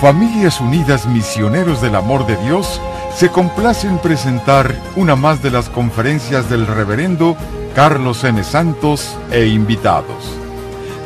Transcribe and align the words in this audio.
Familias 0.00 0.62
Unidas 0.62 1.06
Misioneros 1.06 1.82
del 1.82 1.94
Amor 1.94 2.26
de 2.26 2.34
Dios 2.38 2.80
se 3.14 3.28
complace 3.28 3.86
en 3.86 3.98
presentar 3.98 4.74
una 4.96 5.14
más 5.14 5.42
de 5.42 5.50
las 5.50 5.68
conferencias 5.68 6.48
del 6.48 6.66
reverendo 6.66 7.36
Carlos 7.74 8.24
N. 8.24 8.42
Santos 8.42 9.14
e 9.30 9.48
invitados. 9.48 10.38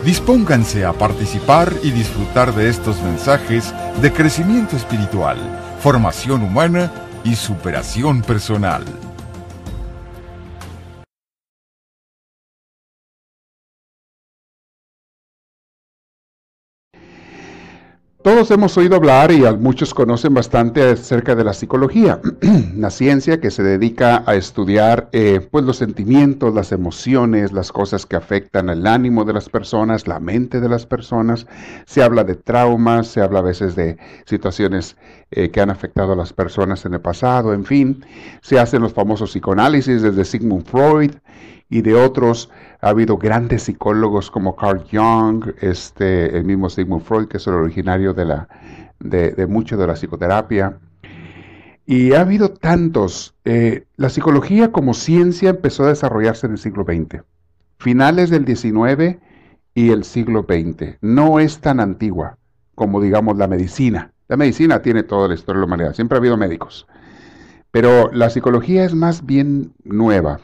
Dispónganse 0.05 0.85
a 0.85 0.93
participar 0.93 1.73
y 1.83 1.91
disfrutar 1.91 2.55
de 2.55 2.69
estos 2.69 3.03
mensajes 3.03 3.75
de 4.01 4.13
crecimiento 4.13 4.77
espiritual, 4.77 5.39
formación 5.81 6.45
humana 6.45 6.93
y 7.25 7.35
superación 7.35 8.23
personal. 8.23 8.85
Todos 18.25 18.51
hemos 18.53 18.75
oído 18.79 18.97
hablar 18.97 19.31
y 19.33 19.43
muchos 19.59 19.93
conocen 19.93 20.33
bastante 20.33 20.83
acerca 20.83 21.35
de 21.35 21.45
la 21.45 21.53
psicología, 21.53 22.23
la 22.75 22.89
ciencia 22.89 23.39
que 23.39 23.51
se 23.51 23.63
dedica 23.63 24.25
a 24.25 24.35
estudiar 24.35 25.11
eh, 25.13 25.47
pues 25.51 25.67
los 25.67 25.77
sentimientos, 25.77 26.55
las 26.55 26.73
emociones, 26.73 27.53
las 27.53 27.71
cosas 27.71 28.07
que 28.07 28.17
afectan 28.17 28.71
el 28.71 28.87
ánimo 28.87 29.27
de 29.27 29.35
las 29.35 29.51
personas, 29.51 30.09
la 30.09 30.21
mente 30.21 30.61
de 30.61 30.71
las 30.71 30.87
personas. 30.87 31.47
Se 31.85 32.03
habla 32.03 32.25
de 32.25 32.35
traumas, 32.35 33.09
se 33.09 33.21
habla 33.21 33.41
a 33.41 33.43
veces 33.43 33.77
de 33.77 33.99
situaciones 34.25 34.97
eh, 35.31 35.51
que 35.51 35.61
han 35.61 35.69
afectado 35.69 36.15
a 36.15 36.17
las 36.17 36.33
personas 36.33 36.87
en 36.87 36.95
el 36.95 37.03
pasado, 37.03 37.53
en 37.53 37.67
fin. 37.67 38.07
Se 38.41 38.59
hacen 38.59 38.81
los 38.81 38.95
famosos 38.95 39.33
psicoanálisis 39.33 40.01
desde 40.01 40.25
Sigmund 40.25 40.65
Freud 40.65 41.11
y 41.75 41.83
de 41.83 41.97
otros. 41.97 42.51
Ha 42.81 42.91
habido 42.91 43.19
grandes 43.19 43.65
psicólogos 43.65 44.31
como 44.31 44.55
Carl 44.55 44.85
Jung, 44.89 45.55
este, 45.61 46.37
el 46.37 46.45
mismo 46.45 46.71
Sigmund 46.71 47.03
Freud, 47.03 47.27
que 47.27 47.39
es 47.39 47.47
el 47.49 47.55
originario 47.55 48.15
de, 48.15 48.25
la, 48.25 48.49
de, 49.01 49.47
mucho 49.49 49.77
de 49.77 49.89
la 49.89 49.95
psicoterapia. 49.95 50.79
Y 51.85 52.13
ha 52.13 52.21
habido 52.21 52.51
tantos. 52.51 53.35
Eh, 53.45 53.87
la 53.97 54.09
psicología 54.09 54.71
como 54.71 54.95
ciencia 54.95 55.51
empezó 55.51 55.83
a 55.85 55.89
desarrollarse 55.89 56.47
en 56.47 56.53
el 56.53 56.59
siglo 56.59 56.85
XX, 56.85 57.25
finales 57.79 58.31
del 58.31 58.47
XIX 58.47 59.19
y 59.75 59.91
el 59.91 60.05
siglo 60.05 60.47
XX. 60.49 60.99
No 61.01 61.41
es 61.41 61.59
tan 61.59 61.81
antigua 61.81 62.39
como, 62.77 63.01
digamos, 63.01 63.37
la 63.37 63.49
medicina. 63.49 64.13
La 64.29 64.37
medicina 64.37 64.81
tiene 64.81 65.03
toda 65.03 65.27
la 65.27 65.35
historia 65.35 65.57
de 65.57 65.67
la 65.67 65.67
humanidad, 65.67 65.95
siempre 65.95 66.17
ha 66.17 66.21
habido 66.21 66.37
médicos. 66.37 66.87
Pero 67.73 68.13
la 68.13 68.31
psicología 68.31 68.85
es 68.85 68.95
más 68.95 69.27
bien 69.27 69.73
nueva. 69.83 70.39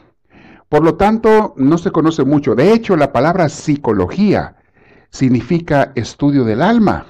Por 0.71 0.83
lo 0.85 0.95
tanto, 0.95 1.53
no 1.57 1.77
se 1.77 1.91
conoce 1.91 2.23
mucho. 2.23 2.55
De 2.55 2.71
hecho, 2.71 2.95
la 2.95 3.11
palabra 3.11 3.49
psicología 3.49 4.55
significa 5.09 5.91
estudio 5.95 6.45
del 6.45 6.61
alma. 6.61 7.07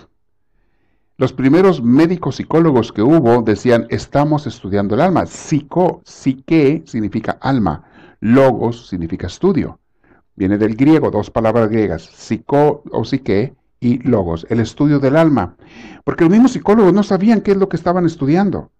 Los 1.18 1.32
primeros 1.32 1.84
médicos 1.84 2.38
psicólogos 2.38 2.92
que 2.92 3.04
hubo 3.04 3.44
decían, 3.44 3.86
estamos 3.92 4.48
estudiando 4.48 4.96
el 4.96 5.02
alma. 5.02 5.28
Psico, 5.28 6.02
psique 6.04 6.82
significa 6.88 7.38
alma. 7.40 7.84
Logos 8.20 8.88
significa 8.88 9.28
estudio. 9.28 9.80
Viene 10.36 10.58
del 10.58 10.76
griego, 10.76 11.12
dos 11.12 11.30
palabras 11.30 11.70
griegas, 11.70 12.02
psico 12.02 12.82
o 12.92 13.06
psique 13.06 13.54
y 13.80 14.00
logos, 14.00 14.48
el 14.50 14.60
estudio 14.60 14.98
del 14.98 15.16
alma. 15.16 15.56
Porque 16.04 16.24
los 16.24 16.32
mismos 16.32 16.54
psicólogos 16.54 16.94
no 16.94 17.04
sabían 17.04 17.42
qué 17.42 17.52
es 17.52 17.58
lo 17.58 17.70
que 17.70 17.78
estaban 17.78 18.08
estudiando. 18.08 18.72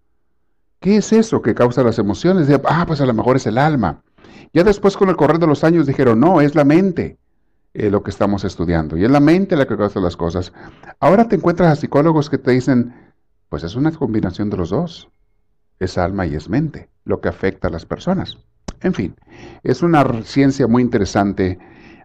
¿Qué 0.80 0.98
es 0.98 1.14
eso 1.14 1.44
que 1.44 1.54
causa 1.54 1.84
las 1.84 2.00
emociones? 2.00 2.50
ah, 2.68 2.86
pues 2.88 3.00
a 3.00 3.06
lo 3.06 3.14
mejor 3.14 3.36
es 3.36 3.46
el 3.46 3.60
alma. 3.60 4.02
Ya 4.54 4.64
después 4.64 4.98
con 4.98 5.10
el 5.10 5.16
correr 5.16 5.40
de 5.40 5.48
los 5.48 5.64
años 5.64 5.88
dijeron, 5.88 6.20
no, 6.20 6.42
es 6.42 6.56
la 6.56 6.66
mente 6.66 7.18
eh, 7.74 7.90
lo 7.90 8.04
que 8.04 8.12
estamos 8.12 8.44
estudiando. 8.44 8.98
Y 8.98 9.06
es 9.06 9.12
la 9.12 9.22
mente 9.22 9.56
la 9.56 9.66
que 9.66 9.78
causa 9.78 10.00
las 10.02 10.18
cosas. 10.18 10.52
Ahora 11.00 11.28
te 11.28 11.38
encuentras 11.38 11.72
a 11.72 11.76
psicólogos 11.80 12.30
que 12.30 12.38
te 12.38 12.52
dicen, 12.52 12.94
pues 13.48 13.64
es 13.64 13.76
una 13.76 13.92
combinación 13.92 14.50
de 14.50 14.58
los 14.58 14.70
dos. 14.70 15.10
Es 15.80 15.98
alma 15.98 16.28
y 16.28 16.36
es 16.36 16.50
mente, 16.50 16.90
lo 17.06 17.22
que 17.22 17.30
afecta 17.30 17.70
a 17.70 17.72
las 17.72 17.86
personas. 17.86 18.38
En 18.82 18.94
fin, 18.94 19.16
es 19.64 19.82
una 19.82 20.24
ciencia 20.24 20.68
muy 20.68 20.84
interesante. 20.84 21.58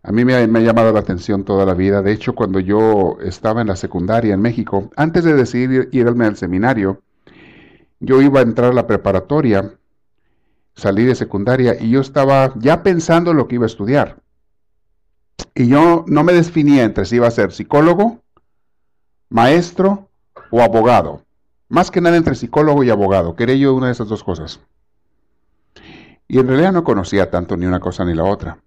A 0.03 0.13
mí 0.13 0.25
me 0.25 0.37
ha, 0.37 0.47
me 0.47 0.61
ha, 0.61 0.63
llamado 0.63 0.93
la 0.93 1.01
atención 1.01 1.45
toda 1.45 1.67
la 1.67 1.75
vida. 1.75 2.01
De 2.01 2.13
hecho, 2.13 2.34
cuando 2.34 2.61
yo 2.61 3.19
estaba 3.23 3.61
en 3.61 3.67
la 3.67 3.77
secundaria 3.77 4.34
en 4.34 4.41
México, 4.41 4.91
antes 4.97 5.25
de 5.25 5.34
decidir 5.34 5.89
irme 5.93 6.27
al 6.27 6.37
seminario, 6.37 7.03
yo 7.99 8.23
iba 8.23 8.41
a 8.41 8.43
entrar 8.43 8.71
a 8.71 8.75
la 8.75 8.87
preparatoria 8.87 9.76
salí 10.77 11.05
de 11.05 11.15
secundaria 11.15 11.77
y 11.81 11.91
yo 11.91 12.01
estaba 12.01 12.53
ya 12.57 12.83
pensando 12.83 13.31
en 13.31 13.39
lo 13.39 13.49
que 13.49 13.57
iba 13.57 13.65
a 13.65 13.67
estudiar. 13.67 14.19
Y 15.55 15.69
yo 15.69 16.05
no 16.07 16.23
me 16.23 16.35
definía 16.35 16.85
entre 16.85 17.07
si 17.07 17.17
iba 17.17 17.27
a 17.27 17.31
ser 17.31 17.53
psicólogo, 17.53 18.21
maestro 19.31 20.09
o 20.51 20.63
abogado. 20.63 21.23
Más 21.69 21.91
que 21.91 22.01
nada 22.01 22.17
entre 22.17 22.35
psicólogo 22.35 22.85
y 22.85 22.91
abogado. 22.91 23.35
Quería 23.35 23.57
yo 23.57 23.75
una 23.75 23.87
de 23.87 23.93
esas 23.93 24.09
dos 24.09 24.23
cosas. 24.23 24.61
Y 26.29 26.39
en 26.39 26.47
realidad 26.47 26.73
no 26.73 26.85
conocía 26.85 27.31
tanto 27.31 27.57
ni 27.57 27.67
una 27.67 27.81
cosa 27.81 28.05
ni 28.05 28.15
la 28.15 28.25
otra. 28.25 28.59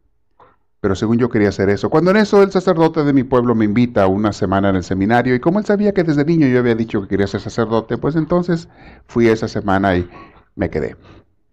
Pero 0.82 0.96
según 0.96 1.18
yo 1.18 1.30
quería 1.30 1.50
hacer 1.50 1.70
eso. 1.70 1.90
Cuando 1.90 2.12
en 2.12 2.18
eso 2.18 2.42
el 2.42 2.52
sacerdote 2.52 3.04
de 3.04 3.14
mi 3.14 3.24
pueblo 3.24 3.54
me 3.54 3.66
invita 3.66 4.08
una 4.08 4.34
semana 4.34 4.70
en 4.70 4.78
el 4.78 4.84
seminario 4.84 5.36
y 5.36 5.40
como 5.40 5.60
él 5.60 5.66
sabía 5.66 5.94
que 5.94 6.04
desde 6.04 6.26
niño 6.26 6.48
yo 6.48 6.60
había 6.60 6.76
dicho 6.76 7.02
que 7.02 7.08
quería 7.08 7.28
ser 7.28 7.42
sacerdote, 7.42 7.98
pues 7.98 8.16
entonces 8.16 8.70
fui 9.06 9.28
esa 9.28 9.48
semana 9.48 9.96
y 9.96 10.10
me 10.56 10.70
quedé 10.70 10.96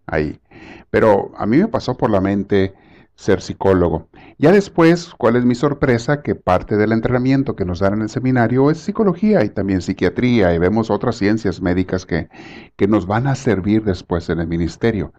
ahí. 0.07 0.41
Pero 0.91 1.33
a 1.37 1.47
mí 1.47 1.59
me 1.59 1.69
pasó 1.69 1.97
por 1.97 2.11
la 2.11 2.21
mente 2.21 2.75
ser 3.17 3.41
psicólogo. 3.41 4.09
Ya 4.39 4.53
después, 4.53 5.13
¿cuál 5.17 5.37
es 5.37 5.45
mi 5.45 5.55
sorpresa? 5.55 6.23
Que 6.23 6.35
parte 6.35 6.77
del 6.77 6.93
entrenamiento 6.93 7.57
que 7.57 7.65
nos 7.65 7.81
dan 7.81 7.95
en 7.95 8.03
el 8.03 8.09
seminario 8.11 8.71
es 8.71 8.79
psicología 8.79 9.43
y 9.45 9.49
también 9.49 9.81
psiquiatría 9.81 10.55
y 10.55 10.59
vemos 10.59 10.91
otras 10.91 11.17
ciencias 11.17 11.63
médicas 11.63 12.05
que, 12.05 12.29
que 12.77 12.87
nos 12.87 13.07
van 13.07 13.27
a 13.27 13.35
servir 13.35 13.85
después 13.85 14.29
en 14.29 14.41
el 14.41 14.47
ministerio. 14.47 15.13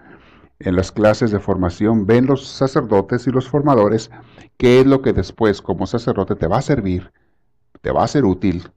En 0.59 0.75
las 0.75 0.91
clases 0.91 1.31
de 1.31 1.39
formación 1.39 2.05
ven 2.05 2.27
los 2.27 2.47
sacerdotes 2.47 3.27
y 3.27 3.31
los 3.31 3.47
formadores 3.49 4.11
qué 4.57 4.79
es 4.79 4.85
lo 4.85 5.01
que 5.01 5.13
después 5.13 5.61
como 5.61 5.85
sacerdote 5.87 6.35
te 6.35 6.47
va 6.47 6.57
a 6.57 6.63
servir, 6.63 7.11
te 7.81 7.91
va 7.91 8.03
a 8.03 8.07
ser 8.07 8.25
útil 8.25 8.71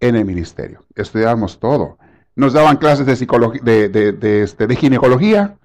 en 0.00 0.16
el 0.16 0.24
ministerio. 0.24 0.84
Estudiamos 0.94 1.58
todo. 1.58 1.98
Nos 2.34 2.52
daban 2.52 2.76
clases 2.76 3.06
de, 3.06 3.16
psicología, 3.16 3.60
de, 3.62 3.88
de, 3.88 4.42
este, 4.42 4.66
de 4.66 4.76
ginecología, 4.76 5.56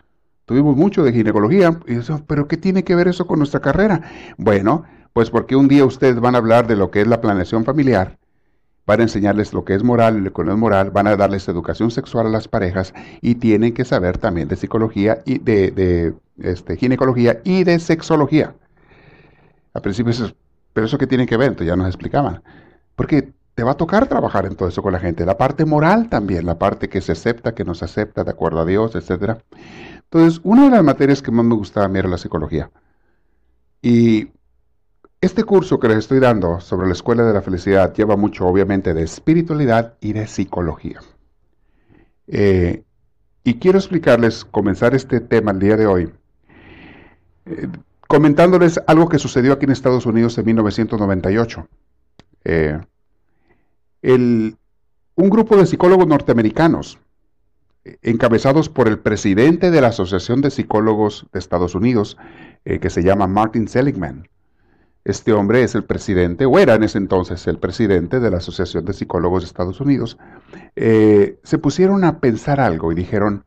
Tuvimos 0.47 0.78
mucho 0.78 1.03
de 1.03 1.11
ginecología. 1.11 1.78
Y 1.88 1.95
eso, 1.95 2.23
¿Pero 2.25 2.47
qué 2.47 2.55
tiene 2.55 2.85
que 2.85 2.95
ver 2.95 3.09
eso 3.09 3.28
con 3.28 3.39
nuestra 3.39 3.59
carrera? 3.59 4.01
Bueno, 4.38 4.85
pues 5.11 5.29
porque 5.29 5.57
un 5.57 5.67
día 5.67 5.83
ustedes 5.83 6.22
van 6.22 6.35
a 6.35 6.38
hablar 6.38 6.67
de 6.67 6.78
lo 6.78 6.89
que 6.89 7.01
es 7.01 7.07
la 7.07 7.19
planeación 7.19 7.66
familiar, 7.66 8.17
van 8.85 9.01
a 9.01 9.03
enseñarles 9.03 9.51
lo 9.51 9.66
que 9.66 9.75
es 9.75 9.83
moral 9.83 10.17
y 10.17 10.22
lo 10.22 10.31
que 10.31 10.44
no 10.45 10.53
es 10.53 10.57
moral, 10.57 10.91
van 10.91 11.07
a 11.07 11.17
darles 11.17 11.50
educación 11.50 11.91
sexual 11.91 12.28
a 12.28 12.29
las 12.29 12.47
parejas 12.47 12.94
y 13.22 13.35
tienen 13.35 13.73
que 13.73 13.84
saber 13.84 14.19
también 14.19 14.47
de 14.47 14.55
psicología 14.55 15.22
y 15.25 15.39
de, 15.39 15.72
de 15.72 16.13
este, 16.38 16.78
ginecología 16.78 17.41
y 17.44 17.66
de 17.66 17.79
sexología. 17.79 18.55
A 19.73 19.81
principio, 19.81 20.13
pero 20.72 20.88
eso 20.88 20.97
qué 20.97 21.07
tiene 21.07 21.25
que 21.25 21.35
ver, 21.35 21.49
entonces 21.49 21.67
ya 21.67 21.75
nos 21.75 21.88
explicaban. 21.88 22.41
Porque 22.95 23.34
te 23.57 23.63
va 23.63 23.72
a 23.72 23.78
tocar 23.78 24.06
trabajar 24.07 24.45
en 24.45 24.56
todo 24.56 24.69
eso 24.69 24.84
con 24.84 24.94
la 24.94 25.00
gente. 25.00 25.25
La 25.25 25.35
parte 25.35 25.66
moral 25.66 26.09
también, 26.09 26.45
la 26.45 26.59
parte 26.59 26.90
que 26.90 27.01
se 27.01 27.13
acepta, 27.13 27.56
que 27.56 27.63
no 27.63 27.73
se 27.73 27.85
acepta 27.85 28.23
de 28.23 28.29
acuerdo 28.29 28.59
a 28.59 28.66
Dios, 28.66 28.94
etcétera. 28.94 29.40
Entonces, 29.95 30.40
una 30.44 30.66
de 30.66 30.69
las 30.69 30.84
materias 30.84 31.23
que 31.23 31.31
más 31.31 31.44
me 31.44 31.56
gustaba 31.56 31.88
a 31.88 31.90
mí 31.90 31.97
era 31.97 32.07
la 32.07 32.19
psicología. 32.19 32.69
Y 33.81 34.28
este 35.22 35.44
curso 35.44 35.79
que 35.79 35.88
les 35.88 35.97
estoy 35.97 36.19
dando 36.19 36.59
sobre 36.59 36.85
la 36.85 36.94
Escuela 36.94 37.23
de 37.23 37.34
la 37.34 37.41
Felicidad 37.41 37.96
lleva 37.96 38.16
mucho, 38.16 38.46
obviamente, 38.46 38.94
de 38.94 39.01
espiritualidad 39.01 39.96
y 40.01 40.13
de 40.13 40.28
psicología. 40.28 41.00
Eh, 42.28 42.84
y 43.44 43.56
quiero 43.56 43.79
explicarles, 43.79 44.46
comenzar 44.46 44.94
este 44.94 45.19
tema 45.19 45.50
el 45.50 45.57
día 45.57 45.78
de 45.78 45.88
hoy, 45.88 46.13
eh, 47.47 47.69
comentándoles 48.07 48.79
algo 48.85 49.09
que 49.09 49.17
sucedió 49.17 49.53
aquí 49.53 49.66
en 49.66 49.72
Estados 49.72 50.06
Unidos 50.06 50.38
en 50.38 50.46
1998. 50.46 51.67
Eh, 52.44 52.79
un 54.03 54.58
grupo 55.16 55.58
de 55.58 55.66
psicólogos 55.66 56.08
norteamericanos 56.08 56.99
encabezados 58.02 58.70
por 58.70 58.88
el 58.88 58.99
presidente 58.99 59.72
de 59.72 59.82
la 59.82 59.88
Asociación 59.88 60.41
de 60.41 60.52
Psicólogos 60.52 61.28
de 61.32 61.40
Estados 61.40 61.76
Unidos, 61.76 62.17
eh, 62.66 62.79
que 62.79 62.90
se 62.90 63.03
llama 63.03 63.28
Martin 63.28 63.67
Seligman. 63.67 64.28
Este 65.03 65.32
hombre 65.32 65.64
es 65.64 65.73
el 65.73 65.85
presidente, 65.85 66.46
o 66.46 66.59
era 66.59 66.76
en 66.76 66.84
ese 66.84 66.97
entonces 66.97 67.47
el 67.47 67.59
presidente 67.59 68.20
de 68.20 68.29
la 68.29 68.38
Asociación 68.38 68.84
de 68.84 68.94
Psicólogos 68.94 69.44
de 69.44 69.47
Estados 69.47 69.79
Unidos. 69.79 70.17
Eh, 70.76 71.40
se 71.44 71.58
pusieron 71.58 72.03
a 72.03 72.20
pensar 72.20 72.59
algo 72.59 72.91
y 72.91 72.96
dijeron, 72.96 73.46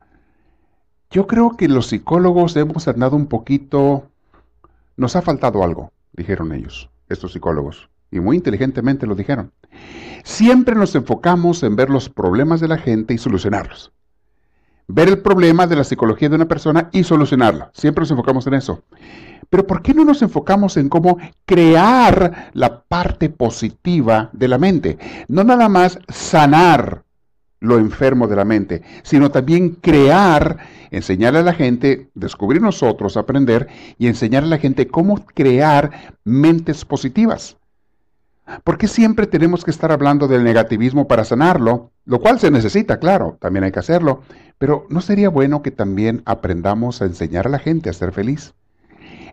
yo 1.11 1.27
creo 1.27 1.55
que 1.57 1.67
los 1.67 1.87
psicólogos 1.87 2.55
hemos 2.55 2.87
andado 2.87 3.15
un 3.15 3.27
poquito, 3.27 4.09
nos 4.97 5.15
ha 5.15 5.21
faltado 5.21 5.63
algo, 5.63 5.91
dijeron 6.13 6.51
ellos, 6.51 6.89
estos 7.09 7.33
psicólogos, 7.33 7.89
y 8.11 8.19
muy 8.19 8.37
inteligentemente 8.37 9.07
lo 9.07 9.15
dijeron. 9.15 9.51
Siempre 10.23 10.75
nos 10.75 10.93
enfocamos 10.93 11.63
en 11.63 11.75
ver 11.75 11.89
los 11.89 12.09
problemas 12.09 12.59
de 12.59 12.67
la 12.67 12.77
gente 12.77 13.13
y 13.13 13.17
solucionarlos 13.17 13.91
ver 14.93 15.07
el 15.07 15.19
problema 15.19 15.67
de 15.67 15.75
la 15.75 15.83
psicología 15.83 16.29
de 16.29 16.35
una 16.35 16.47
persona 16.47 16.89
y 16.91 17.03
solucionarlo. 17.03 17.69
Siempre 17.73 18.01
nos 18.01 18.11
enfocamos 18.11 18.45
en 18.47 18.55
eso. 18.55 18.83
Pero 19.49 19.67
¿por 19.67 19.81
qué 19.81 19.93
no 19.93 20.05
nos 20.05 20.21
enfocamos 20.21 20.77
en 20.77 20.89
cómo 20.89 21.17
crear 21.45 22.51
la 22.53 22.81
parte 22.83 23.29
positiva 23.29 24.29
de 24.33 24.47
la 24.47 24.57
mente? 24.57 24.97
No 25.27 25.43
nada 25.43 25.67
más 25.67 25.99
sanar 26.07 27.03
lo 27.59 27.77
enfermo 27.77 28.27
de 28.27 28.35
la 28.35 28.45
mente, 28.45 28.81
sino 29.03 29.29
también 29.29 29.71
crear, 29.71 30.57
enseñarle 30.89 31.39
a 31.39 31.43
la 31.43 31.53
gente, 31.53 32.09
descubrir 32.15 32.61
nosotros, 32.61 33.17
aprender 33.17 33.67
y 33.97 34.07
enseñarle 34.07 34.47
a 34.47 34.57
la 34.57 34.57
gente 34.57 34.87
cómo 34.87 35.23
crear 35.25 36.15
mentes 36.23 36.85
positivas. 36.85 37.57
¿Por 38.63 38.77
qué 38.77 38.87
siempre 38.87 39.27
tenemos 39.27 39.63
que 39.63 39.71
estar 39.71 39.91
hablando 39.91 40.27
del 40.27 40.43
negativismo 40.43 41.07
para 41.07 41.23
sanarlo? 41.23 41.91
Lo 42.05 42.19
cual 42.19 42.39
se 42.39 42.51
necesita, 42.51 42.99
claro, 42.99 43.37
también 43.39 43.63
hay 43.63 43.71
que 43.71 43.79
hacerlo, 43.79 44.21
pero 44.57 44.85
¿no 44.89 45.01
sería 45.01 45.29
bueno 45.29 45.61
que 45.61 45.71
también 45.71 46.21
aprendamos 46.25 47.01
a 47.01 47.05
enseñar 47.05 47.47
a 47.47 47.51
la 47.51 47.59
gente 47.59 47.89
a 47.89 47.93
ser 47.93 48.11
feliz? 48.11 48.53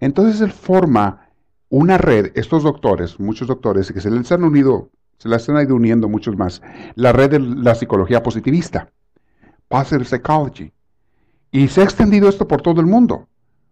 Entonces 0.00 0.40
él 0.40 0.52
forma 0.52 1.28
una 1.70 1.98
red, 1.98 2.32
estos 2.34 2.62
doctores, 2.62 3.18
muchos 3.20 3.48
doctores, 3.48 3.92
que 3.92 4.00
se 4.00 4.10
les 4.10 4.30
han 4.32 4.44
unido, 4.44 4.90
se 5.18 5.28
las 5.28 5.48
han 5.48 5.60
ido 5.62 5.74
uniendo 5.74 6.08
muchos 6.08 6.36
más, 6.36 6.62
la 6.94 7.12
red 7.12 7.30
de 7.30 7.40
la 7.40 7.74
psicología 7.74 8.22
positivista, 8.22 8.90
Positive 9.68 10.04
Psychology. 10.04 10.72
Y 11.50 11.68
se 11.68 11.80
ha 11.80 11.84
extendido 11.84 12.28
esto 12.28 12.48
por 12.48 12.62
todo 12.62 12.80
el 12.80 12.86
mundo. 12.86 13.28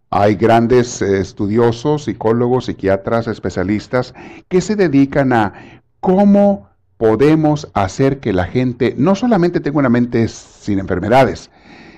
Hay 0.09 0.35
grandes 0.35 1.01
eh, 1.01 1.19
estudiosos, 1.19 2.05
psicólogos, 2.05 2.65
psiquiatras, 2.65 3.27
especialistas 3.27 4.13
que 4.47 4.61
se 4.61 4.75
dedican 4.75 5.33
a 5.33 5.81
cómo 5.99 6.69
podemos 6.97 7.69
hacer 7.73 8.19
que 8.19 8.33
la 8.33 8.45
gente 8.45 8.95
no 8.97 9.15
solamente 9.15 9.59
tenga 9.59 9.79
una 9.79 9.89
mente 9.89 10.27
sin 10.27 10.79
enfermedades, 10.79 11.51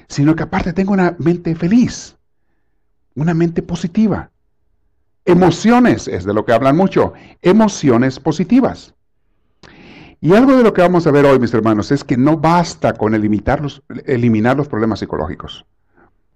sino 0.07 0.35
que 0.35 0.43
aparte 0.43 0.73
tenga 0.73 0.91
una 0.91 1.15
mente 1.19 1.55
feliz, 1.55 2.17
una 3.15 3.33
mente 3.33 3.61
positiva. 3.61 4.31
Emociones, 5.25 6.07
es 6.07 6.25
de 6.25 6.33
lo 6.33 6.43
que 6.45 6.53
hablan 6.53 6.75
mucho, 6.75 7.13
emociones 7.41 8.19
positivas. 8.19 8.95
Y 10.21 10.33
algo 10.33 10.57
de 10.57 10.63
lo 10.63 10.73
que 10.73 10.81
vamos 10.81 11.07
a 11.07 11.11
ver 11.11 11.25
hoy, 11.25 11.39
mis 11.39 11.53
hermanos, 11.53 11.91
es 11.91 12.03
que 12.03 12.17
no 12.17 12.37
basta 12.37 12.93
con 12.93 13.13
eliminar 13.13 13.61
los, 13.61 13.83
eliminar 14.05 14.57
los 14.57 14.67
problemas 14.67 14.99
psicológicos. 14.99 15.65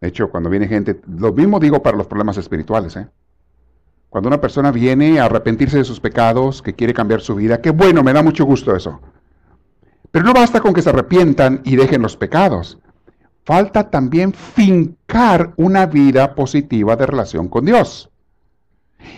De 0.04 0.10
hecho, 0.10 0.30
cuando 0.30 0.50
viene 0.50 0.68
gente, 0.68 1.00
lo 1.08 1.32
mismo 1.32 1.62
digo 1.62 1.82
para 1.82 1.96
los 1.96 2.08
problemas 2.08 2.36
espirituales. 2.36 2.98
¿eh? 2.98 3.08
Cuando 4.10 4.28
una 4.28 4.42
persona 4.42 4.70
viene 4.70 5.18
a 5.18 5.24
arrepentirse 5.28 5.78
de 5.78 5.86
sus 5.86 6.02
pecados, 6.02 6.62
que 6.62 6.74
quiere 6.74 6.94
cambiar 6.94 7.22
su 7.22 7.36
vida, 7.36 7.62
qué 7.62 7.70
bueno, 7.70 8.04
me 8.04 8.12
da 8.12 8.22
mucho 8.22 8.44
gusto 8.44 8.76
eso. 8.76 9.00
Pero 10.12 10.26
no 10.26 10.34
basta 10.34 10.60
con 10.60 10.74
que 10.74 10.82
se 10.82 10.90
arrepientan 10.90 11.62
y 11.64 11.78
dejen 11.78 12.02
los 12.02 12.18
pecados. 12.18 12.80
Falta 13.46 13.90
también 13.90 14.34
fincar 14.34 15.54
una 15.56 15.86
vida 15.86 16.36
positiva 16.36 16.98
de 16.98 17.06
relación 17.06 17.48
con 17.48 17.64
Dios. 17.64 18.10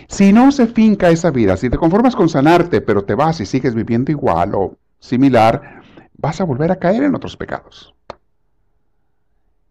Si 0.06 0.32
no 0.32 0.52
se 0.52 0.68
finca 0.68 1.10
esa 1.10 1.32
vida, 1.32 1.56
si 1.56 1.68
te 1.68 1.78
conformas 1.78 2.14
con 2.14 2.28
sanarte, 2.28 2.80
pero 2.80 3.02
te 3.02 3.16
vas 3.16 3.40
y 3.40 3.46
sigues 3.46 3.74
viviendo 3.74 4.12
igual 4.12 4.54
o 4.54 4.76
similar, 5.00 5.82
vas 6.16 6.40
a 6.40 6.44
volver 6.44 6.70
a 6.70 6.76
caer 6.76 7.02
en 7.02 7.16
otros 7.16 7.36
pecados. 7.36 7.95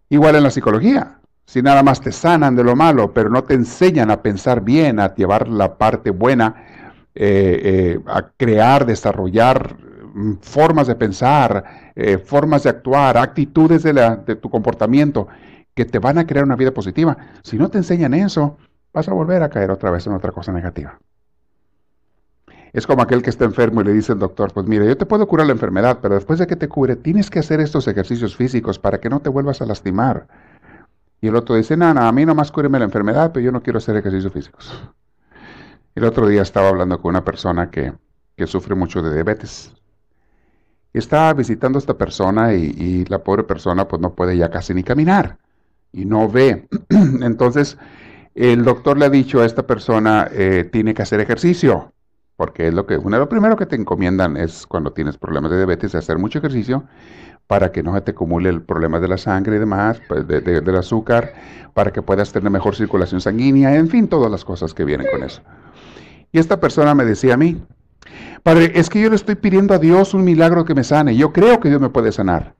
Igual 0.10 0.36
en 0.36 0.44
la 0.44 0.52
psicología. 0.52 1.20
Si 1.46 1.62
nada 1.62 1.84
más 1.84 2.02
te 2.02 2.12
sanan 2.12 2.56
de 2.56 2.64
lo 2.64 2.76
malo, 2.76 3.14
pero 3.14 3.30
no 3.30 3.44
te 3.44 3.54
enseñan 3.54 4.10
a 4.10 4.22
pensar 4.22 4.62
bien, 4.62 5.00
a 5.00 5.14
llevar 5.14 5.48
la 5.48 5.78
parte 5.78 6.10
buena, 6.10 6.56
eh, 7.14 7.62
eh, 7.64 8.00
a 8.08 8.30
crear, 8.36 8.86
desarrollar 8.86 9.78
mm, 10.14 10.34
formas 10.42 10.88
de 10.88 10.96
pensar, 10.96 11.92
eh, 11.96 12.18
formas 12.18 12.64
de 12.64 12.72
actuar, 12.72 13.18
actitudes 13.18 13.84
de, 13.84 13.94
de 13.94 14.36
tu 14.36 14.50
comportamiento 14.50 15.28
que 15.74 15.86
te 15.86 16.00
van 16.00 16.18
a 16.18 16.26
crear 16.26 16.46
una 16.46 16.56
vida 16.56 16.72
positiva. 16.72 17.16
Si 17.44 17.58
no 17.58 17.70
te 17.70 17.78
enseñan 17.78 18.14
eso, 18.14 18.58
vas 18.94 19.08
a 19.08 19.14
volver 19.14 19.44
a 19.44 19.50
caer 19.50 19.72
otra 19.72 19.92
vez 19.92 20.08
en 20.08 20.14
otra 20.14 20.32
cosa 20.32 20.52
negativa. 20.52 21.00
Es 22.76 22.86
como 22.86 23.02
aquel 23.02 23.22
que 23.22 23.30
está 23.30 23.46
enfermo 23.46 23.80
y 23.80 23.86
le 23.86 23.94
dice 23.94 24.12
al 24.12 24.20
doctor, 24.20 24.52
pues 24.52 24.68
mire, 24.68 24.86
yo 24.86 24.98
te 24.98 25.06
puedo 25.06 25.26
curar 25.30 25.48
la 25.48 25.54
enfermedad, 25.54 26.00
pero 26.02 26.16
después 26.16 26.40
de 26.40 26.46
que 26.46 26.58
te 26.58 26.68
cure, 26.68 26.98
tienes 26.98 27.30
que 27.30 27.40
hacer 27.40 27.62
estos 27.62 27.88
ejercicios 27.88 28.36
físicos 28.36 28.80
para 28.80 29.00
que 29.00 29.10
no 29.10 29.22
te 29.22 29.30
vuelvas 29.30 29.62
a 29.62 29.66
lastimar. 29.66 30.28
Y 31.22 31.28
el 31.30 31.38
otro 31.38 31.56
dice, 31.56 31.78
nada, 31.78 32.06
a 32.06 32.12
mí 32.12 32.26
nomás 32.26 32.52
cúreme 32.52 32.78
la 32.78 32.84
enfermedad, 32.84 33.32
pero 33.32 33.46
yo 33.46 33.54
no 33.54 33.64
quiero 33.64 33.78
hacer 33.78 33.96
ejercicios 33.96 34.34
físicos. 34.34 34.90
El 35.96 36.04
otro 36.04 36.28
día 36.28 36.42
estaba 36.42 36.68
hablando 36.68 37.00
con 37.00 37.12
una 37.12 37.24
persona 37.24 37.72
que, 37.72 37.94
sufre 38.46 38.76
mucho 38.76 39.02
de 39.02 39.14
diabetes. 39.14 39.72
Estaba 40.92 41.34
visitando 41.34 41.78
a 41.78 41.80
esta 41.80 41.98
persona 41.98 42.56
y, 42.56 43.06
la 43.06 43.24
pobre 43.24 43.44
persona 43.44 43.88
pues 43.88 44.02
no 44.02 44.14
puede 44.14 44.36
ya 44.36 44.50
casi 44.52 44.74
ni 44.74 44.84
caminar 44.84 45.38
y 45.94 46.04
no 46.04 46.28
ve. 46.28 46.68
Entonces, 46.90 47.78
el 48.34 48.66
doctor 48.66 48.98
le 48.98 49.06
ha 49.06 49.10
dicho 49.10 49.40
a 49.40 49.46
esta 49.46 49.66
persona, 49.66 50.28
eh, 50.30 50.68
tiene 50.70 50.94
que 50.94 51.04
hacer 51.04 51.22
ejercicio 51.22 51.94
porque 52.38 52.68
es 52.68 52.74
lo 52.74 52.86
que, 52.86 52.98
uno 52.98 53.16
de 53.16 53.20
lo 53.20 53.30
primero 53.30 53.56
que 53.56 53.66
te 53.66 53.76
encomiendan 53.76 54.38
es 54.38 54.66
cuando 54.68 54.92
tienes 54.92 55.18
problemas 55.18 55.52
de 55.52 55.58
diabetes, 55.58 55.96
hacer 55.96 56.18
mucho 56.18 56.40
ejercicio 56.40 56.84
para 57.48 57.72
que 57.72 57.84
no 57.84 57.94
se 57.94 58.02
te 58.02 58.12
acumule 58.12 58.50
el 58.50 58.62
problema 58.62 59.00
de 59.00 59.08
la 59.08 59.18
sangre 59.18 59.58
y 59.58 59.60
demás, 59.60 60.02
pues, 60.08 60.28
del 60.28 60.76
azúcar, 60.76 61.34
para 61.74 61.92
que 61.92 62.02
puedas 62.02 62.32
tener 62.32 62.50
mejor 62.50 62.76
circulación 62.76 63.22
sanguínea, 63.22 63.76
en 63.76 63.88
fin, 63.88 64.08
todas 64.08 64.32
las 64.32 64.44
cosas 64.44 64.74
que 64.74 64.84
vienen 64.84 65.08
con 65.12 65.24
eso. 65.24 65.42
Y 66.32 66.40
esta 66.40 66.60
persona 66.60 66.96
me 66.96 67.06
decía 67.06 67.36
a 67.36 67.38
mí, 67.38 67.62
Padre, 68.44 68.72
es 68.76 68.90
que 68.90 69.02
yo 69.02 69.10
le 69.10 69.16
estoy 69.16 69.36
pidiendo 69.36 69.74
a 69.74 69.80
Dios 69.80 70.14
un 70.14 70.24
milagro 70.24 70.66
que 70.66 70.76
me 70.76 70.84
sane, 70.84 71.16
yo 71.16 71.32
creo 71.32 71.60
que 71.60 71.70
Dios 71.70 71.82
me 71.82 71.90
puede 71.90 72.12
sanar. 72.12 72.56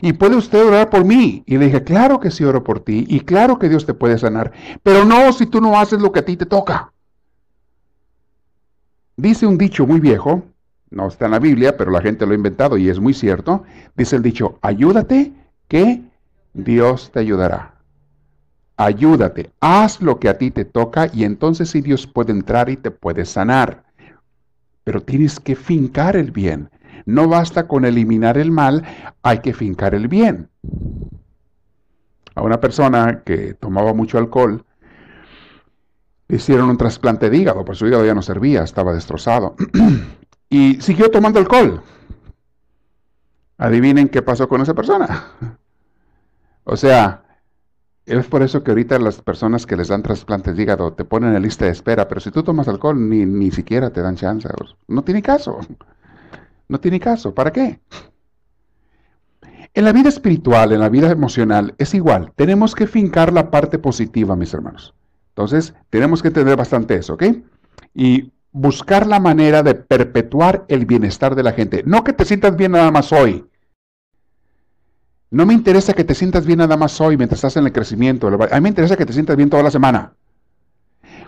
¿Y 0.00 0.14
puede 0.14 0.36
usted 0.36 0.66
orar 0.66 0.90
por 0.90 1.04
mí? 1.04 1.44
Y 1.46 1.56
le 1.58 1.66
dije, 1.66 1.84
claro 1.84 2.18
que 2.18 2.30
sí 2.30 2.44
oro 2.44 2.64
por 2.64 2.80
ti, 2.80 3.04
y 3.08 3.20
claro 3.20 3.58
que 3.58 3.68
Dios 3.68 3.86
te 3.86 3.94
puede 3.94 4.18
sanar, 4.18 4.52
pero 4.82 5.04
no 5.04 5.32
si 5.32 5.46
tú 5.46 5.60
no 5.60 5.78
haces 5.78 6.00
lo 6.00 6.12
que 6.12 6.20
a 6.20 6.24
ti 6.24 6.36
te 6.36 6.46
toca. 6.46 6.93
Dice 9.16 9.46
un 9.46 9.56
dicho 9.56 9.86
muy 9.86 10.00
viejo, 10.00 10.42
no 10.90 11.08
está 11.08 11.26
en 11.26 11.32
la 11.32 11.38
Biblia, 11.38 11.76
pero 11.76 11.90
la 11.90 12.00
gente 12.00 12.26
lo 12.26 12.32
ha 12.32 12.36
inventado 12.36 12.76
y 12.76 12.88
es 12.88 12.98
muy 12.98 13.14
cierto. 13.14 13.64
Dice 13.96 14.16
el 14.16 14.22
dicho, 14.22 14.58
ayúdate 14.62 15.32
que 15.68 16.02
Dios 16.52 17.10
te 17.12 17.20
ayudará. 17.20 17.74
Ayúdate, 18.76 19.52
haz 19.60 20.00
lo 20.00 20.18
que 20.18 20.28
a 20.28 20.38
ti 20.38 20.50
te 20.50 20.64
toca 20.64 21.08
y 21.12 21.24
entonces 21.24 21.70
sí 21.70 21.80
Dios 21.80 22.06
puede 22.06 22.32
entrar 22.32 22.68
y 22.70 22.76
te 22.76 22.90
puede 22.90 23.24
sanar. 23.24 23.84
Pero 24.82 25.00
tienes 25.00 25.38
que 25.38 25.54
fincar 25.54 26.16
el 26.16 26.32
bien. 26.32 26.70
No 27.06 27.28
basta 27.28 27.68
con 27.68 27.84
eliminar 27.84 28.36
el 28.36 28.50
mal, 28.50 28.82
hay 29.22 29.38
que 29.38 29.52
fincar 29.52 29.94
el 29.94 30.08
bien. 30.08 30.48
A 32.34 32.42
una 32.42 32.58
persona 32.58 33.22
que 33.24 33.54
tomaba 33.54 33.94
mucho 33.94 34.18
alcohol, 34.18 34.64
hicieron 36.28 36.70
un 36.70 36.76
trasplante 36.76 37.30
de 37.30 37.36
hígado, 37.36 37.64
pues 37.64 37.78
su 37.78 37.86
hígado 37.86 38.04
ya 38.04 38.14
no 38.14 38.22
servía, 38.22 38.62
estaba 38.62 38.92
destrozado. 38.92 39.56
y 40.48 40.80
siguió 40.80 41.10
tomando 41.10 41.38
alcohol. 41.38 41.82
Adivinen 43.58 44.08
qué 44.08 44.22
pasó 44.22 44.48
con 44.48 44.60
esa 44.60 44.74
persona. 44.74 45.26
o 46.64 46.76
sea, 46.76 47.22
es 48.06 48.26
por 48.26 48.42
eso 48.42 48.62
que 48.62 48.70
ahorita 48.70 48.98
las 48.98 49.22
personas 49.22 49.66
que 49.66 49.76
les 49.76 49.88
dan 49.88 50.02
trasplantes 50.02 50.56
de 50.56 50.62
hígado 50.62 50.92
te 50.92 51.04
ponen 51.04 51.34
en 51.34 51.42
lista 51.42 51.64
de 51.64 51.70
espera, 51.70 52.08
pero 52.08 52.20
si 52.20 52.30
tú 52.30 52.42
tomas 52.42 52.68
alcohol 52.68 53.08
ni, 53.08 53.24
ni 53.24 53.50
siquiera 53.50 53.90
te 53.90 54.02
dan 54.02 54.16
chance. 54.16 54.48
No 54.88 55.02
tiene 55.02 55.22
caso. 55.22 55.58
No 56.66 56.80
tiene 56.80 56.98
caso. 56.98 57.34
¿Para 57.34 57.52
qué? 57.52 57.78
En 59.74 59.84
la 59.84 59.92
vida 59.92 60.08
espiritual, 60.08 60.72
en 60.72 60.80
la 60.80 60.88
vida 60.88 61.10
emocional, 61.10 61.74
es 61.76 61.92
igual. 61.92 62.32
Tenemos 62.36 62.74
que 62.74 62.86
fincar 62.86 63.34
la 63.34 63.50
parte 63.50 63.78
positiva, 63.78 64.34
mis 64.34 64.54
hermanos. 64.54 64.94
Entonces, 65.34 65.74
tenemos 65.90 66.22
que 66.22 66.28
entender 66.28 66.56
bastante 66.56 66.94
eso, 66.94 67.14
¿ok? 67.14 67.24
Y 67.92 68.32
buscar 68.52 69.04
la 69.04 69.18
manera 69.18 69.64
de 69.64 69.74
perpetuar 69.74 70.64
el 70.68 70.86
bienestar 70.86 71.34
de 71.34 71.42
la 71.42 71.52
gente. 71.52 71.82
No 71.84 72.04
que 72.04 72.12
te 72.12 72.24
sientas 72.24 72.56
bien 72.56 72.70
nada 72.70 72.92
más 72.92 73.12
hoy. 73.12 73.44
No 75.30 75.44
me 75.44 75.54
interesa 75.54 75.92
que 75.92 76.04
te 76.04 76.14
sientas 76.14 76.46
bien 76.46 76.60
nada 76.60 76.76
más 76.76 77.00
hoy 77.00 77.16
mientras 77.16 77.38
estás 77.38 77.56
en 77.56 77.66
el 77.66 77.72
crecimiento. 77.72 78.28
A 78.28 78.54
mí 78.54 78.60
me 78.60 78.68
interesa 78.68 78.96
que 78.96 79.04
te 79.04 79.12
sientas 79.12 79.34
bien 79.34 79.50
toda 79.50 79.64
la 79.64 79.72
semana. 79.72 80.12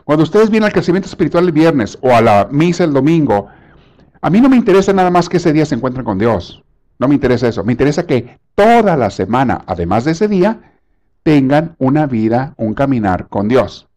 Cuando 0.04 0.22
ustedes 0.22 0.50
vienen 0.50 0.68
al 0.68 0.72
crecimiento 0.72 1.08
espiritual 1.08 1.46
el 1.46 1.52
viernes 1.52 1.98
o 2.00 2.14
a 2.14 2.20
la 2.20 2.48
misa 2.48 2.84
el 2.84 2.92
domingo, 2.92 3.48
a 4.20 4.30
mí 4.30 4.40
no 4.40 4.48
me 4.48 4.56
interesa 4.56 4.92
nada 4.92 5.10
más 5.10 5.28
que 5.28 5.38
ese 5.38 5.52
día 5.52 5.66
se 5.66 5.74
encuentren 5.74 6.04
con 6.04 6.16
Dios. 6.16 6.62
No 7.00 7.08
me 7.08 7.16
interesa 7.16 7.48
eso. 7.48 7.64
Me 7.64 7.72
interesa 7.72 8.06
que 8.06 8.38
toda 8.54 8.96
la 8.96 9.10
semana, 9.10 9.64
además 9.66 10.04
de 10.04 10.12
ese 10.12 10.28
día, 10.28 10.74
tengan 11.24 11.74
una 11.78 12.06
vida, 12.06 12.54
un 12.56 12.74
caminar 12.74 13.26
con 13.26 13.48
Dios. 13.48 13.88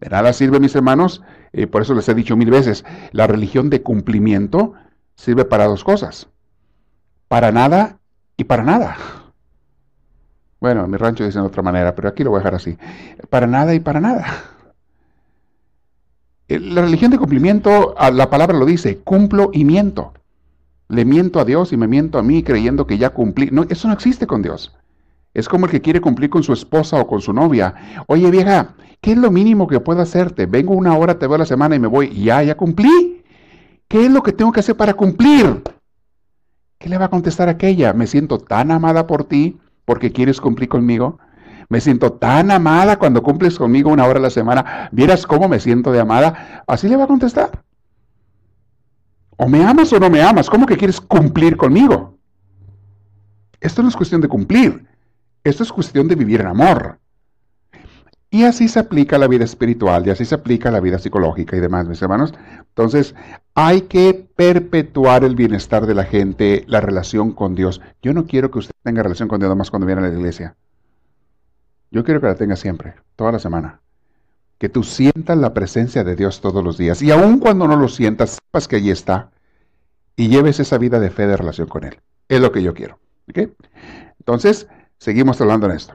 De 0.00 0.08
nada 0.08 0.32
sirve, 0.32 0.60
mis 0.60 0.74
hermanos, 0.74 1.22
eh, 1.52 1.66
por 1.66 1.82
eso 1.82 1.94
les 1.94 2.08
he 2.08 2.14
dicho 2.14 2.36
mil 2.36 2.50
veces, 2.50 2.84
la 3.12 3.26
religión 3.26 3.70
de 3.70 3.82
cumplimiento 3.82 4.74
sirve 5.16 5.44
para 5.44 5.66
dos 5.66 5.82
cosas. 5.84 6.28
Para 7.26 7.52
nada 7.52 7.98
y 8.36 8.44
para 8.44 8.62
nada. 8.62 8.96
Bueno, 10.60 10.84
en 10.84 10.90
mi 10.90 10.96
rancho 10.96 11.24
dicen 11.24 11.42
de 11.42 11.48
otra 11.48 11.62
manera, 11.62 11.94
pero 11.94 12.08
aquí 12.08 12.24
lo 12.24 12.30
voy 12.30 12.38
a 12.38 12.40
dejar 12.40 12.54
así. 12.54 12.78
Para 13.30 13.46
nada 13.46 13.74
y 13.74 13.80
para 13.80 14.00
nada. 14.00 14.26
Eh, 16.48 16.58
la 16.58 16.82
religión 16.82 17.10
de 17.10 17.18
cumplimiento, 17.18 17.94
la 18.12 18.30
palabra 18.30 18.56
lo 18.56 18.66
dice, 18.66 18.98
cumplo 18.98 19.50
y 19.52 19.64
miento. 19.64 20.14
Le 20.88 21.04
miento 21.04 21.38
a 21.38 21.44
Dios 21.44 21.72
y 21.72 21.76
me 21.76 21.86
miento 21.86 22.18
a 22.18 22.22
mí 22.22 22.42
creyendo 22.42 22.86
que 22.86 22.98
ya 22.98 23.10
cumplí. 23.10 23.50
No, 23.52 23.64
eso 23.68 23.88
no 23.88 23.94
existe 23.94 24.26
con 24.26 24.42
Dios. 24.42 24.74
Es 25.34 25.48
como 25.48 25.66
el 25.66 25.70
que 25.70 25.82
quiere 25.82 26.00
cumplir 26.00 26.30
con 26.30 26.42
su 26.42 26.52
esposa 26.52 26.98
o 27.00 27.06
con 27.06 27.20
su 27.20 27.32
novia. 27.32 27.74
Oye 28.06 28.30
vieja, 28.30 28.74
¿Qué 29.00 29.12
es 29.12 29.18
lo 29.18 29.30
mínimo 29.30 29.68
que 29.68 29.80
puedo 29.80 30.02
hacerte? 30.02 30.46
Vengo 30.46 30.74
una 30.74 30.96
hora, 30.96 31.18
te 31.18 31.26
veo 31.26 31.38
la 31.38 31.46
semana 31.46 31.76
y 31.76 31.78
me 31.78 31.86
voy. 31.86 32.10
Ya, 32.22 32.42
ya 32.42 32.56
cumplí. 32.56 33.24
¿Qué 33.86 34.06
es 34.06 34.10
lo 34.10 34.22
que 34.22 34.32
tengo 34.32 34.52
que 34.52 34.60
hacer 34.60 34.76
para 34.76 34.94
cumplir? 34.94 35.62
¿Qué 36.78 36.88
le 36.88 36.98
va 36.98 37.06
a 37.06 37.10
contestar 37.10 37.48
aquella? 37.48 37.92
Me 37.92 38.06
siento 38.06 38.38
tan 38.38 38.70
amada 38.70 39.06
por 39.06 39.24
ti 39.24 39.58
porque 39.84 40.12
quieres 40.12 40.40
cumplir 40.40 40.68
conmigo. 40.68 41.18
Me 41.68 41.80
siento 41.80 42.12
tan 42.12 42.50
amada 42.50 42.98
cuando 42.98 43.22
cumples 43.22 43.58
conmigo 43.58 43.90
una 43.90 44.06
hora 44.06 44.18
a 44.18 44.22
la 44.22 44.30
semana. 44.30 44.88
¿Vieras 44.92 45.26
cómo 45.26 45.48
me 45.48 45.60
siento 45.60 45.92
de 45.92 46.00
amada? 46.00 46.62
Así 46.66 46.88
le 46.88 46.96
va 46.96 47.04
a 47.04 47.08
contestar. 47.08 47.62
O 49.36 49.48
me 49.48 49.64
amas 49.64 49.92
o 49.92 50.00
no 50.00 50.10
me 50.10 50.22
amas. 50.22 50.50
¿Cómo 50.50 50.66
que 50.66 50.76
quieres 50.76 51.00
cumplir 51.00 51.56
conmigo? 51.56 52.18
Esto 53.60 53.82
no 53.82 53.88
es 53.88 53.96
cuestión 53.96 54.20
de 54.20 54.28
cumplir. 54.28 54.86
Esto 55.44 55.62
es 55.62 55.72
cuestión 55.72 56.08
de 56.08 56.14
vivir 56.14 56.40
en 56.40 56.48
amor. 56.48 56.98
Y 58.30 58.44
así 58.44 58.68
se 58.68 58.78
aplica 58.78 59.16
a 59.16 59.18
la 59.18 59.26
vida 59.26 59.44
espiritual 59.44 60.06
y 60.06 60.10
así 60.10 60.26
se 60.26 60.34
aplica 60.34 60.68
a 60.68 60.72
la 60.72 60.80
vida 60.80 60.98
psicológica 60.98 61.56
y 61.56 61.60
demás, 61.60 61.88
mis 61.88 62.02
hermanos. 62.02 62.34
Entonces, 62.60 63.14
hay 63.54 63.82
que 63.82 64.28
perpetuar 64.36 65.24
el 65.24 65.34
bienestar 65.34 65.86
de 65.86 65.94
la 65.94 66.04
gente, 66.04 66.64
la 66.66 66.82
relación 66.82 67.32
con 67.32 67.54
Dios. 67.54 67.80
Yo 68.02 68.12
no 68.12 68.26
quiero 68.26 68.50
que 68.50 68.58
usted 68.58 68.74
tenga 68.82 69.02
relación 69.02 69.28
con 69.28 69.40
Dios 69.40 69.56
más 69.56 69.70
cuando 69.70 69.86
viene 69.86 70.02
a 70.02 70.08
la 70.08 70.14
iglesia. 70.14 70.56
Yo 71.90 72.04
quiero 72.04 72.20
que 72.20 72.26
la 72.26 72.34
tenga 72.34 72.56
siempre, 72.56 72.96
toda 73.16 73.32
la 73.32 73.38
semana. 73.38 73.80
Que 74.58 74.68
tú 74.68 74.82
sientas 74.84 75.38
la 75.38 75.54
presencia 75.54 76.04
de 76.04 76.14
Dios 76.14 76.42
todos 76.42 76.62
los 76.62 76.76
días. 76.76 77.00
Y 77.00 77.10
aun 77.10 77.38
cuando 77.38 77.66
no 77.66 77.76
lo 77.76 77.88
sientas, 77.88 78.32
sepas 78.32 78.68
que 78.68 78.76
allí 78.76 78.90
está. 78.90 79.30
Y 80.16 80.28
lleves 80.28 80.60
esa 80.60 80.76
vida 80.76 81.00
de 81.00 81.10
fe 81.10 81.26
de 81.26 81.36
relación 81.36 81.68
con 81.68 81.84
Él. 81.84 82.00
Es 82.28 82.40
lo 82.40 82.52
que 82.52 82.62
yo 82.62 82.74
quiero. 82.74 82.98
Entonces, 84.18 84.68
seguimos 84.98 85.40
hablando 85.40 85.66
en 85.66 85.72
esto. 85.72 85.94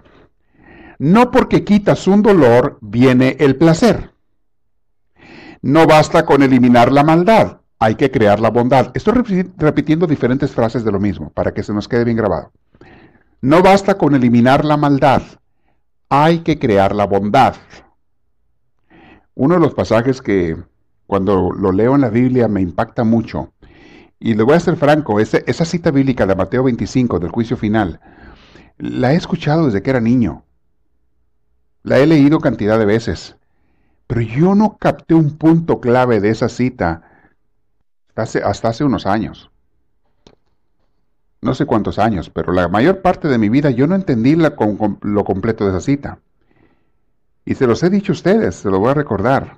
No 1.03 1.31
porque 1.31 1.65
quitas 1.65 2.07
un 2.07 2.21
dolor 2.21 2.77
viene 2.79 3.35
el 3.41 3.57
placer. 3.57 4.11
No 5.61 5.85
basta 5.85 6.25
con 6.25 6.41
eliminar 6.41 6.93
la 6.93 7.03
maldad, 7.03 7.57
hay 7.77 7.95
que 7.95 8.09
crear 8.09 8.39
la 8.39 8.49
bondad. 8.49 8.91
Estoy 8.93 9.15
repitiendo 9.57 10.07
diferentes 10.07 10.51
frases 10.51 10.85
de 10.85 10.93
lo 10.93 11.01
mismo 11.01 11.29
para 11.31 11.53
que 11.53 11.61
se 11.61 11.73
nos 11.73 11.89
quede 11.89 12.05
bien 12.05 12.15
grabado. 12.15 12.53
No 13.41 13.61
basta 13.61 13.97
con 13.97 14.15
eliminar 14.15 14.63
la 14.63 14.77
maldad, 14.77 15.23
hay 16.07 16.39
que 16.39 16.57
crear 16.57 16.95
la 16.95 17.05
bondad. 17.05 17.55
Uno 19.35 19.55
de 19.55 19.59
los 19.59 19.73
pasajes 19.73 20.21
que 20.21 20.55
cuando 21.05 21.51
lo 21.51 21.73
leo 21.73 21.95
en 21.95 22.01
la 22.01 22.09
Biblia 22.11 22.47
me 22.47 22.61
impacta 22.61 23.03
mucho, 23.03 23.51
y 24.21 24.35
le 24.35 24.43
voy 24.43 24.55
a 24.55 24.61
ser 24.61 24.77
franco, 24.77 25.19
esa 25.19 25.65
cita 25.65 25.91
bíblica 25.91 26.25
de 26.25 26.35
Mateo 26.35 26.63
25, 26.63 27.19
del 27.19 27.29
juicio 27.29 27.57
final, 27.57 27.99
la 28.77 29.11
he 29.11 29.17
escuchado 29.17 29.65
desde 29.65 29.81
que 29.81 29.89
era 29.89 29.99
niño. 29.99 30.45
La 31.83 31.99
he 31.99 32.07
leído 32.07 32.39
cantidad 32.39 32.79
de 32.79 32.85
veces, 32.85 33.35
pero 34.07 34.21
yo 34.21 34.55
no 34.55 34.77
capté 34.77 35.15
un 35.15 35.37
punto 35.37 35.81
clave 35.81 36.21
de 36.21 36.29
esa 36.29 36.47
cita 36.47 37.03
hasta 38.15 38.69
hace, 38.69 38.83
unos 38.85 39.05
años. 39.05 39.51
No 41.41 41.53
sé 41.53 41.65
cuántos 41.65 41.99
años, 41.99 42.29
pero 42.29 42.53
la 42.53 42.69
mayor 42.69 43.01
parte 43.01 43.27
de 43.27 43.37
mi 43.37 43.49
vida 43.49 43.69
yo 43.69 43.85
no 43.85 43.95
entendí 43.95 44.35
lo 44.35 45.23
completo 45.25 45.65
de 45.65 45.71
esa 45.71 45.81
cita. 45.81 46.19
Y 47.43 47.55
se 47.55 47.67
los 47.67 47.83
he 47.83 47.89
dicho 47.89 48.13
a 48.13 48.15
ustedes, 48.15 48.55
se 48.55 48.69
lo 48.69 48.79
voy 48.79 48.91
a 48.91 48.93
recordar. 48.93 49.57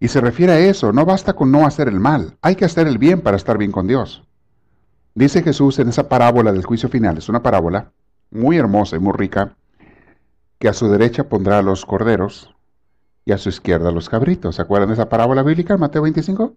Y 0.00 0.08
se 0.08 0.22
refiere 0.22 0.52
a 0.52 0.58
eso, 0.58 0.90
no 0.92 1.04
basta 1.04 1.34
con 1.34 1.52
no 1.52 1.66
hacer 1.66 1.88
el 1.88 2.00
mal, 2.00 2.38
hay 2.40 2.56
que 2.56 2.64
hacer 2.64 2.86
el 2.86 2.96
bien 2.96 3.20
para 3.20 3.36
estar 3.36 3.58
bien 3.58 3.72
con 3.72 3.86
Dios. 3.86 4.24
Dice 5.14 5.42
Jesús 5.42 5.78
en 5.78 5.90
esa 5.90 6.08
parábola 6.08 6.50
del 6.50 6.64
juicio 6.64 6.88
final, 6.88 7.18
es 7.18 7.28
una 7.28 7.42
parábola 7.42 7.92
muy 8.30 8.56
hermosa 8.56 8.96
y 8.96 9.00
muy 9.00 9.12
rica, 9.12 9.54
que 10.62 10.68
a 10.68 10.74
su 10.74 10.88
derecha 10.88 11.24
pondrá 11.24 11.58
a 11.58 11.62
los 11.62 11.84
corderos 11.84 12.54
y 13.24 13.32
a 13.32 13.38
su 13.38 13.48
izquierda 13.48 13.90
los 13.90 14.08
cabritos. 14.08 14.54
¿Se 14.54 14.62
acuerdan 14.62 14.90
de 14.90 14.94
esa 14.94 15.08
parábola 15.08 15.42
bíblica, 15.42 15.76
Mateo 15.76 16.02
25? 16.02 16.54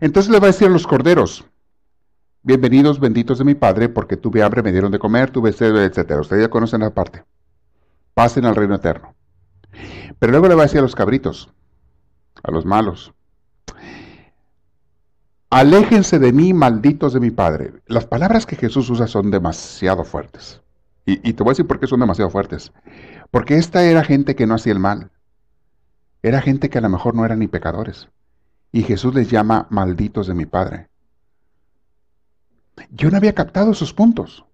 Entonces 0.00 0.32
le 0.32 0.38
va 0.38 0.46
a 0.46 0.52
decir 0.52 0.68
a 0.68 0.70
los 0.70 0.86
corderos, 0.86 1.44
bienvenidos, 2.42 2.98
benditos 2.98 3.36
de 3.36 3.44
mi 3.44 3.54
Padre, 3.54 3.90
porque 3.90 4.16
tuve 4.16 4.42
hambre, 4.42 4.62
me 4.62 4.72
dieron 4.72 4.90
de 4.90 4.98
comer, 4.98 5.30
tuve 5.30 5.52
sed, 5.52 5.76
etc. 5.76 6.18
Ustedes 6.18 6.44
ya 6.44 6.48
conocen 6.48 6.80
la 6.80 6.94
parte. 6.94 7.22
Pasen 8.14 8.46
al 8.46 8.56
reino 8.56 8.76
eterno. 8.76 9.14
Pero 10.18 10.30
luego 10.30 10.48
le 10.48 10.54
va 10.54 10.62
a 10.62 10.64
decir 10.64 10.78
a 10.78 10.82
los 10.82 10.94
cabritos, 10.94 11.50
a 12.42 12.50
los 12.50 12.64
malos, 12.64 13.12
aléjense 15.50 16.18
de 16.18 16.32
mí, 16.32 16.54
malditos 16.54 17.12
de 17.12 17.20
mi 17.20 17.30
Padre. 17.30 17.74
Las 17.86 18.06
palabras 18.06 18.46
que 18.46 18.56
Jesús 18.56 18.88
usa 18.88 19.06
son 19.06 19.30
demasiado 19.30 20.04
fuertes. 20.04 20.63
Y, 21.06 21.34
te 21.34 21.42
voy 21.42 21.50
a 21.50 21.52
decir 21.52 21.66
por 21.66 21.78
qué 21.78 21.86
son 21.86 22.00
demasiado 22.00 22.30
fuertes. 22.30 22.72
Porque 23.30 23.56
esta 23.56 23.84
era 23.84 24.04
gente 24.04 24.34
que 24.34 24.46
no 24.46 24.54
hacía 24.54 24.72
el 24.72 24.78
mal. 24.78 25.10
Era 26.22 26.40
gente 26.40 26.70
que 26.70 26.78
a 26.78 26.80
lo 26.80 26.88
mejor 26.88 27.14
no 27.14 27.24
eran 27.26 27.40
ni 27.40 27.48
pecadores. 27.48 28.08
Y 28.72 28.82
Jesús 28.82 29.14
les 29.14 29.30
llama 29.30 29.66
malditos 29.68 30.26
de 30.26 30.34
mi 30.34 30.46
Padre. 30.46 30.88
Yo 32.90 33.10
no 33.10 33.18
había 33.18 33.34
captado 33.34 33.72
esos 33.72 33.92
puntos. 33.92 34.46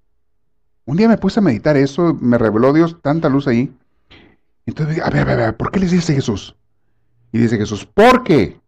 Un 0.87 0.97
día 0.97 1.09
me 1.09 1.19
puse 1.19 1.39
a 1.39 1.43
meditar 1.43 1.77
eso, 1.77 2.15
me 2.21 2.37
reveló 2.37 2.73
Dios 2.73 3.01
tanta 3.01 3.29
luz 3.29 3.47
ahí. 3.47 3.73
Entonces, 4.67 5.01
a 5.01 5.09
ver, 5.09 5.23
a 5.23 5.25
ver, 5.25 5.41
a 5.41 5.47
ver, 5.47 5.57
¿por 5.57 5.71
qué 5.71 5.79
les 5.79 5.93
dice 5.93 6.15
Jesús? 6.15 6.57
Y 7.31 7.39
dice 7.39 7.57
Jesús, 7.57 7.87
¿por 7.87 8.25
qué? 8.25 8.61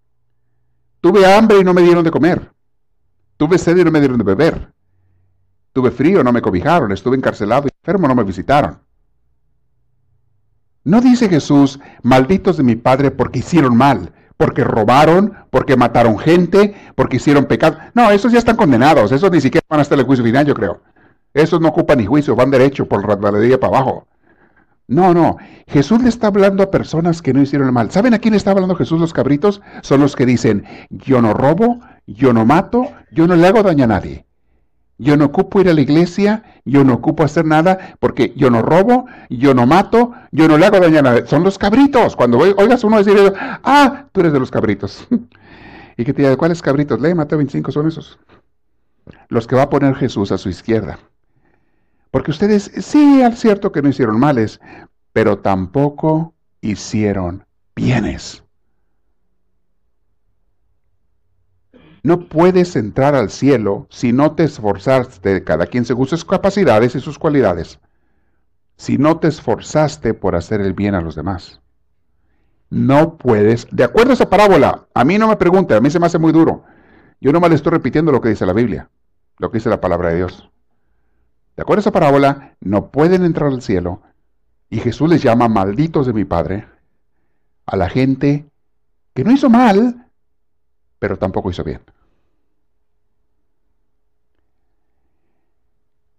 Tuve 1.00 1.26
hambre 1.26 1.58
y 1.58 1.64
no 1.64 1.74
me 1.74 1.82
dieron 1.82 2.04
de 2.04 2.12
comer. 2.12 2.52
Tuve 3.36 3.58
sed 3.58 3.76
y 3.76 3.84
no 3.84 3.90
me 3.90 3.98
dieron 3.98 4.18
de 4.18 4.24
beber. 4.24 4.72
Tuve 5.72 5.90
frío, 5.90 6.22
no 6.22 6.32
me 6.32 6.40
cobijaron, 6.40 6.92
estuve 6.92 7.16
encarcelado 7.16 7.71
enfermo, 7.82 8.06
no 8.06 8.14
me 8.14 8.22
visitaron. 8.22 8.78
No 10.84 11.00
dice 11.00 11.28
Jesús, 11.28 11.80
malditos 12.02 12.56
de 12.56 12.62
mi 12.62 12.76
Padre 12.76 13.10
porque 13.10 13.40
hicieron 13.40 13.76
mal, 13.76 14.12
porque 14.36 14.62
robaron, 14.62 15.32
porque 15.50 15.76
mataron 15.76 16.16
gente, 16.16 16.76
porque 16.94 17.16
hicieron 17.16 17.46
pecado. 17.46 17.78
No, 17.94 18.12
esos 18.12 18.30
ya 18.30 18.38
están 18.38 18.54
condenados, 18.54 19.10
esos 19.10 19.32
ni 19.32 19.40
siquiera 19.40 19.66
van 19.68 19.80
a 19.80 19.82
estar 19.82 19.96
en 19.96 20.00
el 20.00 20.06
juicio 20.06 20.24
final, 20.24 20.46
yo 20.46 20.54
creo. 20.54 20.80
Esos 21.34 21.60
no 21.60 21.68
ocupan 21.68 21.98
ni 21.98 22.06
juicio, 22.06 22.36
van 22.36 22.52
derecho 22.52 22.86
por 22.86 23.08
la 23.08 23.18
para 23.18 23.66
abajo. 23.66 24.06
No, 24.86 25.12
no. 25.12 25.38
Jesús 25.66 26.02
le 26.02 26.08
está 26.08 26.28
hablando 26.28 26.62
a 26.62 26.70
personas 26.70 27.20
que 27.20 27.32
no 27.32 27.42
hicieron 27.42 27.72
mal. 27.74 27.90
¿Saben 27.90 28.14
a 28.14 28.20
quién 28.20 28.34
está 28.34 28.52
hablando 28.52 28.76
Jesús 28.76 29.00
los 29.00 29.12
cabritos? 29.12 29.60
Son 29.80 30.00
los 30.00 30.14
que 30.14 30.26
dicen, 30.26 30.66
yo 30.90 31.20
no 31.20 31.34
robo, 31.34 31.80
yo 32.06 32.32
no 32.32 32.44
mato, 32.44 32.92
yo 33.10 33.26
no 33.26 33.34
le 33.34 33.48
hago 33.48 33.64
daño 33.64 33.84
a 33.84 33.88
nadie. 33.88 34.26
Yo 34.98 35.16
no 35.16 35.26
ocupo 35.26 35.60
ir 35.60 35.68
a 35.68 35.74
la 35.74 35.80
iglesia, 35.80 36.44
yo 36.64 36.84
no 36.84 36.94
ocupo 36.94 37.24
hacer 37.24 37.44
nada, 37.44 37.96
porque 37.98 38.32
yo 38.36 38.50
no 38.50 38.62
robo, 38.62 39.06
yo 39.28 39.54
no 39.54 39.66
mato, 39.66 40.12
yo 40.30 40.46
no 40.46 40.58
le 40.58 40.66
hago 40.66 40.78
daño 40.80 41.00
a 41.00 41.02
nadie. 41.02 41.26
Son 41.26 41.42
los 41.42 41.58
cabritos. 41.58 42.14
Cuando 42.14 42.38
oigas 42.38 42.84
uno 42.84 43.02
decir, 43.02 43.32
ah, 43.36 44.06
tú 44.12 44.20
eres 44.20 44.32
de 44.32 44.40
los 44.40 44.50
cabritos. 44.50 45.06
¿Y 45.96 46.04
que 46.04 46.12
te 46.12 46.22
diga, 46.22 46.36
¿cuáles 46.36 46.62
cabritos? 46.62 47.00
Lee 47.00 47.14
Mateo 47.14 47.38
25, 47.38 47.72
son 47.72 47.88
esos. 47.88 48.18
Los 49.28 49.46
que 49.46 49.56
va 49.56 49.62
a 49.62 49.70
poner 49.70 49.94
Jesús 49.94 50.30
a 50.32 50.38
su 50.38 50.48
izquierda. 50.48 50.98
Porque 52.10 52.30
ustedes, 52.30 52.70
sí, 52.78 53.22
es 53.22 53.40
cierto 53.40 53.72
que 53.72 53.82
no 53.82 53.88
hicieron 53.88 54.20
males, 54.20 54.60
pero 55.12 55.38
tampoco 55.38 56.34
hicieron 56.60 57.44
bienes. 57.74 58.41
No 62.02 62.28
puedes 62.28 62.74
entrar 62.74 63.14
al 63.14 63.30
cielo 63.30 63.86
si 63.90 64.12
no 64.12 64.32
te 64.32 64.44
esforzaste, 64.44 65.44
cada 65.44 65.66
quien 65.66 65.84
según 65.84 66.06
sus 66.06 66.24
capacidades 66.24 66.94
y 66.94 67.00
sus 67.00 67.18
cualidades, 67.18 67.78
si 68.76 68.98
no 68.98 69.18
te 69.18 69.28
esforzaste 69.28 70.12
por 70.14 70.34
hacer 70.34 70.60
el 70.60 70.72
bien 70.72 70.94
a 70.94 71.00
los 71.00 71.14
demás. 71.14 71.60
No 72.70 73.16
puedes, 73.18 73.68
de 73.70 73.84
acuerdo 73.84 74.10
a 74.10 74.14
esa 74.14 74.30
parábola, 74.30 74.86
a 74.94 75.04
mí 75.04 75.18
no 75.18 75.28
me 75.28 75.36
pregunte, 75.36 75.74
a 75.74 75.80
mí 75.80 75.90
se 75.90 76.00
me 76.00 76.06
hace 76.06 76.18
muy 76.18 76.32
duro. 76.32 76.64
Yo 77.20 77.32
nomás 77.32 77.50
le 77.50 77.56
estoy 77.56 77.70
repitiendo 77.70 78.10
lo 78.10 78.20
que 78.20 78.30
dice 78.30 78.46
la 78.46 78.52
Biblia, 78.52 78.88
lo 79.38 79.50
que 79.50 79.58
dice 79.58 79.68
la 79.68 79.80
palabra 79.80 80.08
de 80.08 80.16
Dios. 80.16 80.50
De 81.56 81.62
acuerdo 81.62 81.80
a 81.80 81.82
esa 81.82 81.92
parábola, 81.92 82.56
no 82.60 82.90
pueden 82.90 83.24
entrar 83.24 83.52
al 83.52 83.62
cielo 83.62 84.02
y 84.70 84.78
Jesús 84.78 85.08
les 85.08 85.22
llama 85.22 85.48
malditos 85.48 86.06
de 86.06 86.14
mi 86.14 86.24
Padre 86.24 86.66
a 87.66 87.76
la 87.76 87.90
gente 87.90 88.46
que 89.14 89.22
no 89.22 89.30
hizo 89.30 89.50
mal, 89.50 90.01
pero 91.02 91.16
tampoco 91.16 91.50
hizo 91.50 91.64
bien. 91.64 91.80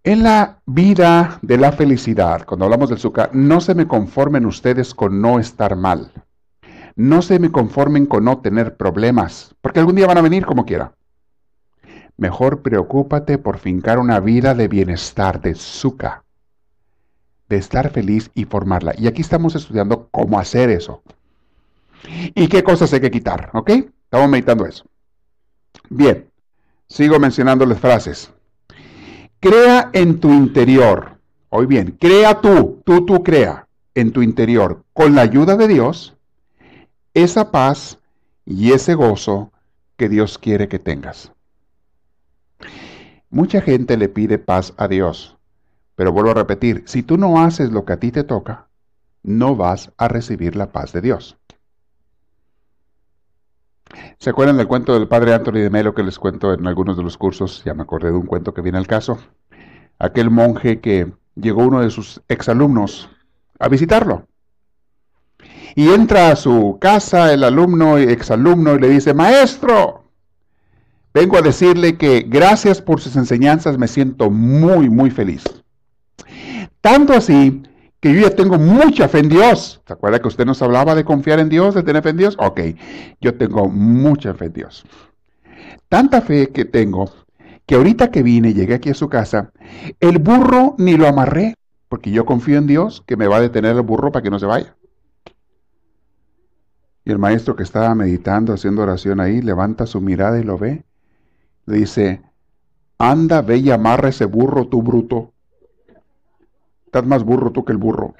En 0.02 0.22
la 0.22 0.60
vida 0.66 1.38
de 1.40 1.56
la 1.56 1.72
felicidad, 1.72 2.44
cuando 2.44 2.66
hablamos 2.66 2.90
del 2.90 2.98
azúcar, 2.98 3.30
no 3.32 3.62
se 3.62 3.74
me 3.74 3.88
conformen 3.88 4.44
ustedes 4.44 4.94
con 4.94 5.22
no 5.22 5.38
estar 5.38 5.74
mal. 5.74 6.12
No 6.96 7.22
se 7.22 7.38
me 7.38 7.50
conformen 7.50 8.04
con 8.04 8.24
no 8.24 8.42
tener 8.42 8.76
problemas, 8.76 9.54
porque 9.62 9.80
algún 9.80 9.96
día 9.96 10.06
van 10.06 10.18
a 10.18 10.20
venir 10.28 10.44
como 10.44 10.66
quiera. 10.66 10.92
Mejor 12.18 12.60
preocúpate 12.60 13.38
por 13.38 13.56
fincar 13.56 13.98
una 13.98 14.20
vida 14.20 14.54
de 14.54 14.68
bienestar, 14.68 15.40
de 15.40 15.54
suca, 15.54 16.24
de 17.48 17.56
estar 17.56 17.88
feliz 17.88 18.30
y 18.34 18.44
formarla. 18.44 18.92
Y 18.98 19.06
aquí 19.06 19.22
estamos 19.22 19.54
estudiando 19.54 20.08
cómo 20.10 20.38
hacer 20.38 20.68
eso. 20.68 21.02
¿Y 22.34 22.48
qué 22.48 22.62
cosas 22.62 22.92
hay 22.92 23.00
que 23.00 23.10
quitar? 23.10 23.48
¿Ok? 23.54 23.70
Estamos 24.14 24.30
meditando 24.30 24.64
eso. 24.64 24.84
Bien, 25.90 26.30
sigo 26.86 27.18
mencionándoles 27.18 27.80
frases. 27.80 28.32
Crea 29.40 29.90
en 29.92 30.20
tu 30.20 30.32
interior. 30.32 31.18
Hoy 31.48 31.66
bien, 31.66 31.96
crea 32.00 32.40
tú, 32.40 32.80
tú, 32.84 33.04
tú 33.04 33.24
crea. 33.24 33.66
en 33.96 34.12
tu 34.12 34.22
interior 34.22 34.84
con 34.92 35.16
la 35.16 35.22
ayuda 35.22 35.56
de 35.56 35.66
Dios 35.66 36.16
esa 37.12 37.50
paz 37.50 37.98
y 38.44 38.70
ese 38.70 38.94
gozo 38.94 39.50
que 39.96 40.08
Dios 40.08 40.38
quiere 40.38 40.68
que 40.68 40.78
tengas. 40.78 41.32
Mucha 43.30 43.60
gente 43.62 43.96
le 43.96 44.08
pide 44.08 44.38
paz 44.38 44.74
a 44.76 44.86
Dios, 44.86 45.36
pero 45.96 46.12
vuelvo 46.12 46.30
a 46.30 46.34
repetir, 46.34 46.84
si 46.86 47.02
tú 47.02 47.18
no 47.18 47.42
haces 47.42 47.72
lo 47.72 47.84
que 47.84 47.94
a 47.94 47.98
ti 47.98 48.12
te 48.12 48.22
toca, 48.22 48.68
no 49.24 49.56
vas 49.56 49.90
a 49.96 50.06
recibir 50.06 50.54
la 50.54 50.70
paz 50.70 50.92
de 50.92 51.00
Dios. 51.00 51.36
¿Se 54.18 54.30
acuerdan 54.30 54.56
del 54.56 54.66
cuento 54.66 54.94
del 54.94 55.08
padre 55.08 55.34
Anthony 55.34 55.60
de 55.60 55.70
Melo 55.70 55.94
que 55.94 56.02
les 56.02 56.18
cuento 56.18 56.52
en 56.52 56.66
algunos 56.66 56.96
de 56.96 57.02
los 57.02 57.18
cursos? 57.18 57.62
Ya 57.64 57.74
me 57.74 57.82
acordé 57.82 58.10
de 58.10 58.16
un 58.16 58.26
cuento 58.26 58.54
que 58.54 58.62
viene 58.62 58.78
al 58.78 58.86
caso. 58.86 59.18
Aquel 59.98 60.30
monje 60.30 60.80
que 60.80 61.12
llegó 61.34 61.64
uno 61.64 61.80
de 61.80 61.90
sus 61.90 62.22
exalumnos 62.28 63.10
a 63.58 63.68
visitarlo. 63.68 64.26
Y 65.74 65.88
entra 65.88 66.30
a 66.30 66.36
su 66.36 66.78
casa 66.80 67.32
el 67.32 67.42
alumno 67.42 67.98
y 67.98 68.04
exalumno 68.04 68.74
y 68.74 68.78
le 68.78 68.88
dice, 68.88 69.12
maestro, 69.12 70.04
vengo 71.12 71.36
a 71.36 71.42
decirle 71.42 71.96
que 71.96 72.24
gracias 72.26 72.80
por 72.80 73.00
sus 73.00 73.16
enseñanzas 73.16 73.76
me 73.78 73.88
siento 73.88 74.30
muy, 74.30 74.88
muy 74.88 75.10
feliz. 75.10 75.42
Tanto 76.80 77.14
así 77.14 77.62
que 78.04 78.12
yo 78.12 78.20
ya 78.20 78.36
tengo 78.36 78.58
mucha 78.58 79.08
fe 79.08 79.20
en 79.20 79.30
Dios. 79.30 79.80
¿Se 79.86 79.92
acuerda 79.94 80.18
que 80.18 80.28
usted 80.28 80.44
nos 80.44 80.60
hablaba 80.60 80.94
de 80.94 81.06
confiar 81.06 81.40
en 81.40 81.48
Dios, 81.48 81.74
de 81.74 81.82
tener 81.82 82.02
fe 82.02 82.10
en 82.10 82.18
Dios? 82.18 82.36
Ok, 82.38 82.60
yo 83.18 83.34
tengo 83.38 83.66
mucha 83.66 84.34
fe 84.34 84.44
en 84.44 84.52
Dios. 84.52 84.84
Tanta 85.88 86.20
fe 86.20 86.50
que 86.50 86.66
tengo 86.66 87.10
que 87.64 87.76
ahorita 87.76 88.10
que 88.10 88.22
vine, 88.22 88.52
llegué 88.52 88.74
aquí 88.74 88.90
a 88.90 88.94
su 88.94 89.08
casa, 89.08 89.52
el 90.00 90.18
burro 90.18 90.74
ni 90.76 90.98
lo 90.98 91.08
amarré, 91.08 91.54
porque 91.88 92.10
yo 92.10 92.26
confío 92.26 92.58
en 92.58 92.66
Dios 92.66 93.02
que 93.06 93.16
me 93.16 93.26
va 93.26 93.38
a 93.38 93.40
detener 93.40 93.74
el 93.74 93.80
burro 93.80 94.12
para 94.12 94.22
que 94.22 94.28
no 94.28 94.38
se 94.38 94.44
vaya. 94.44 94.76
Y 97.06 97.10
el 97.10 97.18
maestro 97.18 97.56
que 97.56 97.62
estaba 97.62 97.94
meditando, 97.94 98.52
haciendo 98.52 98.82
oración 98.82 99.18
ahí, 99.18 99.40
levanta 99.40 99.86
su 99.86 100.02
mirada 100.02 100.38
y 100.38 100.42
lo 100.42 100.58
ve. 100.58 100.84
Le 101.64 101.78
dice, 101.78 102.20
anda, 102.98 103.40
ve 103.40 103.56
y 103.56 103.70
amarra 103.70 104.10
ese 104.10 104.26
burro, 104.26 104.66
tú 104.66 104.82
bruto. 104.82 105.32
Estás 106.94 107.08
más 107.08 107.24
burro 107.24 107.50
tú 107.50 107.64
que 107.64 107.72
el 107.72 107.78
burro. 107.78 108.14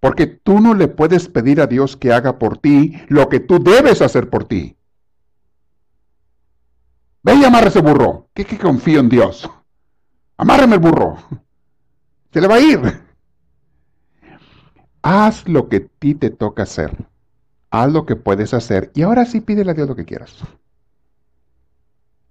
Porque 0.00 0.26
tú 0.26 0.58
no 0.58 0.74
le 0.74 0.88
puedes 0.88 1.28
pedir 1.28 1.60
a 1.60 1.68
Dios 1.68 1.96
que 1.96 2.12
haga 2.12 2.40
por 2.40 2.58
ti 2.58 3.00
lo 3.06 3.28
que 3.28 3.38
tú 3.38 3.62
debes 3.62 4.02
hacer 4.02 4.28
por 4.28 4.48
ti. 4.48 4.76
Ve 7.22 7.36
y 7.36 7.44
amarra 7.44 7.68
ese 7.68 7.82
burro. 7.82 8.30
¿Qué 8.34 8.44
que 8.44 8.58
confío 8.58 8.98
en 8.98 9.08
Dios? 9.08 9.48
Amárrame 10.36 10.74
el 10.74 10.80
burro. 10.80 11.18
Se 12.32 12.40
le 12.40 12.48
va 12.48 12.56
a 12.56 12.60
ir. 12.60 12.80
Haz 15.02 15.48
lo 15.48 15.68
que 15.68 15.76
a 15.76 15.86
ti 16.00 16.16
te 16.16 16.30
toca 16.30 16.64
hacer. 16.64 17.06
Haz 17.70 17.92
lo 17.92 18.06
que 18.06 18.16
puedes 18.16 18.54
hacer. 18.54 18.90
Y 18.92 19.02
ahora 19.02 19.24
sí 19.24 19.40
pídele 19.40 19.70
a 19.70 19.74
Dios 19.74 19.86
lo 19.86 19.94
que 19.94 20.04
quieras. 20.04 20.34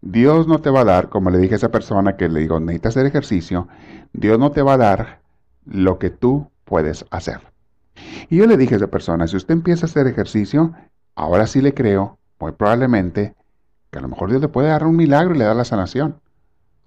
Dios 0.05 0.47
no 0.47 0.61
te 0.61 0.69
va 0.69 0.81
a 0.81 0.85
dar, 0.85 1.09
como 1.09 1.31
le 1.31 1.39
dije 1.39 1.55
a 1.55 1.57
esa 1.57 1.71
persona 1.71 2.15
que 2.15 2.29
le 2.29 2.41
digo, 2.41 2.59
necesitas 2.59 2.95
hacer 2.95 3.07
ejercicio, 3.07 3.67
Dios 4.13 4.37
no 4.37 4.51
te 4.51 4.61
va 4.61 4.73
a 4.73 4.77
dar 4.77 5.21
lo 5.65 5.97
que 5.97 6.11
tú 6.11 6.51
puedes 6.63 7.05
hacer. 7.09 7.41
Y 8.29 8.37
yo 8.37 8.45
le 8.45 8.55
dije 8.55 8.75
a 8.75 8.77
esa 8.77 8.87
persona, 8.87 9.25
si 9.25 9.35
usted 9.35 9.55
empieza 9.55 9.87
a 9.87 9.89
hacer 9.89 10.05
ejercicio, 10.05 10.73
ahora 11.15 11.47
sí 11.47 11.59
le 11.59 11.73
creo, 11.73 12.19
muy 12.39 12.51
probablemente, 12.51 13.33
que 13.89 13.97
a 13.97 14.01
lo 14.03 14.07
mejor 14.07 14.29
Dios 14.29 14.41
le 14.41 14.47
puede 14.47 14.67
dar 14.67 14.85
un 14.85 14.95
milagro 14.95 15.33
y 15.33 15.39
le 15.39 15.45
da 15.45 15.55
la 15.55 15.65
sanación. 15.65 16.21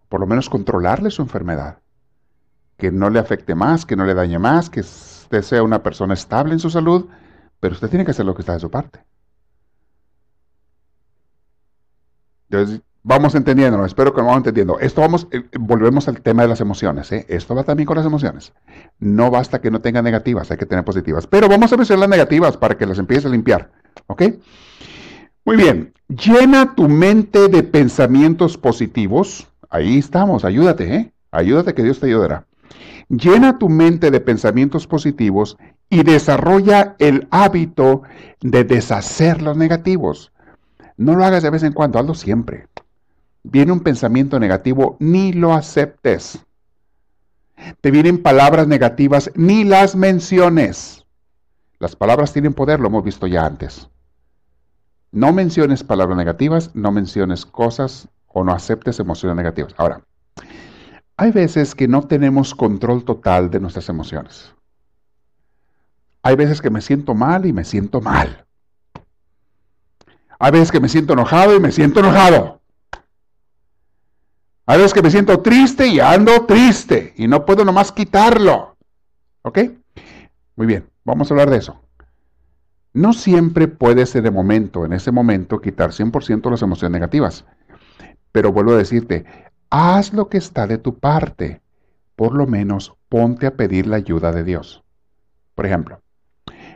Por 0.08 0.20
lo 0.20 0.26
menos 0.28 0.48
controlarle 0.48 1.10
su 1.10 1.20
enfermedad. 1.20 1.78
Que 2.76 2.92
no 2.92 3.10
le 3.10 3.18
afecte 3.18 3.56
más, 3.56 3.84
que 3.84 3.96
no 3.96 4.04
le 4.04 4.14
dañe 4.14 4.38
más, 4.38 4.70
que 4.70 4.80
usted 4.80 5.42
sea 5.42 5.64
una 5.64 5.82
persona 5.82 6.14
estable 6.14 6.52
en 6.52 6.60
su 6.60 6.70
salud, 6.70 7.08
pero 7.58 7.74
usted 7.74 7.88
tiene 7.88 8.04
que 8.04 8.12
hacer 8.12 8.26
lo 8.26 8.36
que 8.36 8.42
está 8.42 8.52
de 8.52 8.60
su 8.60 8.70
parte. 8.70 9.00
Entonces, 12.48 12.80
Vamos 13.08 13.34
entendiendo, 13.34 13.86
espero 13.86 14.12
que 14.12 14.20
lo 14.20 14.26
vamos 14.26 14.40
entendiendo. 14.40 14.78
Esto 14.80 15.00
vamos, 15.00 15.28
eh, 15.30 15.42
volvemos 15.58 16.08
al 16.08 16.20
tema 16.20 16.42
de 16.42 16.48
las 16.48 16.60
emociones. 16.60 17.10
¿eh? 17.10 17.24
Esto 17.30 17.54
va 17.54 17.64
también 17.64 17.86
con 17.86 17.96
las 17.96 18.04
emociones. 18.04 18.52
No 18.98 19.30
basta 19.30 19.62
que 19.62 19.70
no 19.70 19.80
tenga 19.80 20.02
negativas, 20.02 20.50
hay 20.50 20.58
que 20.58 20.66
tener 20.66 20.84
positivas. 20.84 21.26
Pero 21.26 21.48
vamos 21.48 21.72
a 21.72 21.78
mencionar 21.78 22.00
las 22.00 22.10
negativas 22.10 22.58
para 22.58 22.76
que 22.76 22.84
las 22.84 22.98
empieces 22.98 23.24
a 23.24 23.30
limpiar. 23.30 23.70
¿Ok? 24.08 24.24
Muy 25.46 25.56
bien. 25.56 25.94
Llena 26.08 26.74
tu 26.74 26.86
mente 26.86 27.48
de 27.48 27.62
pensamientos 27.62 28.58
positivos. 28.58 29.48
Ahí 29.70 29.96
estamos, 29.96 30.44
ayúdate, 30.44 30.94
¿eh? 30.94 31.12
Ayúdate 31.30 31.72
que 31.72 31.84
Dios 31.84 32.00
te 32.00 32.08
ayudará. 32.08 32.44
Llena 33.08 33.58
tu 33.58 33.70
mente 33.70 34.10
de 34.10 34.20
pensamientos 34.20 34.86
positivos 34.86 35.56
y 35.88 36.02
desarrolla 36.02 36.94
el 36.98 37.26
hábito 37.30 38.02
de 38.42 38.64
deshacer 38.64 39.40
los 39.40 39.56
negativos. 39.56 40.30
No 40.98 41.14
lo 41.14 41.24
hagas 41.24 41.42
de 41.42 41.48
vez 41.48 41.62
en 41.62 41.72
cuando, 41.72 41.98
hazlo 41.98 42.12
siempre 42.12 42.66
viene 43.50 43.72
un 43.72 43.80
pensamiento 43.80 44.38
negativo, 44.38 44.96
ni 45.00 45.32
lo 45.32 45.54
aceptes. 45.54 46.44
Te 47.80 47.90
vienen 47.90 48.22
palabras 48.22 48.68
negativas, 48.68 49.30
ni 49.34 49.64
las 49.64 49.96
menciones. 49.96 51.04
Las 51.78 51.96
palabras 51.96 52.32
tienen 52.32 52.54
poder, 52.54 52.78
lo 52.78 52.88
hemos 52.88 53.04
visto 53.04 53.26
ya 53.26 53.46
antes. 53.46 53.88
No 55.10 55.32
menciones 55.32 55.82
palabras 55.82 56.16
negativas, 56.16 56.70
no 56.74 56.92
menciones 56.92 57.46
cosas 57.46 58.08
o 58.26 58.44
no 58.44 58.52
aceptes 58.52 59.00
emociones 59.00 59.36
negativas. 59.36 59.74
Ahora, 59.78 60.02
hay 61.16 61.32
veces 61.32 61.74
que 61.74 61.88
no 61.88 62.02
tenemos 62.02 62.54
control 62.54 63.04
total 63.04 63.50
de 63.50 63.60
nuestras 63.60 63.88
emociones. 63.88 64.54
Hay 66.22 66.36
veces 66.36 66.60
que 66.60 66.70
me 66.70 66.82
siento 66.82 67.14
mal 67.14 67.46
y 67.46 67.52
me 67.52 67.64
siento 67.64 68.00
mal. 68.00 68.44
Hay 70.38 70.52
veces 70.52 70.70
que 70.70 70.80
me 70.80 70.88
siento 70.88 71.14
enojado 71.14 71.56
y 71.56 71.60
me 71.60 71.72
siento 71.72 72.00
enojado. 72.00 72.57
Hay 74.70 74.76
veces 74.76 74.92
que 74.92 75.00
me 75.00 75.10
siento 75.10 75.40
triste 75.40 75.86
y 75.88 75.98
ando 75.98 76.44
triste 76.44 77.14
y 77.16 77.26
no 77.26 77.46
puedo 77.46 77.64
nomás 77.64 77.90
quitarlo. 77.90 78.76
¿Ok? 79.40 79.60
Muy 80.56 80.66
bien, 80.66 80.86
vamos 81.06 81.30
a 81.30 81.34
hablar 81.34 81.48
de 81.48 81.56
eso. 81.56 81.80
No 82.92 83.14
siempre 83.14 83.66
puede 83.66 84.04
ser 84.04 84.24
de 84.24 84.30
momento, 84.30 84.84
en 84.84 84.92
ese 84.92 85.10
momento, 85.10 85.62
quitar 85.62 85.92
100% 85.92 86.50
las 86.50 86.60
emociones 86.60 86.92
negativas. 86.92 87.46
Pero 88.30 88.52
vuelvo 88.52 88.72
a 88.72 88.76
decirte, 88.76 89.24
haz 89.70 90.12
lo 90.12 90.28
que 90.28 90.36
está 90.36 90.66
de 90.66 90.76
tu 90.76 90.98
parte. 90.98 91.62
Por 92.14 92.34
lo 92.34 92.46
menos 92.46 92.92
ponte 93.08 93.46
a 93.46 93.56
pedir 93.56 93.86
la 93.86 93.96
ayuda 93.96 94.32
de 94.32 94.44
Dios. 94.44 94.84
Por 95.54 95.64
ejemplo, 95.64 96.02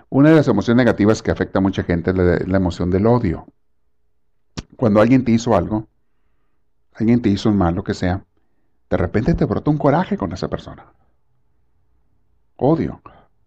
una 0.09 0.31
de 0.31 0.37
las 0.37 0.49
emociones 0.49 0.79
negativas 0.79 1.21
que 1.21 1.31
afecta 1.31 1.59
a 1.59 1.63
mucha 1.63 1.83
gente 1.83 2.13
es 2.13 2.17
la 2.17 2.57
emoción 2.57 2.91
del 2.91 3.07
odio. 3.07 3.49
Cuando 4.77 5.03
alguien 5.03 5.27
te 5.27 5.33
hizo 5.33 5.55
algo, 5.55 5.89
alguien 6.95 7.23
te 7.23 7.29
hizo 7.29 7.49
un 7.49 7.57
mal, 7.57 7.75
lo 7.75 7.85
que 7.85 7.95
sea, 7.95 8.25
de 8.91 8.97
repente 8.97 9.35
te 9.35 9.45
brota 9.45 9.71
un 9.71 9.79
coraje 9.79 10.17
con 10.17 10.33
esa 10.33 10.49
persona. 10.49 10.93
Odio, 12.57 13.01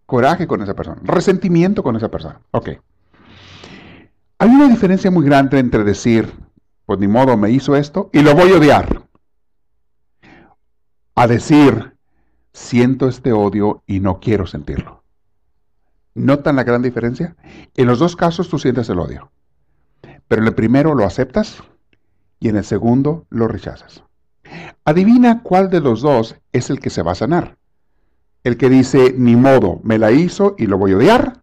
coraje 0.05 0.47
con 0.47 0.62
esa 0.62 0.75
persona, 0.75 1.01
resentimiento 1.03 1.84
con 1.84 1.95
esa 1.95 2.10
persona. 2.10 2.41
Ok. 2.51 2.69
Hay 4.39 4.49
una 4.49 4.67
diferencia 4.67 5.12
muy 5.12 5.25
grande 5.25 5.60
entre 5.60 5.84
decir, 5.84 6.34
pues 6.86 6.99
ni 6.99 7.08
modo, 7.08 7.38
me 7.38 7.51
hizo 7.51 7.75
esto 7.75 8.10
y 8.12 8.21
lo 8.21 8.36
voy 8.36 8.51
a 8.51 8.58
odiar. 8.58 9.03
A 11.15 11.27
decir, 11.27 11.95
siento 12.51 13.08
este 13.08 13.31
odio 13.31 13.84
y 13.86 13.99
no 13.99 14.19
quiero 14.19 14.47
sentirlo. 14.47 15.03
¿Notan 16.13 16.55
la 16.55 16.63
gran 16.63 16.81
diferencia? 16.81 17.36
En 17.75 17.88
los 17.88 17.99
dos 17.99 18.15
casos 18.15 18.49
tú 18.49 18.58
sientes 18.58 18.89
el 18.89 18.99
odio. 18.99 19.31
Pero 20.27 20.41
en 20.41 20.47
el 20.47 20.55
primero 20.55 20.95
lo 20.95 21.05
aceptas 21.05 21.63
y 22.39 22.50
en 22.50 22.58
el 22.58 22.63
segundo 22.63 23.26
lo 23.30 23.48
rechazas. 23.48 24.04
Adivina 24.84 25.41
cuál 25.41 25.69
de 25.69 25.82
los 25.82 26.02
dos 26.02 26.36
es 26.52 26.69
el 26.69 26.80
que 26.80 26.89
se 26.89 27.02
va 27.02 27.13
a 27.13 27.15
sanar. 27.15 27.58
El 28.43 28.58
que 28.58 28.69
dice, 28.69 29.13
ni 29.17 29.36
modo, 29.36 29.80
me 29.84 29.98
la 29.98 30.12
hizo 30.12 30.56
y 30.58 30.67
lo 30.67 30.78
voy 30.78 30.91
a 30.91 30.98
odiar. 30.98 31.41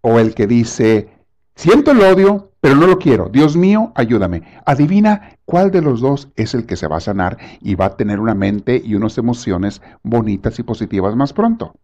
O 0.00 0.20
el 0.20 0.34
que 0.34 0.46
dice, 0.46 1.08
siento 1.56 1.90
el 1.90 2.00
odio, 2.00 2.52
pero 2.60 2.76
no 2.76 2.86
lo 2.86 2.98
quiero. 2.98 3.28
Dios 3.28 3.56
mío, 3.56 3.92
ayúdame. 3.96 4.44
Adivina 4.64 5.38
cuál 5.44 5.72
de 5.72 5.82
los 5.82 6.00
dos 6.00 6.28
es 6.36 6.54
el 6.54 6.66
que 6.66 6.76
se 6.76 6.86
va 6.86 6.98
a 6.98 7.00
sanar 7.00 7.36
y 7.60 7.74
va 7.74 7.86
a 7.86 7.96
tener 7.96 8.20
una 8.20 8.36
mente 8.36 8.80
y 8.84 8.94
unas 8.94 9.18
emociones 9.18 9.82
bonitas 10.04 10.58
y 10.60 10.62
positivas 10.62 11.16
más 11.16 11.32
pronto. 11.32 11.74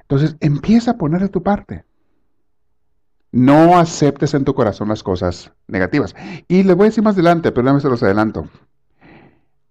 Entonces, 0.00 0.36
empieza 0.40 0.92
a 0.92 0.96
poner 0.96 1.20
de 1.20 1.28
tu 1.28 1.42
parte. 1.42 1.84
No 3.36 3.76
aceptes 3.76 4.32
en 4.32 4.46
tu 4.46 4.54
corazón 4.54 4.88
las 4.88 5.02
cosas 5.02 5.52
negativas. 5.68 6.16
Y 6.48 6.62
le 6.62 6.72
voy 6.72 6.84
a 6.84 6.88
decir 6.88 7.04
más 7.04 7.16
adelante, 7.16 7.52
pero 7.52 7.70
no 7.70 7.78
se 7.80 7.90
los 7.90 8.02
adelanto. 8.02 8.48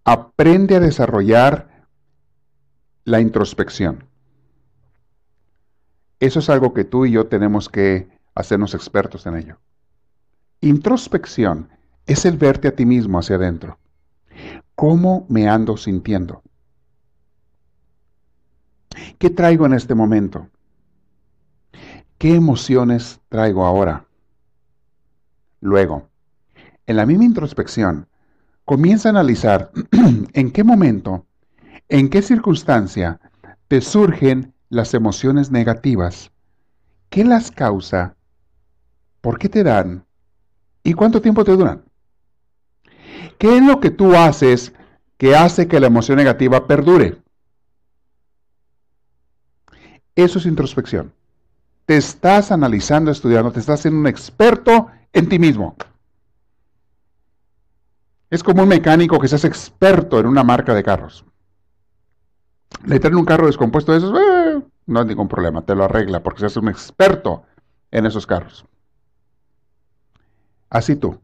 Aprende 0.03 0.75
a 0.75 0.79
desarrollar 0.79 1.87
la 3.05 3.21
introspección. 3.21 4.05
Eso 6.19 6.37
es 6.37 6.49
algo 6.51 6.75
que 6.75 6.83
tú 6.83 7.07
y 7.07 7.13
yo 7.13 7.25
tenemos 7.25 7.67
que 7.67 8.07
hacernos 8.35 8.75
expertos 8.75 9.25
en 9.25 9.35
ello. 9.35 9.57
Introspección 10.61 11.69
es 12.05 12.25
el 12.25 12.37
verte 12.37 12.67
a 12.67 12.75
ti 12.75 12.85
mismo 12.85 13.17
hacia 13.17 13.37
adentro. 13.37 13.79
¿Cómo 14.75 15.25
me 15.27 15.49
ando 15.49 15.75
sintiendo? 15.75 16.43
¿Qué 19.17 19.31
traigo 19.31 19.65
en 19.65 19.73
este 19.73 19.95
momento? 19.95 20.51
¿Qué 22.17 22.33
emociones 22.33 23.19
traigo 23.27 23.65
ahora? 23.65 24.05
Luego, 25.59 26.09
en 26.87 26.95
la 26.95 27.05
misma 27.05 27.25
introspección, 27.25 28.07
comienza 28.63 29.09
a 29.09 29.11
analizar 29.11 29.71
en 30.33 30.51
qué 30.51 30.63
momento, 30.63 31.25
en 31.89 32.09
qué 32.09 32.21
circunstancia 32.21 33.19
te 33.67 33.81
surgen 33.81 34.53
las 34.69 34.93
emociones 34.93 35.51
negativas, 35.51 36.31
qué 37.09 37.25
las 37.25 37.51
causa, 37.51 38.15
por 39.19 39.37
qué 39.37 39.49
te 39.49 39.63
dan 39.63 40.05
y 40.83 40.93
cuánto 40.93 41.21
tiempo 41.21 41.43
te 41.43 41.51
duran. 41.51 41.83
¿Qué 43.37 43.57
es 43.57 43.63
lo 43.63 43.81
que 43.81 43.91
tú 43.91 44.15
haces 44.15 44.73
que 45.17 45.35
hace 45.35 45.67
que 45.67 45.81
la 45.81 45.87
emoción 45.87 46.17
negativa 46.17 46.65
perdure? 46.65 47.17
Eso 50.15 50.39
es 50.39 50.45
introspección. 50.45 51.11
Te 51.85 51.97
estás 51.97 52.51
analizando, 52.51 53.11
estudiando, 53.11 53.51
te 53.51 53.59
estás 53.59 53.79
haciendo 53.79 53.99
un 53.99 54.07
experto 54.07 54.87
en 55.13 55.29
ti 55.29 55.39
mismo. 55.39 55.75
Es 58.29 58.43
como 58.43 58.63
un 58.63 58.69
mecánico 58.69 59.19
que 59.19 59.27
se 59.27 59.35
hace 59.35 59.47
experto 59.47 60.19
en 60.19 60.25
una 60.25 60.43
marca 60.43 60.73
de 60.73 60.83
carros. 60.83 61.23
Le 62.85 62.99
traen 62.99 63.15
un 63.15 63.25
carro 63.25 63.45
descompuesto 63.45 63.91
de 63.91 63.99
esos, 63.99 64.19
eh, 64.19 64.61
no 64.87 64.99
hay 64.99 65.05
ningún 65.05 65.27
problema, 65.27 65.61
te 65.61 65.75
lo 65.75 65.85
arregla 65.85 66.21
porque 66.21 66.39
se 66.39 66.47
hace 66.47 66.59
un 66.59 66.69
experto 66.69 67.43
en 67.91 68.05
esos 68.05 68.25
carros. 68.25 68.65
Así 70.69 70.95
tú. 70.95 71.19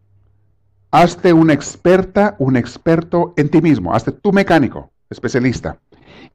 Hazte 0.91 1.33
una 1.33 1.53
experta, 1.53 2.35
un 2.37 2.55
experto 2.55 3.33
en 3.37 3.49
ti 3.49 3.61
mismo. 3.61 3.93
Hazte 3.93 4.11
tu 4.11 4.31
mecánico, 4.31 4.91
especialista. 5.09 5.79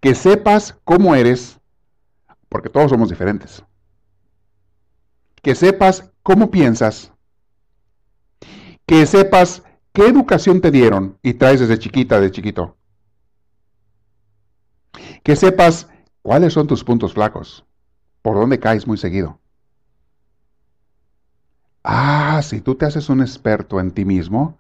Que 0.01 0.15
sepas 0.15 0.77
cómo 0.85 1.15
eres, 1.15 1.59
porque 2.49 2.69
todos 2.69 2.91
somos 2.91 3.09
diferentes. 3.09 3.63
Que 5.47 5.55
sepas 5.55 6.11
cómo 6.25 6.51
piensas. 6.51 7.13
Que 8.85 9.07
sepas 9.07 9.63
qué 9.93 10.09
educación 10.09 10.61
te 10.61 10.73
dieron 10.73 11.21
y 11.23 11.35
traes 11.35 11.61
desde 11.61 11.79
chiquita, 11.79 12.19
de 12.19 12.33
chiquito. 12.33 12.77
Que 15.23 15.37
sepas 15.37 15.87
cuáles 16.23 16.53
son 16.53 16.67
tus 16.67 16.83
puntos 16.83 17.15
flacos, 17.15 17.65
por 18.23 18.35
dónde 18.35 18.59
caes 18.59 18.89
muy 18.89 18.99
seguido. 18.99 19.39
Ah, 21.85 22.41
si 22.43 22.61
tú 22.61 22.75
te 22.75 22.85
haces 22.85 23.09
un 23.09 23.21
experto 23.21 23.79
en 23.79 23.93
ti 23.93 24.05
mismo, 24.05 24.59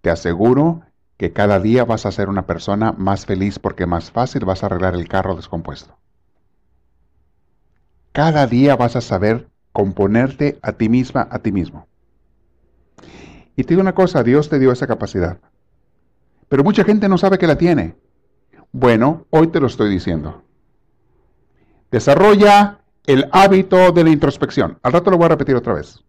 te 0.00 0.10
aseguro 0.10 0.82
que 1.16 1.32
cada 1.32 1.60
día 1.60 1.84
vas 1.84 2.04
a 2.04 2.10
ser 2.10 2.28
una 2.28 2.46
persona 2.46 2.90
más 2.98 3.26
feliz 3.26 3.60
porque 3.60 3.86
más 3.86 4.10
fácil 4.10 4.44
vas 4.44 4.64
a 4.64 4.66
arreglar 4.66 4.96
el 4.96 5.06
carro 5.06 5.36
descompuesto. 5.36 5.96
Cada 8.10 8.48
día 8.48 8.74
vas 8.74 8.96
a 8.96 9.00
saber 9.00 9.48
componerte 9.78 10.58
a 10.60 10.72
ti 10.72 10.88
misma, 10.88 11.28
a 11.30 11.38
ti 11.38 11.52
mismo. 11.52 11.86
Y 13.54 13.62
te 13.62 13.68
digo 13.68 13.80
una 13.80 13.94
cosa, 13.94 14.24
Dios 14.24 14.48
te 14.48 14.58
dio 14.58 14.72
esa 14.72 14.88
capacidad. 14.88 15.38
Pero 16.48 16.64
mucha 16.64 16.82
gente 16.82 17.08
no 17.08 17.16
sabe 17.16 17.38
que 17.38 17.46
la 17.46 17.58
tiene. 17.58 17.94
Bueno, 18.72 19.28
hoy 19.30 19.46
te 19.46 19.60
lo 19.60 19.68
estoy 19.68 19.88
diciendo. 19.88 20.42
Desarrolla 21.92 22.80
el 23.06 23.28
hábito 23.30 23.92
de 23.92 24.02
la 24.02 24.10
introspección. 24.10 24.80
Al 24.82 24.94
rato 24.94 25.12
lo 25.12 25.16
voy 25.16 25.26
a 25.26 25.28
repetir 25.28 25.54
otra 25.54 25.74
vez. 25.74 26.02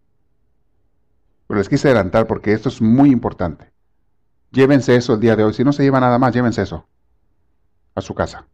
Pero 1.46 1.60
les 1.60 1.70
quise 1.70 1.90
adelantar 1.90 2.26
porque 2.26 2.54
esto 2.54 2.70
es 2.70 2.82
muy 2.82 3.12
importante. 3.12 3.72
Llévense 4.50 4.96
eso 4.96 5.14
el 5.14 5.20
día 5.20 5.36
de 5.36 5.44
hoy. 5.44 5.54
Si 5.54 5.64
no 5.64 5.74
se 5.74 5.84
lleva 5.84 6.00
nada 6.00 6.18
más, 6.18 6.34
llévense 6.34 6.64
eso 6.64 6.88
a 7.94 8.02
su 8.02 8.16
casa. 8.16 8.48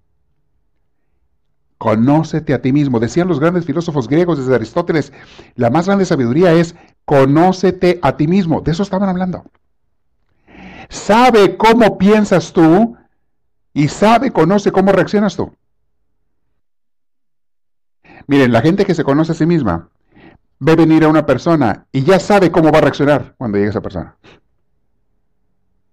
Conócete 1.77 2.53
a 2.53 2.61
ti 2.61 2.71
mismo. 2.71 2.99
Decían 2.99 3.27
los 3.27 3.39
grandes 3.39 3.65
filósofos 3.65 4.07
griegos 4.07 4.37
desde 4.37 4.55
Aristóteles, 4.55 5.11
la 5.55 5.69
más 5.69 5.87
grande 5.87 6.05
sabiduría 6.05 6.53
es 6.53 6.75
conócete 7.03 7.99
a 8.01 8.17
ti 8.17 8.27
mismo. 8.27 8.61
De 8.61 8.71
eso 8.71 8.83
estaban 8.83 9.09
hablando. 9.09 9.43
Sabe 10.89 11.57
cómo 11.57 11.97
piensas 11.97 12.53
tú 12.53 12.95
y 13.73 13.89
sabe, 13.89 14.31
conoce 14.31 14.71
cómo 14.71 14.91
reaccionas 14.91 15.35
tú. 15.35 15.53
Miren, 18.27 18.51
la 18.51 18.61
gente 18.61 18.85
que 18.85 18.95
se 18.95 19.03
conoce 19.03 19.33
a 19.33 19.35
sí 19.35 19.45
misma 19.45 19.89
ve 20.59 20.75
venir 20.75 21.03
a 21.03 21.09
una 21.09 21.25
persona 21.25 21.85
y 21.91 22.03
ya 22.03 22.19
sabe 22.19 22.51
cómo 22.51 22.71
va 22.71 22.79
a 22.79 22.81
reaccionar 22.81 23.35
cuando 23.37 23.57
llegue 23.57 23.69
esa 23.69 23.81
persona. 23.81 24.15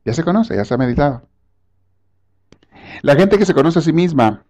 Ya 0.05 0.15
se 0.15 0.25
conoce, 0.25 0.57
ya 0.57 0.65
se 0.65 0.75
ha 0.75 0.79
meditado. 0.79 1.29
La 3.03 3.17
gente 3.17 3.39
que 3.39 3.47
se 3.47 3.55
conoce 3.55 3.81
a 3.81 3.83
sí 3.83 3.93
misma 3.93 4.45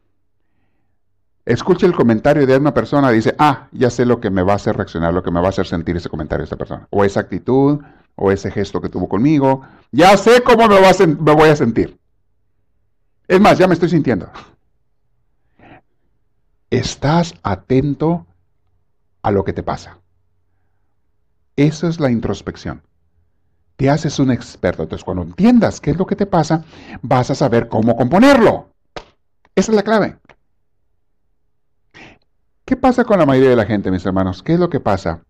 escucha 1.44 1.86
el 1.86 1.94
comentario 1.94 2.46
de 2.46 2.56
una 2.56 2.74
persona 2.74 3.10
dice, 3.10 3.34
ah, 3.38 3.68
ya 3.72 3.90
sé 3.90 4.06
lo 4.06 4.20
que 4.20 4.30
me 4.30 4.42
va 4.42 4.52
a 4.52 4.56
hacer 4.56 4.76
reaccionar, 4.76 5.12
lo 5.12 5.22
que 5.22 5.30
me 5.30 5.40
va 5.40 5.46
a 5.46 5.50
hacer 5.50 5.66
sentir 5.66 5.96
ese 5.96 6.08
comentario 6.08 6.42
de 6.42 6.44
esta 6.44 6.56
persona. 6.56 6.86
O 6.90 7.04
esa 7.04 7.20
actitud, 7.20 7.80
o 8.14 8.30
ese 8.30 8.50
gesto 8.50 8.80
que 8.80 8.88
tuvo 8.88 9.08
conmigo. 9.08 9.62
Ya 9.90 10.16
sé 10.16 10.42
cómo 10.42 10.68
me, 10.68 10.76
me 10.80 11.34
voy 11.34 11.48
a 11.48 11.56
sentir. 11.56 11.98
Es 13.26 13.40
más, 13.40 13.58
ya 13.58 13.66
me 13.66 13.74
estoy 13.74 13.88
sintiendo. 13.88 14.30
Estás 16.70 17.34
atento 17.42 18.26
a 19.22 19.30
lo 19.30 19.44
que 19.44 19.52
te 19.52 19.62
pasa. 19.62 19.98
Eso 21.56 21.88
es 21.88 22.00
la 22.00 22.10
introspección. 22.10 22.82
Te 23.76 23.90
haces 23.90 24.18
un 24.18 24.30
experto. 24.30 24.82
Entonces, 24.82 25.04
cuando 25.04 25.22
entiendas 25.22 25.80
qué 25.80 25.90
es 25.90 25.96
lo 25.96 26.06
que 26.06 26.16
te 26.16 26.26
pasa, 26.26 26.64
vas 27.02 27.30
a 27.30 27.34
saber 27.34 27.68
cómo 27.68 27.96
componerlo. 27.96 28.68
Esa 29.54 29.72
es 29.72 29.76
la 29.76 29.82
clave. 29.82 30.16
¿Qué 32.72 32.76
pasa 32.78 33.04
con 33.04 33.18
la 33.18 33.26
mayoría 33.26 33.50
de 33.50 33.56
la 33.56 33.66
gente, 33.66 33.90
mis 33.90 34.06
hermanos? 34.06 34.42
¿Qué 34.42 34.54
es 34.54 34.58
lo 34.58 34.70
que 34.70 34.80
pasa? 34.80 35.24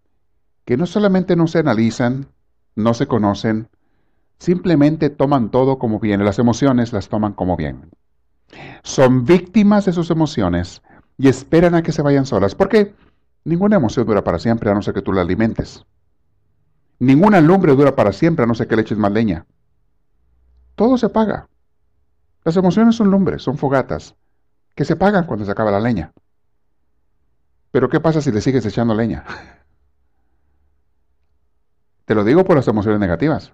Que 0.64 0.76
no 0.76 0.86
solamente 0.86 1.34
no 1.34 1.48
se 1.48 1.58
analizan, 1.58 2.28
no 2.76 2.94
se 2.94 3.08
conocen, 3.08 3.68
simplemente 4.38 5.10
toman 5.10 5.50
todo 5.50 5.76
como 5.76 5.98
viene. 5.98 6.22
Las 6.22 6.38
emociones 6.38 6.92
las 6.92 7.08
toman 7.08 7.32
como 7.32 7.56
bien. 7.56 7.90
Son 8.84 9.24
víctimas 9.24 9.86
de 9.86 9.92
sus 9.92 10.12
emociones 10.12 10.82
y 11.18 11.26
esperan 11.26 11.74
a 11.74 11.82
que 11.82 11.90
se 11.90 12.02
vayan 12.02 12.26
solas. 12.26 12.54
¿Por 12.54 12.68
qué? 12.68 12.94
Ninguna 13.42 13.74
emoción 13.74 14.06
dura 14.06 14.22
para 14.22 14.38
siempre 14.38 14.70
a 14.70 14.74
no 14.74 14.82
ser 14.82 14.94
que 14.94 15.02
tú 15.02 15.12
la 15.12 15.22
alimentes. 15.22 15.84
Ninguna 17.00 17.40
lumbre 17.40 17.74
dura 17.74 17.96
para 17.96 18.12
siempre 18.12 18.44
a 18.44 18.46
no 18.46 18.54
ser 18.54 18.68
que 18.68 18.76
le 18.76 18.82
eches 18.82 18.98
más 18.98 19.10
leña. 19.10 19.46
Todo 20.76 20.96
se 20.96 21.06
apaga. 21.06 21.48
Las 22.44 22.56
emociones 22.56 22.94
son 22.94 23.10
lumbres, 23.10 23.42
son 23.42 23.58
fogatas, 23.58 24.14
que 24.76 24.84
se 24.84 24.92
apagan 24.92 25.26
cuando 25.26 25.44
se 25.44 25.50
acaba 25.50 25.72
la 25.72 25.80
leña. 25.80 26.12
Pero 27.72 27.88
¿qué 27.88 27.98
pasa 27.98 28.20
si 28.20 28.30
le 28.30 28.40
sigues 28.40 28.64
echando 28.64 28.94
leña? 28.94 29.24
Te 32.04 32.14
lo 32.14 32.22
digo 32.22 32.44
por 32.44 32.56
las 32.56 32.68
emociones 32.68 33.00
negativas. 33.00 33.52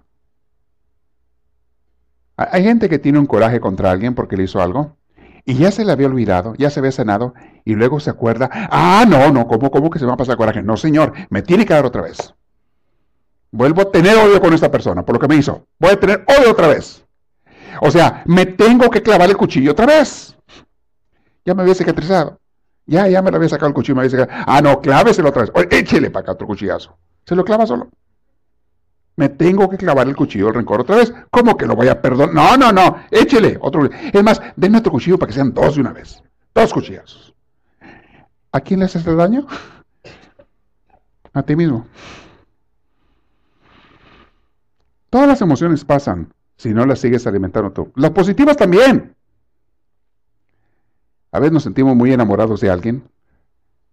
Hay 2.35 2.63
gente 2.63 2.89
que 2.89 2.99
tiene 2.99 3.19
un 3.19 3.25
coraje 3.25 3.59
contra 3.59 3.91
alguien 3.91 4.15
porque 4.15 4.37
le 4.37 4.43
hizo 4.43 4.61
algo 4.61 4.97
y 5.45 5.55
ya 5.55 5.71
se 5.71 5.83
le 5.83 5.91
había 5.91 6.07
olvidado, 6.07 6.53
ya 6.57 6.69
se 6.69 6.79
había 6.79 6.91
cenado 6.91 7.33
y 7.65 7.75
luego 7.75 7.99
se 7.99 8.09
acuerda, 8.09 8.49
ah, 8.71 9.05
no, 9.07 9.31
no, 9.31 9.47
¿cómo, 9.47 9.71
cómo 9.71 9.89
que 9.89 9.99
se 9.99 10.05
me 10.05 10.09
va 10.09 10.13
a 10.13 10.17
pasar 10.17 10.37
coraje? 10.37 10.61
No, 10.61 10.77
señor, 10.77 11.13
me 11.29 11.41
tiene 11.41 11.65
que 11.65 11.73
dar 11.73 11.85
otra 11.85 12.01
vez. 12.01 12.33
Vuelvo 13.51 13.81
a 13.81 13.91
tener 13.91 14.17
odio 14.17 14.39
con 14.39 14.53
esta 14.53 14.71
persona 14.71 15.03
por 15.03 15.15
lo 15.15 15.19
que 15.19 15.27
me 15.27 15.35
hizo. 15.35 15.65
Voy 15.79 15.91
a 15.91 15.99
tener 15.99 16.23
odio 16.27 16.51
otra 16.51 16.67
vez. 16.67 17.03
O 17.81 17.91
sea, 17.91 18.23
me 18.25 18.45
tengo 18.45 18.89
que 18.89 19.01
clavar 19.01 19.29
el 19.29 19.37
cuchillo 19.37 19.71
otra 19.71 19.85
vez. 19.85 20.35
Ya 21.45 21.53
me 21.53 21.63
había 21.63 21.75
cicatrizado. 21.75 22.39
Ya, 22.89 23.07
ya 23.07 23.21
me 23.21 23.29
lo 23.29 23.37
había 23.37 23.49
sacado 23.49 23.67
el 23.67 23.75
cuchillo. 23.75 23.95
Me 23.95 24.01
había 24.01 24.17
sacado. 24.17 24.43
Ah, 24.47 24.61
no, 24.61 24.81
cláveselo 24.81 25.29
otra 25.29 25.43
vez. 25.43 25.51
échele 25.69 26.09
para 26.09 26.23
acá 26.23 26.31
otro 26.31 26.47
cuchillazo. 26.47 26.97
Se 27.23 27.35
lo 27.35 27.45
clava 27.45 27.67
solo. 27.67 27.89
Me 29.15 29.29
tengo 29.29 29.69
que 29.69 29.77
clavar 29.77 30.07
el 30.07 30.15
cuchillo 30.15 30.45
del 30.45 30.55
rencor 30.55 30.81
otra 30.81 30.95
vez. 30.95 31.13
¿Cómo 31.29 31.55
que 31.55 31.67
lo 31.67 31.75
voy 31.75 31.87
a 31.87 32.01
perdonar? 32.01 32.33
No, 32.33 32.57
no, 32.57 32.71
no. 32.71 32.95
Échele 33.11 33.59
otro. 33.61 33.87
Es 33.91 34.23
más, 34.23 34.41
denme 34.55 34.79
otro 34.79 34.91
cuchillo 34.91 35.19
para 35.19 35.27
que 35.27 35.35
sean 35.35 35.53
dos 35.53 35.75
de 35.75 35.81
una 35.81 35.93
vez. 35.93 36.23
Dos 36.55 36.73
cuchillazos. 36.73 37.35
¿A 38.51 38.59
quién 38.59 38.79
le 38.79 38.87
haces 38.87 39.05
el 39.05 39.17
daño? 39.17 39.45
A 41.33 41.43
ti 41.43 41.55
mismo. 41.55 41.85
Todas 45.11 45.27
las 45.27 45.41
emociones 45.41 45.85
pasan 45.85 46.33
si 46.57 46.73
no 46.73 46.87
las 46.87 46.99
sigues 46.99 47.27
alimentando 47.27 47.71
tú. 47.71 47.91
Las 47.95 48.11
positivas 48.11 48.57
también. 48.57 49.15
A 51.31 51.39
veces 51.39 51.53
nos 51.53 51.63
sentimos 51.63 51.95
muy 51.95 52.11
enamorados 52.11 52.61
de 52.61 52.69
alguien, 52.69 53.03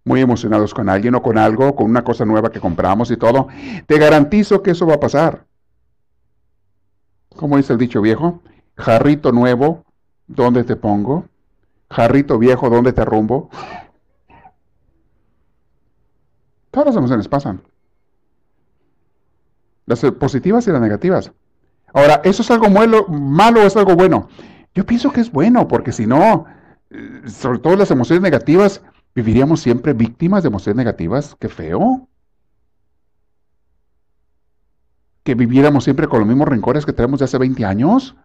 muy 0.03 0.21
emocionados 0.21 0.73
con 0.73 0.89
alguien 0.89 1.15
o 1.15 1.21
con 1.21 1.37
algo, 1.37 1.75
con 1.75 1.89
una 1.89 2.03
cosa 2.03 2.25
nueva 2.25 2.51
que 2.51 2.59
compramos 2.59 3.11
y 3.11 3.17
todo. 3.17 3.47
Te 3.85 3.99
garantizo 3.99 4.63
que 4.63 4.71
eso 4.71 4.87
va 4.87 4.95
a 4.95 4.99
pasar. 4.99 5.45
Como 7.35 7.57
dice 7.57 7.73
el 7.73 7.79
dicho 7.79 8.01
viejo, 8.01 8.41
jarrito 8.75 9.31
nuevo, 9.31 9.83
¿dónde 10.25 10.63
te 10.63 10.75
pongo? 10.75 11.25
Jarrito 11.89 12.39
viejo, 12.39 12.69
¿dónde 12.69 12.93
te 12.93 13.05
rumbo? 13.05 13.49
Todas 16.71 16.87
las 16.87 16.95
emociones 16.95 17.27
pasan. 17.27 17.61
Las 19.85 20.01
positivas 20.19 20.67
y 20.67 20.71
las 20.71 20.81
negativas. 20.81 21.31
Ahora, 21.93 22.21
¿eso 22.23 22.41
es 22.41 22.51
algo 22.51 22.69
malo, 22.69 23.07
malo 23.07 23.61
o 23.61 23.63
es 23.63 23.75
algo 23.77 23.95
bueno? 23.95 24.29
Yo 24.73 24.85
pienso 24.85 25.11
que 25.11 25.21
es 25.21 25.31
bueno, 25.31 25.67
porque 25.67 25.91
si 25.91 26.05
no, 26.05 26.45
sobre 27.27 27.59
todo 27.59 27.75
las 27.75 27.91
emociones 27.91 28.21
negativas, 28.21 28.81
viviríamos 29.13 29.61
siempre 29.61 29.93
víctimas 29.93 30.43
de 30.43 30.47
emociones 30.47 30.77
negativas. 30.77 31.35
Qué 31.39 31.49
feo. 31.49 32.07
Que 35.23 35.35
viviéramos 35.35 35.83
siempre 35.83 36.07
con 36.07 36.19
los 36.19 36.27
mismos 36.27 36.47
rencores 36.47 36.85
que 36.85 36.93
tenemos 36.93 37.19
de 37.19 37.25
hace 37.25 37.37
20 37.37 37.65
años. 37.65 38.15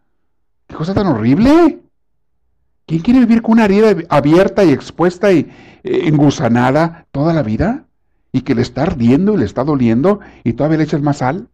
Qué 0.66 0.74
cosa 0.74 0.94
tan 0.94 1.06
horrible. 1.06 1.80
¿Quién 2.86 3.00
quiere 3.00 3.20
vivir 3.20 3.42
con 3.42 3.52
una 3.52 3.64
herida 3.64 3.94
abierta 4.08 4.64
y 4.64 4.70
expuesta 4.70 5.32
y 5.32 5.50
eh, 5.82 6.08
engusanada 6.08 7.06
toda 7.10 7.32
la 7.32 7.42
vida? 7.42 7.86
Y 8.32 8.42
que 8.42 8.54
le 8.54 8.62
está 8.62 8.82
ardiendo 8.82 9.34
y 9.34 9.38
le 9.38 9.44
está 9.44 9.64
doliendo 9.64 10.20
y 10.42 10.54
todavía 10.54 10.78
le 10.78 10.84
echas 10.84 11.02
más 11.02 11.18
sal. 11.18 11.48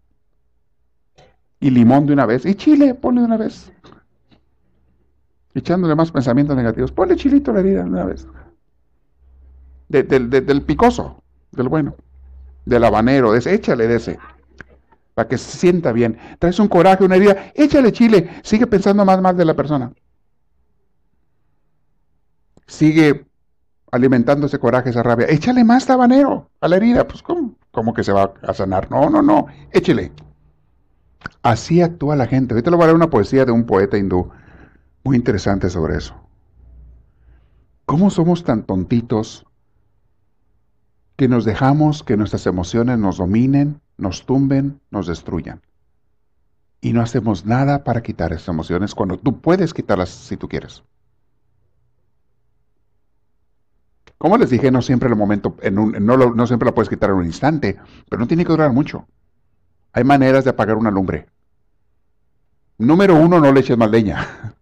Y 1.61 1.71
limón 1.71 2.07
de 2.07 2.12
una 2.12 2.27
vez. 2.27 2.47
Y 2.47 2.55
chile, 2.55 2.94
ponle 2.94 3.21
de 3.21 3.27
una 3.27 3.37
vez. 3.37 3.73
Echándole 5.59 5.94
más 5.94 6.11
pensamientos 6.11 6.57
negativos. 6.57 6.92
Ponle 6.92 7.16
chilito 7.16 7.51
a 7.51 7.55
la 7.55 7.61
herida 7.61 7.83
de 7.83 7.90
una 7.90 8.05
vez. 8.05 8.27
del 9.88 10.62
picoso, 10.62 11.23
del 11.53 11.68
bueno. 11.68 11.94
Del 12.64 12.85
habanero, 12.85 13.33
de 13.33 13.38
ese, 13.38 13.55
échale 13.55 13.88
de 13.88 13.97
ese. 13.97 14.18
Para 15.14 15.29
que 15.29 15.38
se 15.38 15.59
sienta 15.59 15.92
bien. 15.92 16.18
Traes 16.38 16.59
un 16.59 16.68
coraje, 16.68 17.05
una 17.05 17.16
herida, 17.16 17.53
échale 17.55 17.92
chile. 17.92 18.31
Sigue 18.42 18.66
pensando 18.66 19.05
más 19.05 19.21
mal 19.21 19.37
de 19.37 19.44
la 19.44 19.55
persona 19.55 19.92
sigue 22.68 23.27
alimentando 23.90 24.47
ese 24.47 24.59
coraje, 24.59 24.90
esa 24.90 25.03
rabia, 25.03 25.27
échale 25.29 25.64
más 25.64 25.87
tabanero 25.87 26.51
a 26.61 26.68
la 26.68 26.77
herida. 26.77 27.09
Pues, 27.09 27.23
¿cómo? 27.23 27.57
¿cómo 27.73 27.92
que 27.92 28.05
se 28.05 28.12
va 28.12 28.35
a 28.42 28.55
sanar? 28.55 28.90
No, 28.90 29.11
no, 29.11 29.23
no, 29.23 29.47
échale. 29.73 30.12
Así 31.42 31.83
actúa 31.83 32.14
la 32.14 32.27
gente. 32.27 32.55
Ahorita 32.55 32.71
le 32.71 32.77
voy 32.77 32.85
a 32.85 32.88
dar 32.88 32.94
una 32.97 33.11
poesía 33.11 33.44
de 33.44 33.53
un 33.53 33.64
poeta 33.64 33.99
hindú 33.99 34.31
muy 35.09 35.16
interesante 35.16 35.71
sobre 35.71 35.97
eso. 35.97 36.14
¿Cómo 37.87 38.11
somos 38.11 38.44
tan 38.44 38.64
tontitos 38.64 39.47
que 41.16 41.29
nos 41.29 41.47
dejamos 41.47 42.03
que 42.03 42.18
nuestras 42.18 42.47
emociones 42.47 42.99
nos 42.99 43.16
dominen, 43.16 43.81
nos 43.97 44.27
tumben, 44.27 44.83
nos 44.90 45.07
destruyan? 45.07 45.62
Y 46.83 46.92
no 46.92 47.01
hacemos 47.01 47.47
nada 47.47 47.85
para 47.85 48.03
quitar 48.03 48.35
esas 48.35 48.49
emociones 48.49 48.94
cuando 48.94 49.16
tú 49.16 49.40
puedes 49.40 49.73
quitarlas 49.73 50.11
si 50.11 50.37
tú 50.37 50.47
quieres. 50.47 50.83
Como 54.18 54.37
les 54.37 54.51
dije, 54.51 54.71
no 54.71 54.83
siempre 54.83 55.09
el 55.09 55.16
momento, 55.16 55.57
en 55.62 55.75
no, 55.75 56.16
no 56.18 56.47
siempre 56.47 56.66
la 56.66 56.75
puedes 56.75 56.90
quitar 56.90 57.09
en 57.09 57.16
un 57.16 57.25
instante, 57.25 57.79
pero 58.11 58.21
no 58.21 58.29
tiene 58.29 58.44
que 58.44 58.53
durar 58.53 58.75
mucho. 58.75 59.09
Hay 59.94 60.05
maneras 60.05 60.44
de 60.44 60.51
apagar 60.51 60.77
una 60.77 60.90
lumbre. 60.90 61.31
Número 62.77 63.16
uno, 63.16 63.40
no 63.40 63.51
le 63.51 63.61
eches 63.61 63.79
más 63.79 63.90
leña. 63.90 64.55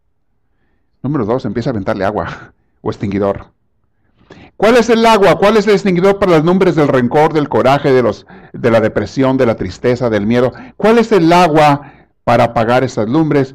Número 1.07 1.25
dos, 1.25 1.45
empieza 1.45 1.71
a 1.71 1.73
aventarle 1.73 2.05
agua 2.05 2.53
o 2.83 2.91
extinguidor. 2.91 3.47
¿Cuál 4.57 4.77
es 4.77 4.91
el 4.91 5.07
agua? 5.07 5.39
¿Cuál 5.39 5.57
es 5.57 5.69
el 5.69 5.75
extinguidor 5.75 6.19
para 6.19 6.33
las 6.33 6.45
lumbres 6.45 6.75
del 6.75 6.89
rencor, 6.89 7.33
del 7.33 7.49
coraje, 7.49 7.93
de, 7.93 8.03
los, 8.03 8.27
de 8.53 8.71
la 8.73 8.81
depresión, 8.81 9.37
de 9.37 9.47
la 9.47 9.55
tristeza, 9.55 10.11
del 10.11 10.27
miedo? 10.27 10.53
¿Cuál 10.77 10.99
es 10.99 11.13
el 11.13 11.33
agua 11.33 11.93
para 12.25 12.43
apagar 12.43 12.83
esas 12.83 13.09
lumbres? 13.09 13.55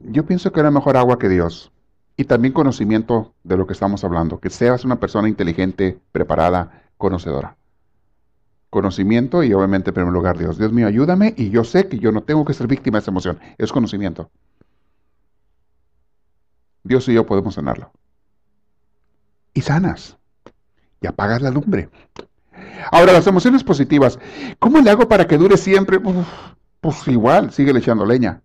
Yo 0.00 0.26
pienso 0.26 0.50
que 0.50 0.58
era 0.58 0.72
mejor 0.72 0.96
agua 0.96 1.20
que 1.20 1.28
Dios 1.28 1.70
y 2.16 2.24
también 2.24 2.52
conocimiento 2.52 3.32
de 3.44 3.56
lo 3.56 3.68
que 3.68 3.74
estamos 3.74 4.02
hablando, 4.02 4.40
que 4.40 4.50
seas 4.50 4.84
una 4.84 4.98
persona 4.98 5.28
inteligente, 5.28 6.00
preparada, 6.10 6.82
conocedora. 6.96 7.54
Conocimiento 8.70 9.44
y 9.44 9.52
obviamente 9.52 9.90
en 9.90 9.94
primer 9.94 10.12
lugar 10.12 10.36
Dios. 10.36 10.58
Dios 10.58 10.72
mío, 10.72 10.88
ayúdame 10.88 11.32
y 11.36 11.50
yo 11.50 11.62
sé 11.62 11.86
que 11.86 12.00
yo 12.00 12.10
no 12.10 12.24
tengo 12.24 12.44
que 12.44 12.54
ser 12.54 12.66
víctima 12.66 12.98
de 12.98 13.02
esa 13.02 13.12
emoción. 13.12 13.38
Es 13.56 13.70
conocimiento. 13.70 14.30
Dios 16.82 17.08
y 17.08 17.14
yo 17.14 17.26
podemos 17.26 17.54
sanarlo. 17.54 17.92
Y 19.54 19.62
sanas. 19.62 20.16
Y 21.00 21.06
apagas 21.06 21.42
la 21.42 21.50
lumbre. 21.50 21.90
Ahora, 22.90 23.12
las 23.12 23.26
emociones 23.26 23.64
positivas. 23.64 24.18
¿Cómo 24.58 24.80
le 24.80 24.90
hago 24.90 25.08
para 25.08 25.26
que 25.26 25.38
dure 25.38 25.56
siempre? 25.56 26.00
pues 26.80 27.08
igual, 27.08 27.52
sigue 27.52 27.76
echando 27.76 28.06
leña. 28.06 28.42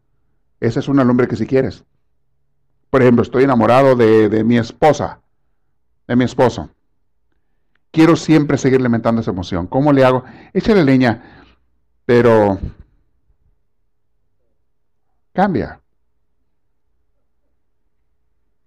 Esa 0.59 0.79
es 0.79 0.87
una 0.87 1.03
lumbre 1.03 1.27
que 1.27 1.35
si 1.35 1.45
quieres. 1.45 1.83
Por 2.89 3.01
ejemplo, 3.01 3.23
estoy 3.23 3.43
enamorado 3.43 3.95
de, 3.95 4.43
mi 4.43 4.57
esposa, 4.57 5.19
de 6.07 6.15
mi 6.15 6.25
esposo. 6.25 6.69
Quiero 7.91 8.15
siempre 8.15 8.57
seguir 8.57 8.79
alimentando 8.79 9.21
esa 9.21 9.31
emoción. 9.31 9.67
¿Cómo 9.67 9.91
le 9.91 10.03
hago? 10.03 10.23
Échale 10.53 10.83
leña, 10.83 11.21
pero 12.05 12.59
cambia. 15.33 15.82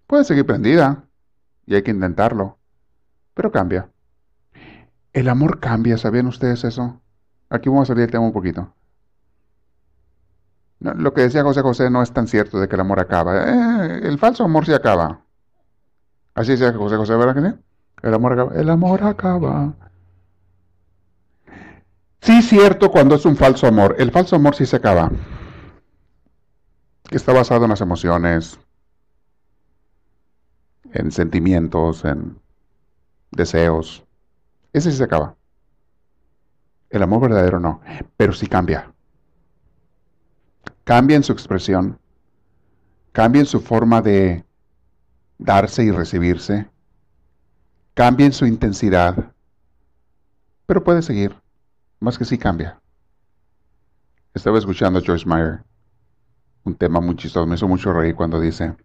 Puede 0.07 0.23
seguir 0.23 0.45
prendida 0.45 1.03
y 1.65 1.75
hay 1.75 1.83
que 1.83 1.91
intentarlo, 1.91 2.57
pero 3.33 3.51
cambia. 3.51 3.89
El 5.13 5.29
amor 5.29 5.59
cambia, 5.59 5.97
¿sabían 5.97 6.27
ustedes 6.27 6.63
eso? 6.63 7.01
Aquí 7.49 7.69
vamos 7.69 7.83
a 7.83 7.93
salir 7.93 8.01
del 8.01 8.11
tema 8.11 8.25
un 8.25 8.33
poquito 8.33 8.73
lo 10.79 11.13
que 11.13 11.21
decía 11.21 11.43
José 11.43 11.61
José 11.61 11.89
no 11.89 12.01
es 12.01 12.11
tan 12.11 12.27
cierto 12.27 12.59
de 12.59 12.67
que 12.67 12.75
el 12.75 12.81
amor 12.81 12.99
acaba. 12.99 13.35
Eh, 13.35 13.99
el 14.03 14.19
falso 14.19 14.43
amor 14.43 14.65
sí 14.65 14.73
acaba. 14.73 15.21
Así 16.35 16.51
decía 16.51 16.71
José 16.73 16.97
José, 16.97 17.15
¿verdad 17.15 17.35
que 17.35 17.49
sí? 17.49 17.55
El 18.03 18.13
amor 18.13 18.33
acaba. 18.33 18.55
El 18.55 18.69
amor 18.69 19.03
acaba. 19.03 19.73
Sí, 22.21 22.41
cierto 22.41 22.91
cuando 22.91 23.15
es 23.15 23.25
un 23.25 23.35
falso 23.35 23.67
amor. 23.67 23.95
El 23.97 24.11
falso 24.11 24.35
amor 24.35 24.55
sí 24.55 24.65
se 24.65 24.75
acaba. 24.75 25.11
Que 27.09 27.15
está 27.15 27.33
basado 27.33 27.63
en 27.63 27.69
las 27.69 27.81
emociones, 27.81 28.59
en 30.97 31.11
sentimientos, 31.11 32.03
en 32.05 32.39
deseos. 33.31 34.03
Ese 34.73 34.91
sí 34.91 34.97
se 34.97 35.03
acaba. 35.03 35.35
El 36.89 37.03
amor 37.03 37.21
verdadero 37.21 37.59
no, 37.59 37.81
pero 38.15 38.33
sí 38.33 38.47
cambia. 38.47 38.91
Cambien 40.83 41.23
su 41.23 41.33
expresión, 41.33 41.99
cambien 43.11 43.45
su 43.45 43.59
forma 43.59 44.01
de 44.01 44.43
darse 45.37 45.83
y 45.83 45.91
recibirse, 45.91 46.67
cambien 47.93 48.33
su 48.33 48.45
intensidad, 48.45 49.33
pero 50.65 50.83
puede 50.83 51.01
seguir, 51.01 51.35
más 51.99 52.17
que 52.17 52.25
sí 52.25 52.37
cambia. 52.37 52.81
Estaba 54.33 54.57
escuchando 54.57 54.99
a 54.99 55.03
Joyce 55.05 55.27
Meyer, 55.27 55.63
un 56.63 56.75
tema 56.75 57.01
muy 57.01 57.15
chistoso, 57.15 57.45
me 57.45 57.55
hizo 57.55 57.67
mucho 57.67 57.93
reír 57.93 58.15
cuando 58.15 58.39
dice, 58.39 58.75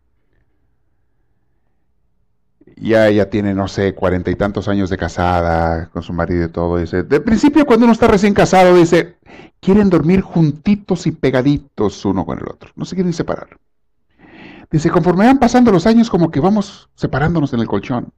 ya 2.77 3.09
ella 3.09 3.31
tiene, 3.31 3.55
no 3.55 3.69
sé, 3.69 3.95
cuarenta 3.95 4.31
y 4.31 4.37
tantos 4.37 4.69
años 4.69 4.91
de 4.91 4.97
casada 4.97 5.89
con 5.91 6.03
su 6.03 6.13
marido 6.13 6.47
y 6.47 6.49
todo. 6.49 6.79
Dice, 6.79 7.03
de 7.03 7.21
principio 7.21 7.67
cuando 7.67 7.85
uno 7.85 7.93
está 7.93 8.07
recién 8.07 8.35
casado, 8.35 8.75
dice, 8.75 9.17
quieren 9.61 9.91
dormir 9.91 10.21
juntitos 10.21 11.07
y 11.07 11.13
pegaditos 11.13 12.05
uno 12.05 12.25
con 12.25 12.39
el 12.39 12.49
otro. 12.49 12.71
No 12.75 12.85
se 12.85 12.95
quieren 12.95 13.13
separar. 13.13 13.59
Dice, 14.71 14.91
conforme 14.91 15.27
van 15.27 15.39
pasando 15.39 15.71
los 15.71 15.87
años, 15.87 16.09
como 16.09 16.31
que 16.31 16.41
vamos 16.41 16.89
separándonos 16.95 17.53
en 17.53 17.61
el 17.61 17.67
colchón. 17.67 18.13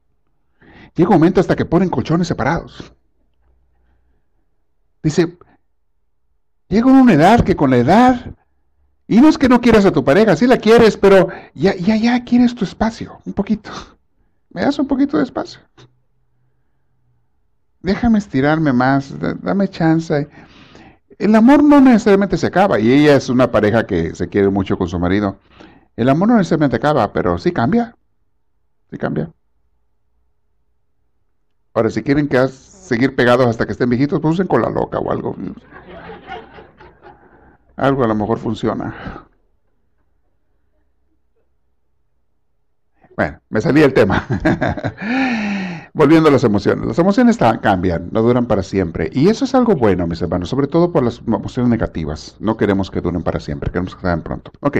Llega 0.95 1.09
un 1.09 1.15
momento 1.15 1.41
hasta 1.41 1.55
que 1.55 1.65
ponen 1.65 1.89
colchones 1.89 2.27
separados. 2.27 2.93
Dice, 5.03 5.37
llega 6.69 6.87
una 6.87 7.13
edad 7.13 7.43
que 7.43 7.55
con 7.55 7.69
la 7.69 7.77
edad, 7.77 8.33
y 9.07 9.19
no 9.21 9.27
es 9.27 9.37
que 9.37 9.49
no 9.49 9.61
quieras 9.61 9.85
a 9.85 9.91
tu 9.91 10.03
pareja, 10.03 10.35
sí 10.35 10.47
la 10.47 10.57
quieres, 10.57 10.97
pero 10.97 11.27
ya, 11.53 11.75
ya, 11.75 11.95
ya 11.95 12.23
quieres 12.23 12.55
tu 12.55 12.63
espacio, 12.63 13.19
un 13.25 13.33
poquito. 13.33 13.69
¿Me 14.55 14.61
das 14.61 14.79
un 14.79 14.87
poquito 14.87 15.17
de 15.17 15.23
espacio? 15.23 15.59
Déjame 17.81 18.19
estirarme 18.19 18.71
más, 18.71 19.13
dame 19.41 19.67
chance. 19.67 20.29
El 21.19 21.35
amor 21.35 21.61
no 21.61 21.81
necesariamente 21.81 22.37
se 22.37 22.47
acaba, 22.47 22.79
y 22.79 22.89
ella 22.89 23.17
es 23.17 23.27
una 23.27 23.51
pareja 23.51 23.85
que 23.85 24.15
se 24.15 24.29
quiere 24.29 24.47
mucho 24.47 24.77
con 24.77 24.87
su 24.87 24.97
marido. 24.97 25.39
El 25.97 26.07
amor 26.07 26.29
no 26.29 26.37
necesariamente 26.37 26.77
acaba, 26.77 27.11
pero 27.11 27.37
sí 27.37 27.51
cambia. 27.51 27.97
Sí 28.89 28.97
cambia. 28.97 29.29
Ahora, 31.73 31.89
si 31.89 32.01
quieren 32.01 32.29
que 32.29 32.47
seguir 32.47 33.13
pegados 33.13 33.47
hasta 33.47 33.65
que 33.65 33.73
estén 33.73 33.89
viejitos, 33.89 34.21
pues 34.21 34.35
usen 34.35 34.47
con 34.47 34.61
la 34.61 34.69
loca 34.69 34.99
o 34.99 35.11
algo. 35.11 35.35
Algo 37.75 38.05
a 38.05 38.07
lo 38.07 38.15
mejor 38.15 38.39
funciona. 38.39 39.24
Bueno, 43.15 43.39
me 43.49 43.61
salí 43.61 43.81
del 43.81 43.93
tema. 43.93 44.25
Volviendo 45.93 46.27
a 46.27 46.31
las 46.31 46.43
emociones. 46.43 46.85
Las 46.85 46.99
emociones 46.99 47.37
cambian, 47.61 48.09
no 48.11 48.21
duran 48.21 48.45
para 48.45 48.61
siempre. 48.61 49.09
Y 49.13 49.29
eso 49.29 49.45
es 49.45 49.55
algo 49.55 49.75
bueno, 49.75 50.05
mis 50.07 50.21
hermanos, 50.21 50.49
sobre 50.49 50.67
todo 50.67 50.91
por 50.91 51.03
las 51.03 51.19
emociones 51.19 51.69
negativas. 51.69 52.35
No 52.39 52.57
queremos 52.57 52.91
que 52.91 52.99
duren 52.99 53.23
para 53.23 53.39
siempre, 53.39 53.71
queremos 53.71 53.95
que 53.95 54.01
sean 54.01 54.21
pronto. 54.21 54.51
Ok. 54.59 54.79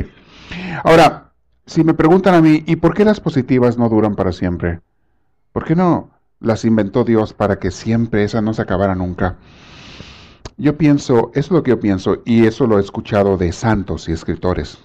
Ahora, 0.84 1.32
si 1.66 1.84
me 1.86 1.94
preguntan 1.94 2.36
a 2.36 2.42
mí, 2.42 2.64
¿y 2.66 2.76
por 2.76 2.94
qué 2.94 3.06
las 3.06 3.22
positivas 3.22 3.78
no 3.78 3.88
duran 3.88 4.16
para 4.16 4.34
siempre? 4.34 4.82
¿Por 5.54 5.64
qué 5.64 5.76
no 5.76 6.12
las 6.42 6.66
inventó 6.66 7.06
Dios 7.06 7.34
para 7.34 7.60
que 7.60 7.72
siempre 7.72 8.26
esas 8.26 8.44
no 8.44 8.54
se 8.54 8.62
acabara 8.62 8.96
nunca? 8.96 9.38
Yo 10.58 10.78
pienso, 10.78 11.32
eso 11.34 11.48
es 11.48 11.52
lo 11.52 11.64
que 11.64 11.72
yo 11.72 11.80
pienso, 11.80 12.22
y 12.26 12.46
eso 12.46 12.68
lo 12.68 12.78
he 12.78 12.82
escuchado 12.82 13.38
de 13.38 13.54
santos 13.54 14.10
y 14.10 14.12
escritores. 14.12 14.78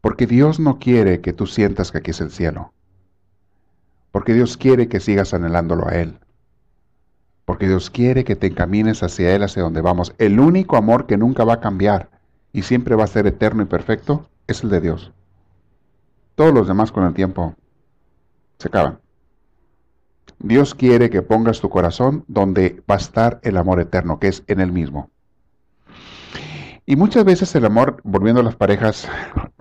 Porque 0.00 0.26
Dios 0.26 0.60
no 0.60 0.78
quiere 0.78 1.20
que 1.20 1.32
tú 1.32 1.46
sientas 1.46 1.92
que 1.92 1.98
aquí 1.98 2.10
es 2.12 2.20
el 2.20 2.30
cielo. 2.30 2.72
Porque 4.12 4.34
Dios 4.34 4.56
quiere 4.56 4.88
que 4.88 5.00
sigas 5.00 5.34
anhelándolo 5.34 5.86
a 5.88 5.94
Él. 5.94 6.18
Porque 7.44 7.68
Dios 7.68 7.90
quiere 7.90 8.24
que 8.24 8.36
te 8.36 8.46
encamines 8.46 9.02
hacia 9.02 9.34
Él, 9.34 9.42
hacia 9.42 9.62
donde 9.62 9.80
vamos. 9.80 10.14
El 10.18 10.40
único 10.40 10.76
amor 10.76 11.06
que 11.06 11.16
nunca 11.16 11.44
va 11.44 11.54
a 11.54 11.60
cambiar 11.60 12.10
y 12.52 12.62
siempre 12.62 12.96
va 12.96 13.04
a 13.04 13.08
ser 13.08 13.26
eterno 13.26 13.62
y 13.62 13.66
perfecto 13.66 14.28
es 14.46 14.62
el 14.62 14.70
de 14.70 14.80
Dios. 14.80 15.12
Todos 16.34 16.54
los 16.54 16.66
demás 16.66 16.90
con 16.90 17.04
el 17.04 17.14
tiempo 17.14 17.54
se 18.58 18.68
acaban. 18.68 18.98
Dios 20.38 20.74
quiere 20.74 21.10
que 21.10 21.22
pongas 21.22 21.60
tu 21.60 21.68
corazón 21.68 22.24
donde 22.26 22.82
va 22.90 22.94
a 22.94 22.98
estar 22.98 23.40
el 23.42 23.58
amor 23.58 23.78
eterno, 23.78 24.18
que 24.18 24.28
es 24.28 24.42
en 24.46 24.60
Él 24.60 24.72
mismo. 24.72 25.10
Y 26.86 26.96
muchas 26.96 27.24
veces 27.24 27.54
el 27.54 27.66
amor, 27.66 28.00
volviendo 28.04 28.40
a 28.40 28.44
las 28.44 28.56
parejas, 28.56 29.06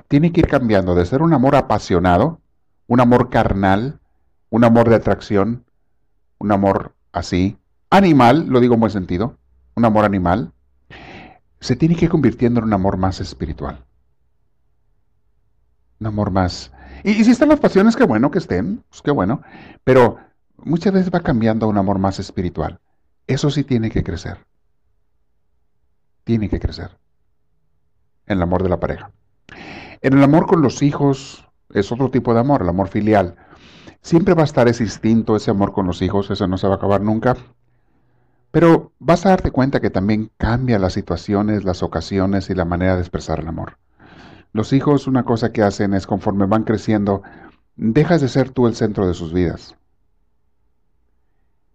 tiene 0.10 0.34
que 0.34 0.42
ir 0.42 0.48
cambiando 0.48 0.96
de 0.96 1.06
ser 1.06 1.22
un 1.22 1.34
amor 1.34 1.56
apasionado, 1.56 2.42
un 2.88 3.00
amor 3.00 3.30
carnal, 3.30 4.00
un 4.50 4.64
amor 4.64 4.90
de 4.90 4.96
atracción, 4.96 5.66
un 6.40 6.52
amor 6.52 6.96
así, 7.14 7.58
animal, 7.92 8.48
lo 8.48 8.60
digo 8.60 8.74
en 8.74 8.80
buen 8.80 8.92
sentido, 8.92 9.38
un 9.76 9.86
amor 9.86 10.06
animal, 10.06 10.52
se 11.60 11.76
tiene 11.76 11.96
que 11.96 12.06
ir 12.06 12.12
convirtiendo 12.12 12.60
en 12.60 12.66
un 12.66 12.74
amor 12.74 12.98
más 12.98 13.22
espiritual. 13.22 13.86
Un 16.00 16.08
amor 16.08 16.32
más... 16.32 16.72
Y, 17.04 17.24
si 17.24 17.30
están 17.30 17.50
las 17.50 17.60
pasiones, 17.60 17.96
qué 17.96 18.04
bueno 18.04 18.32
que 18.32 18.40
estén, 18.40 18.84
pues 18.90 19.04
qué 19.04 19.12
bueno, 19.12 19.44
pero 19.84 20.18
muchas 20.58 20.92
veces 20.92 21.12
va 21.14 21.20
cambiando 21.20 21.68
a 21.68 21.70
un 21.70 21.78
amor 21.78 22.00
más 22.00 22.18
espiritual. 22.18 22.80
Eso 23.28 23.52
sí 23.52 23.64
tiene 23.64 23.92
que 23.92 24.04
crecer. 24.04 24.44
Tiene 26.24 26.50
que 26.50 26.60
crecer. 26.60 26.98
En 28.26 28.38
el 28.38 28.44
amor 28.44 28.64
de 28.64 28.70
la 28.70 28.80
pareja. 28.80 29.12
En 30.02 30.14
el 30.14 30.24
amor 30.24 30.48
con 30.48 30.62
los 30.62 30.82
hijos 30.82 31.46
es 31.74 31.92
otro 31.92 32.10
tipo 32.10 32.34
de 32.34 32.40
amor, 32.40 32.62
el 32.62 32.70
amor 32.70 32.88
filial. 32.88 33.36
Siempre 34.02 34.34
va 34.34 34.44
a 34.44 34.46
estar 34.46 34.70
ese 34.70 34.84
instinto, 34.84 35.36
ese 35.36 35.52
amor 35.52 35.74
con 35.74 35.86
los 35.88 36.02
hijos, 36.02 36.32
eso 36.32 36.48
no 36.48 36.58
se 36.58 36.68
va 36.68 36.76
a 36.76 36.78
acabar 36.78 37.02
nunca. 37.02 37.36
Pero 38.52 38.94
vas 39.00 39.26
a 39.26 39.30
darte 39.30 39.52
cuenta 39.52 39.82
que 39.82 39.90
también 39.90 40.32
cambia 40.38 40.80
las 40.80 40.94
situaciones, 40.94 41.66
las 41.66 41.84
ocasiones 41.84 42.50
y 42.50 42.56
la 42.56 42.64
manera 42.64 42.96
de 42.96 43.02
expresar 43.02 43.42
el 43.42 43.48
amor. 43.48 43.78
Los 44.54 44.72
hijos 44.72 45.06
una 45.06 45.24
cosa 45.24 45.52
que 45.52 45.64
hacen 45.64 45.94
es 45.94 46.08
conforme 46.08 46.46
van 46.46 46.64
creciendo, 46.64 47.22
dejas 47.76 48.22
de 48.22 48.30
ser 48.30 48.52
tú 48.52 48.68
el 48.68 48.76
centro 48.76 49.06
de 49.06 49.14
sus 49.14 49.34
vidas. 49.34 49.76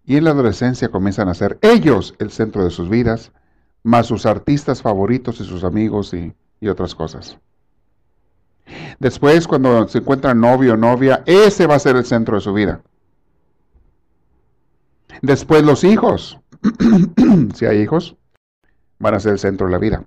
Y 0.06 0.16
en 0.16 0.24
la 0.24 0.30
adolescencia 0.30 0.88
comienzan 0.88 1.28
a 1.28 1.34
ser 1.34 1.58
ellos 1.60 2.14
el 2.18 2.30
centro 2.30 2.64
de 2.64 2.70
sus 2.70 2.88
vidas, 2.88 3.32
más 3.82 4.06
sus 4.06 4.24
artistas 4.24 4.80
favoritos 4.82 5.40
y 5.40 5.44
sus 5.44 5.62
amigos 5.62 6.14
y, 6.14 6.34
y 6.58 6.68
otras 6.68 6.94
cosas. 6.94 7.38
Después, 8.98 9.46
cuando 9.46 9.86
se 9.88 9.98
encuentran 9.98 10.40
novio 10.40 10.74
o 10.74 10.76
novia, 10.76 11.22
ese 11.26 11.66
va 11.66 11.74
a 11.74 11.78
ser 11.78 11.96
el 11.96 12.04
centro 12.04 12.36
de 12.36 12.40
su 12.40 12.52
vida. 12.52 12.80
Después 15.22 15.62
los 15.62 15.84
hijos, 15.84 16.38
si 17.54 17.66
hay 17.66 17.80
hijos, 17.80 18.16
van 18.98 19.14
a 19.14 19.20
ser 19.20 19.32
el 19.32 19.38
centro 19.38 19.66
de 19.66 19.72
la 19.72 19.78
vida. 19.78 20.04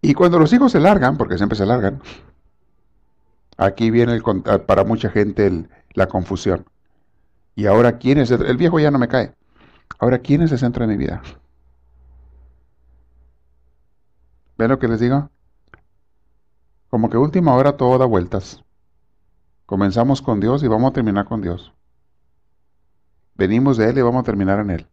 Y 0.00 0.14
cuando 0.14 0.38
los 0.38 0.52
hijos 0.52 0.72
se 0.72 0.80
largan, 0.80 1.16
porque 1.16 1.36
siempre 1.36 1.56
se 1.56 1.66
largan, 1.66 2.02
aquí 3.56 3.90
viene 3.90 4.20
para 4.66 4.84
mucha 4.84 5.10
gente 5.10 5.66
la 5.94 6.06
confusión. 6.06 6.66
Y 7.54 7.66
ahora, 7.66 7.98
¿quién 7.98 8.18
es? 8.18 8.30
El, 8.30 8.44
el 8.44 8.56
viejo 8.56 8.78
ya 8.80 8.90
no 8.90 8.98
me 8.98 9.08
cae. 9.08 9.34
Ahora, 9.98 10.18
¿quién 10.18 10.42
es 10.42 10.52
el 10.52 10.58
centro 10.58 10.86
de 10.86 10.92
mi 10.92 10.98
vida? 10.98 11.22
¿Ven 14.58 14.68
lo 14.68 14.78
que 14.78 14.88
les 14.88 15.00
digo? 15.00 15.30
Como 16.94 17.10
que 17.10 17.16
última 17.16 17.56
hora 17.56 17.76
todo 17.76 17.98
da 17.98 18.04
vueltas. 18.04 18.62
Comenzamos 19.66 20.22
con 20.22 20.38
Dios 20.38 20.62
y 20.62 20.68
vamos 20.68 20.90
a 20.90 20.92
terminar 20.92 21.24
con 21.24 21.42
Dios. 21.42 21.72
Venimos 23.34 23.76
de 23.76 23.90
Él 23.90 23.98
y 23.98 24.02
vamos 24.02 24.20
a 24.20 24.22
terminar 24.22 24.60
en 24.60 24.70
Él. 24.70 24.86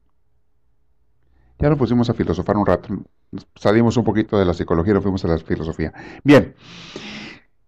Ya 1.59 1.69
nos 1.69 1.77
pusimos 1.77 2.09
a 2.09 2.15
filosofar 2.15 2.57
un 2.57 2.65
rato. 2.65 2.89
Salimos 3.53 3.97
un 3.97 4.03
poquito 4.03 4.39
de 4.39 4.45
la 4.45 4.55
psicología 4.55 4.89
y 4.89 4.95
nos 4.95 5.03
fuimos 5.03 5.23
a 5.25 5.27
la 5.27 5.37
filosofía. 5.37 5.93
Bien. 6.23 6.55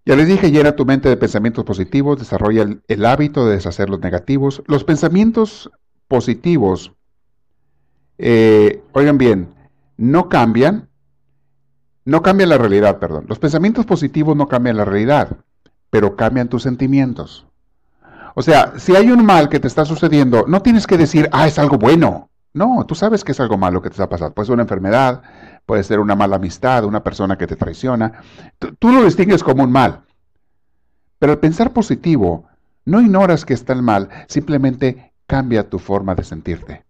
Ya 0.03 0.15
les 0.15 0.27
dije, 0.27 0.49
llena 0.49 0.75
tu 0.75 0.83
mente 0.83 1.09
de 1.09 1.17
pensamientos 1.17 1.63
positivos, 1.63 2.17
desarrolla 2.17 2.65
el, 2.87 3.05
hábito 3.05 3.45
de 3.45 3.53
deshacer 3.53 3.87
los 3.91 3.99
negativos. 3.99 4.63
Los 4.65 4.83
pensamientos 4.83 5.69
positivos, 6.07 6.91
eh, 8.17 8.81
oigan 8.93 9.19
bien, 9.19 9.53
no 9.95 10.27
cambian 10.27 10.89
no 12.05 12.21
cambia 12.21 12.47
la 12.47 12.57
realidad, 12.57 12.99
perdón. 12.99 13.25
Los 13.27 13.39
pensamientos 13.39 13.85
positivos 13.85 14.35
no 14.35 14.47
cambian 14.47 14.77
la 14.77 14.85
realidad, 14.85 15.37
pero 15.89 16.15
cambian 16.15 16.49
tus 16.49 16.63
sentimientos. 16.63 17.45
O 18.35 18.41
sea, 18.41 18.73
si 18.77 18.95
hay 18.95 19.11
un 19.11 19.25
mal 19.25 19.47
que 19.47 19.59
te 19.59 19.67
está 19.67 19.85
sucediendo, 19.85 20.45
no 20.47 20.61
tienes 20.61 20.87
que 20.87 20.97
decir, 20.97 21.29
ah, 21.31 21.47
es 21.47 21.59
algo 21.59 21.77
bueno. 21.77 22.29
No, 22.53 22.85
tú 22.85 22.93
sabes 22.95 23.23
que 23.23 23.31
es 23.31 23.39
algo 23.39 23.57
malo 23.57 23.81
que 23.81 23.89
te 23.89 23.93
está 23.93 24.09
pasando. 24.09 24.33
Puede 24.33 24.47
ser 24.47 24.53
una 24.53 24.63
enfermedad, 24.63 25.21
puede 25.65 25.83
ser 25.83 25.99
una 25.99 26.15
mala 26.15 26.35
amistad, 26.35 26.83
una 26.83 27.03
persona 27.03 27.37
que 27.37 27.47
te 27.47 27.55
traiciona. 27.55 28.21
Tú, 28.79 28.91
lo 28.91 29.03
distingues 29.03 29.43
como 29.43 29.63
un 29.63 29.71
mal. 29.71 30.01
Pero 31.19 31.33
al 31.33 31.39
pensar 31.39 31.71
positivo, 31.71 32.45
no 32.85 33.01
ignoras 33.01 33.45
que 33.45 33.53
está 33.53 33.73
el 33.73 33.81
mal, 33.81 34.09
simplemente 34.27 35.13
cambia 35.25 35.69
tu 35.69 35.79
forma 35.79 36.15
de 36.15 36.23
sentirte. 36.23 36.85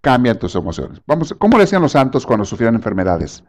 Cambia 0.00 0.38
tus 0.38 0.54
emociones. 0.54 1.00
Vamos, 1.06 1.34
¿cómo 1.38 1.56
le 1.56 1.64
decían 1.64 1.82
los 1.82 1.92
santos 1.92 2.26
cuando 2.26 2.44
sufrían 2.44 2.74
enfermedades? 2.74 3.42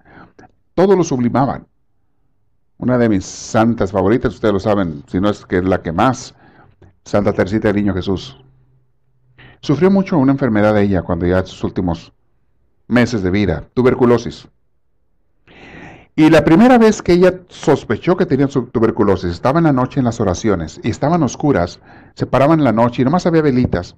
Todo 0.75 0.95
lo 0.95 1.03
sublimaban. 1.03 1.67
Una 2.77 2.97
de 2.97 3.09
mis 3.09 3.25
santas 3.25 3.91
favoritas, 3.91 4.35
ustedes 4.35 4.53
lo 4.53 4.59
saben, 4.59 5.03
si 5.07 5.19
no 5.19 5.29
es 5.29 5.45
que 5.45 5.57
es 5.57 5.63
la 5.63 5.81
que 5.81 5.93
más, 5.93 6.35
Santa 7.05 7.33
Teresita 7.33 7.69
del 7.69 7.77
Niño 7.77 7.93
Jesús. 7.93 8.37
Sufrió 9.61 9.89
mucho 9.89 10.17
una 10.17 10.33
enfermedad 10.33 10.73
de 10.73 10.83
ella 10.83 11.01
cuando 11.01 11.25
ya 11.25 11.43
sus 11.45 11.63
últimos 11.63 12.13
meses 12.87 13.23
de 13.23 13.31
vida, 13.31 13.63
tuberculosis. 13.73 14.47
Y 16.17 16.29
la 16.29 16.43
primera 16.43 16.77
vez 16.77 17.01
que 17.01 17.13
ella 17.13 17.41
sospechó 17.49 18.15
que 18.15 18.25
tenía 18.25 18.47
tuberculosis, 18.47 19.31
estaba 19.31 19.59
en 19.59 19.65
la 19.65 19.73
noche 19.73 19.99
en 19.99 20.05
las 20.05 20.19
oraciones 20.19 20.79
y 20.83 20.89
estaban 20.89 21.23
oscuras, 21.23 21.79
se 22.13 22.25
paraban 22.25 22.59
en 22.59 22.65
la 22.65 22.71
noche 22.71 23.01
y 23.01 23.05
nomás 23.05 23.25
había 23.25 23.41
velitas 23.41 23.95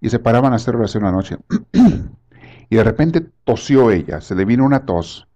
y 0.00 0.10
se 0.10 0.18
paraban 0.18 0.52
a 0.52 0.56
hacer 0.56 0.76
oración 0.76 1.04
la 1.04 1.12
noche. 1.12 1.36
y 2.70 2.76
de 2.76 2.84
repente 2.84 3.26
tosió 3.44 3.90
ella, 3.90 4.20
se 4.20 4.34
le 4.34 4.44
vino 4.44 4.64
una 4.64 4.84
tos 4.84 5.26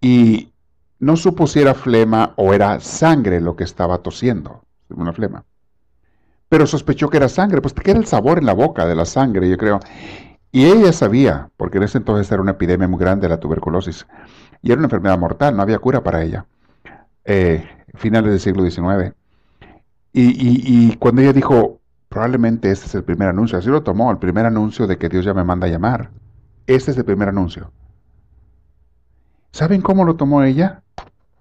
y 0.00 0.52
no 0.98 1.16
supo 1.16 1.46
si 1.46 1.60
era 1.60 1.74
flema 1.74 2.32
o 2.36 2.54
era 2.54 2.80
sangre 2.80 3.40
lo 3.40 3.56
que 3.56 3.64
estaba 3.64 3.98
tosiendo, 3.98 4.64
una 4.88 5.12
flema. 5.12 5.44
Pero 6.48 6.66
sospechó 6.66 7.10
que 7.10 7.16
era 7.16 7.28
sangre, 7.28 7.60
pues 7.60 7.74
que 7.74 7.90
era 7.90 8.00
el 8.00 8.06
sabor 8.06 8.38
en 8.38 8.46
la 8.46 8.52
boca 8.52 8.86
de 8.86 8.94
la 8.94 9.04
sangre, 9.04 9.48
yo 9.48 9.56
creo. 9.56 9.80
Y 10.52 10.64
ella 10.64 10.92
sabía, 10.92 11.50
porque 11.56 11.78
en 11.78 11.84
ese 11.84 11.98
entonces 11.98 12.30
era 12.30 12.40
una 12.40 12.52
epidemia 12.52 12.88
muy 12.88 12.98
grande 12.98 13.28
la 13.28 13.40
tuberculosis, 13.40 14.06
y 14.62 14.70
era 14.70 14.78
una 14.78 14.86
enfermedad 14.86 15.18
mortal, 15.18 15.56
no 15.56 15.62
había 15.62 15.78
cura 15.78 16.02
para 16.02 16.22
ella, 16.22 16.46
eh, 17.24 17.68
finales 17.94 18.30
del 18.30 18.40
siglo 18.40 18.68
XIX. 18.68 19.14
Y, 20.12 20.30
y, 20.90 20.96
cuando 20.96 21.20
ella 21.20 21.34
dijo, 21.34 21.80
probablemente 22.08 22.70
este 22.70 22.86
es 22.86 22.94
el 22.94 23.04
primer 23.04 23.28
anuncio, 23.28 23.58
así 23.58 23.68
lo 23.68 23.82
tomó, 23.82 24.10
el 24.10 24.16
primer 24.16 24.46
anuncio 24.46 24.86
de 24.86 24.96
que 24.96 25.10
Dios 25.10 25.26
ya 25.26 25.34
me 25.34 25.44
manda 25.44 25.66
a 25.66 25.70
llamar. 25.70 26.10
Este 26.66 26.90
es 26.90 26.96
el 26.96 27.04
primer 27.04 27.28
anuncio. 27.28 27.70
¿Saben 29.56 29.80
cómo 29.80 30.04
lo 30.04 30.16
tomó 30.16 30.42
ella? 30.42 30.82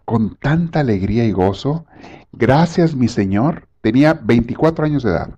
Con 0.05 0.37
tanta 0.37 0.79
alegría 0.79 1.25
y 1.25 1.33
gozo. 1.33 1.85
Gracias, 2.31 2.95
mi 2.95 3.09
Señor. 3.09 3.67
Tenía 3.81 4.13
24 4.13 4.85
años 4.85 5.03
de 5.03 5.09
edad. 5.09 5.31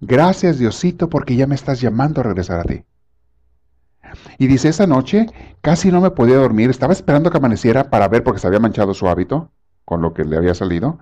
Gracias, 0.00 0.58
Diosito, 0.58 1.10
porque 1.10 1.36
ya 1.36 1.46
me 1.46 1.54
estás 1.54 1.82
llamando 1.82 2.22
a 2.22 2.24
regresar 2.24 2.60
a 2.60 2.64
ti. 2.64 2.84
Y 4.38 4.46
dice, 4.46 4.70
esa 4.70 4.86
noche 4.86 5.26
casi 5.60 5.92
no 5.92 6.00
me 6.00 6.12
podía 6.12 6.36
dormir, 6.36 6.70
estaba 6.70 6.94
esperando 6.94 7.30
que 7.30 7.36
amaneciera 7.36 7.90
para 7.90 8.08
ver, 8.08 8.24
porque 8.24 8.40
se 8.40 8.46
había 8.46 8.58
manchado 8.58 8.94
su 8.94 9.06
hábito, 9.06 9.50
con 9.84 10.00
lo 10.00 10.14
que 10.14 10.24
le 10.24 10.38
había 10.38 10.54
salido, 10.54 11.00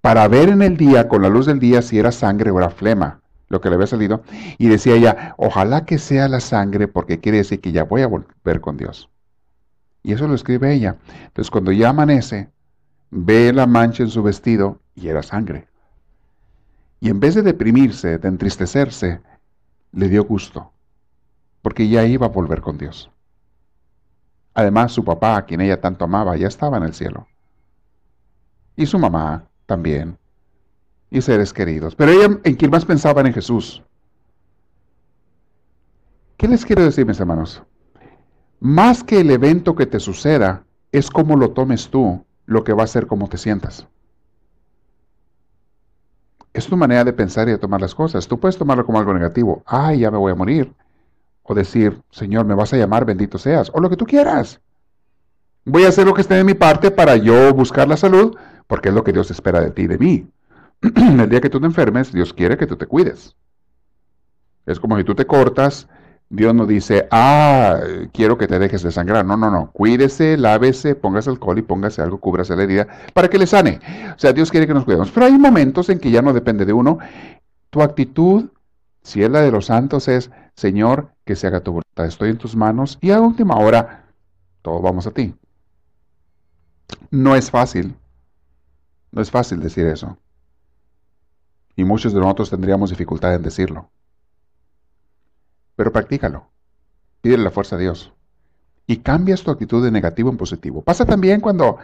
para 0.00 0.26
ver 0.28 0.48
en 0.48 0.62
el 0.62 0.78
día, 0.78 1.08
con 1.08 1.20
la 1.20 1.28
luz 1.28 1.44
del 1.44 1.58
día, 1.58 1.82
si 1.82 1.98
era 1.98 2.10
sangre 2.10 2.50
o 2.50 2.56
era 2.56 2.70
flema, 2.70 3.20
lo 3.48 3.60
que 3.60 3.68
le 3.68 3.74
había 3.74 3.86
salido. 3.86 4.22
Y 4.56 4.68
decía 4.68 4.94
ella, 4.94 5.34
ojalá 5.36 5.84
que 5.84 5.98
sea 5.98 6.26
la 6.26 6.40
sangre, 6.40 6.88
porque 6.88 7.20
quiere 7.20 7.36
decir 7.36 7.60
que 7.60 7.72
ya 7.72 7.84
voy 7.84 8.00
a 8.00 8.06
volver 8.06 8.62
con 8.62 8.78
Dios. 8.78 9.10
Y 10.04 10.12
eso 10.12 10.28
lo 10.28 10.34
escribe 10.34 10.72
ella. 10.72 10.98
Entonces 11.24 11.50
cuando 11.50 11.72
ya 11.72 11.88
amanece, 11.88 12.50
ve 13.10 13.52
la 13.52 13.66
mancha 13.66 14.04
en 14.04 14.10
su 14.10 14.22
vestido 14.22 14.78
y 14.94 15.08
era 15.08 15.22
sangre. 15.22 15.66
Y 17.00 17.08
en 17.08 17.18
vez 17.18 17.34
de 17.34 17.42
deprimirse, 17.42 18.18
de 18.18 18.28
entristecerse, 18.28 19.20
le 19.92 20.08
dio 20.08 20.24
gusto, 20.24 20.72
porque 21.62 21.88
ya 21.88 22.04
iba 22.04 22.26
a 22.26 22.30
volver 22.30 22.60
con 22.60 22.78
Dios. 22.78 23.10
Además, 24.52 24.92
su 24.92 25.04
papá, 25.04 25.36
a 25.36 25.44
quien 25.46 25.60
ella 25.60 25.80
tanto 25.80 26.04
amaba, 26.04 26.36
ya 26.36 26.46
estaba 26.46 26.76
en 26.76 26.84
el 26.84 26.94
cielo. 26.94 27.26
Y 28.76 28.86
su 28.86 28.98
mamá 28.98 29.48
también. 29.66 30.18
Y 31.10 31.20
seres 31.22 31.52
queridos. 31.52 31.94
Pero 31.96 32.12
ella 32.12 32.38
en 32.44 32.54
quien 32.54 32.70
más 32.70 32.84
pensaba 32.84 33.22
en 33.22 33.32
Jesús. 33.32 33.82
¿Qué 36.36 36.46
les 36.46 36.64
quiero 36.64 36.82
decir, 36.82 37.06
mis 37.06 37.18
hermanos? 37.18 37.62
Más 38.64 39.04
que 39.04 39.20
el 39.20 39.30
evento 39.30 39.74
que 39.74 39.84
te 39.84 40.00
suceda, 40.00 40.64
es 40.90 41.10
cómo 41.10 41.36
lo 41.36 41.50
tomes 41.50 41.90
tú 41.90 42.24
lo 42.46 42.64
que 42.64 42.72
va 42.72 42.84
a 42.84 42.86
ser 42.86 43.06
cómo 43.06 43.28
te 43.28 43.36
sientas. 43.36 43.86
Es 46.54 46.66
tu 46.66 46.74
manera 46.74 47.04
de 47.04 47.12
pensar 47.12 47.46
y 47.46 47.50
de 47.50 47.58
tomar 47.58 47.82
las 47.82 47.94
cosas. 47.94 48.26
Tú 48.26 48.40
puedes 48.40 48.56
tomarlo 48.56 48.86
como 48.86 48.98
algo 48.98 49.12
negativo. 49.12 49.62
Ay, 49.66 49.98
ya 49.98 50.10
me 50.10 50.16
voy 50.16 50.32
a 50.32 50.34
morir. 50.34 50.72
O 51.42 51.54
decir, 51.54 52.00
Señor, 52.10 52.46
me 52.46 52.54
vas 52.54 52.72
a 52.72 52.78
llamar, 52.78 53.04
bendito 53.04 53.36
seas. 53.36 53.70
O 53.74 53.80
lo 53.80 53.90
que 53.90 53.98
tú 53.98 54.06
quieras. 54.06 54.62
Voy 55.66 55.84
a 55.84 55.88
hacer 55.88 56.06
lo 56.06 56.14
que 56.14 56.22
esté 56.22 56.32
de 56.32 56.44
mi 56.44 56.54
parte 56.54 56.90
para 56.90 57.16
yo 57.16 57.52
buscar 57.52 57.86
la 57.86 57.98
salud, 57.98 58.34
porque 58.66 58.88
es 58.88 58.94
lo 58.94 59.04
que 59.04 59.12
Dios 59.12 59.30
espera 59.30 59.60
de 59.60 59.72
ti 59.72 59.82
y 59.82 59.88
de 59.88 59.98
mí. 59.98 60.26
El 60.80 61.28
día 61.28 61.42
que 61.42 61.50
tú 61.50 61.60
te 61.60 61.66
enfermes, 61.66 62.12
Dios 62.12 62.32
quiere 62.32 62.56
que 62.56 62.66
tú 62.66 62.76
te 62.76 62.86
cuides. 62.86 63.36
Es 64.64 64.80
como 64.80 64.96
si 64.96 65.04
tú 65.04 65.14
te 65.14 65.26
cortas, 65.26 65.86
Dios 66.34 66.52
no 66.52 66.66
dice, 66.66 67.06
ah, 67.12 67.78
quiero 68.12 68.36
que 68.36 68.48
te 68.48 68.58
dejes 68.58 68.82
de 68.82 68.90
sangrar. 68.90 69.24
No, 69.24 69.36
no, 69.36 69.50
no. 69.52 69.70
Cuídese, 69.70 70.36
lávese, 70.36 70.96
póngase 70.96 71.30
alcohol 71.30 71.58
y 71.58 71.62
póngase 71.62 72.02
algo, 72.02 72.18
cúbrase 72.18 72.56
la 72.56 72.64
herida 72.64 72.88
para 73.12 73.28
que 73.28 73.38
le 73.38 73.46
sane. 73.46 73.78
O 74.16 74.18
sea, 74.18 74.32
Dios 74.32 74.50
quiere 74.50 74.66
que 74.66 74.74
nos 74.74 74.84
cuidemos. 74.84 75.12
Pero 75.12 75.26
hay 75.26 75.38
momentos 75.38 75.88
en 75.90 76.00
que 76.00 76.10
ya 76.10 76.22
no 76.22 76.32
depende 76.32 76.64
de 76.64 76.72
uno. 76.72 76.98
Tu 77.70 77.82
actitud, 77.82 78.50
si 79.02 79.22
es 79.22 79.30
la 79.30 79.42
de 79.42 79.52
los 79.52 79.66
santos, 79.66 80.08
es, 80.08 80.32
Señor, 80.56 81.10
que 81.24 81.36
se 81.36 81.46
haga 81.46 81.60
tu 81.60 81.70
voluntad. 81.70 82.06
Estoy 82.06 82.30
en 82.30 82.38
tus 82.38 82.56
manos 82.56 82.98
y 83.00 83.12
a 83.12 83.20
última 83.20 83.56
hora, 83.56 84.06
todo 84.62 84.80
vamos 84.80 85.06
a 85.06 85.12
ti. 85.12 85.34
No 87.12 87.36
es 87.36 87.48
fácil. 87.48 87.94
No 89.12 89.22
es 89.22 89.30
fácil 89.30 89.60
decir 89.60 89.86
eso. 89.86 90.18
Y 91.76 91.84
muchos 91.84 92.12
de 92.12 92.18
nosotros 92.18 92.50
tendríamos 92.50 92.90
dificultad 92.90 93.34
en 93.36 93.42
decirlo. 93.42 93.88
Pero 95.76 95.92
practícalo. 95.92 96.46
Pídele 97.20 97.44
la 97.44 97.50
fuerza 97.50 97.76
a 97.76 97.78
Dios. 97.78 98.12
Y 98.86 98.98
cambias 98.98 99.42
tu 99.42 99.50
actitud 99.50 99.82
de 99.82 99.90
negativo 99.90 100.30
en 100.30 100.36
positivo. 100.36 100.82
Pasa 100.82 101.06
también 101.06 101.40
cuando 101.40 101.78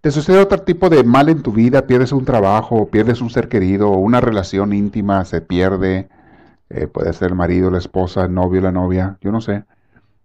te 0.00 0.10
sucede 0.10 0.38
otro 0.38 0.58
tipo 0.62 0.88
de 0.88 1.04
mal 1.04 1.28
en 1.28 1.42
tu 1.42 1.52
vida, 1.52 1.86
pierdes 1.86 2.10
un 2.12 2.24
trabajo, 2.24 2.88
pierdes 2.88 3.20
un 3.20 3.30
ser 3.30 3.48
querido, 3.48 3.90
una 3.90 4.20
relación 4.20 4.72
íntima 4.72 5.24
se 5.24 5.40
pierde, 5.40 6.08
eh, 6.70 6.86
puede 6.86 7.12
ser 7.12 7.28
el 7.28 7.34
marido, 7.36 7.70
la 7.70 7.78
esposa, 7.78 8.24
el 8.24 8.34
novio, 8.34 8.60
la 8.62 8.72
novia, 8.72 9.18
yo 9.20 9.30
no 9.30 9.40
sé. 9.40 9.64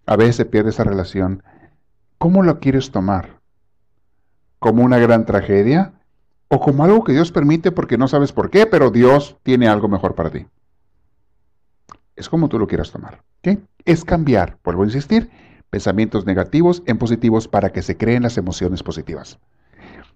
A 0.06 0.16
veces 0.16 0.38
se 0.38 0.46
pierde 0.46 0.70
esa 0.70 0.84
relación. 0.84 1.44
¿Cómo 2.18 2.42
lo 2.42 2.60
quieres 2.60 2.90
tomar? 2.92 3.42
¿Como 4.60 4.84
una 4.84 4.98
gran 4.98 5.26
tragedia? 5.26 5.94
¿O 6.48 6.60
como 6.60 6.86
algo 6.86 7.04
que 7.04 7.12
Dios 7.12 7.32
permite 7.32 7.72
porque 7.72 7.98
no 7.98 8.08
sabes 8.08 8.32
por 8.32 8.50
qué, 8.50 8.66
pero 8.66 8.90
Dios 8.90 9.38
tiene 9.44 9.68
algo 9.68 9.90
mejor 9.90 10.16
para 10.16 10.32
ti? 10.32 10.48
Es 12.18 12.30
como 12.30 12.50
tú 12.50 12.58
lo 12.58 12.68
quieras 12.68 12.92
tomar. 12.92 13.24
Es 13.86 14.04
cambiar, 14.04 14.58
vuelvo 14.64 14.82
a 14.82 14.88
insistir, 14.88 15.30
pensamientos 15.70 16.26
negativos 16.26 16.82
en 16.88 16.98
positivos 16.98 17.48
para 17.48 17.72
que 17.72 17.84
se 17.84 17.96
creen 17.96 18.24
las 18.24 18.38
emociones 18.38 18.82
positivas. 18.82 19.40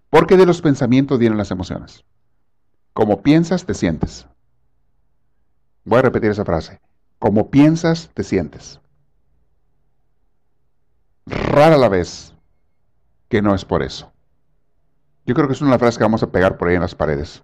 Porque 0.09 0.35
de 0.35 0.47
los 0.47 0.61
pensamientos 0.61 1.19
vienen 1.19 1.37
las 1.37 1.51
emociones. 1.51 2.03
Como 2.93 3.21
piensas, 3.21 3.65
te 3.65 3.75
sientes. 3.75 4.27
Voy 5.85 5.99
a 5.99 6.01
repetir 6.01 6.31
esa 6.31 6.43
frase. 6.43 6.81
Como 7.19 7.51
piensas, 7.51 8.09
te 8.15 8.23
sientes. 8.23 8.81
Rara 11.27 11.77
la 11.77 11.87
vez 11.87 12.33
que 13.29 13.43
no 13.43 13.53
es 13.53 13.63
por 13.63 13.83
eso. 13.83 14.11
Yo 15.27 15.35
creo 15.35 15.47
que 15.47 15.53
es 15.53 15.61
una 15.61 15.77
frase 15.77 15.99
que 15.99 16.03
vamos 16.03 16.23
a 16.23 16.31
pegar 16.31 16.57
por 16.57 16.67
ahí 16.67 16.75
en 16.75 16.81
las 16.81 16.95
paredes. 16.95 17.43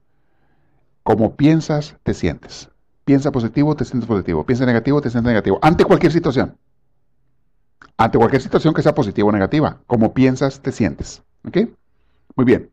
Como 1.03 1.35
piensas, 1.35 1.95
te 2.01 2.15
sientes. 2.15 2.69
Piensa 3.07 3.31
positivo, 3.31 3.73
te 3.73 3.85
sientes 3.85 4.05
positivo. 4.05 4.45
Piensa 4.45 4.65
negativo, 4.65 4.99
te 4.99 5.09
sientes 5.09 5.29
negativo. 5.29 5.59
Ante 5.61 5.85
cualquier 5.85 6.11
situación. 6.11 6.57
Ante 7.95 8.17
cualquier 8.17 8.41
situación 8.41 8.73
que 8.73 8.81
sea 8.81 8.93
positiva 8.93 9.29
o 9.29 9.31
negativa. 9.31 9.79
Como 9.87 10.13
piensas, 10.13 10.59
te 10.59 10.73
sientes. 10.73 11.23
¿Ok? 11.47 11.57
Muy 12.35 12.45
bien. 12.45 12.69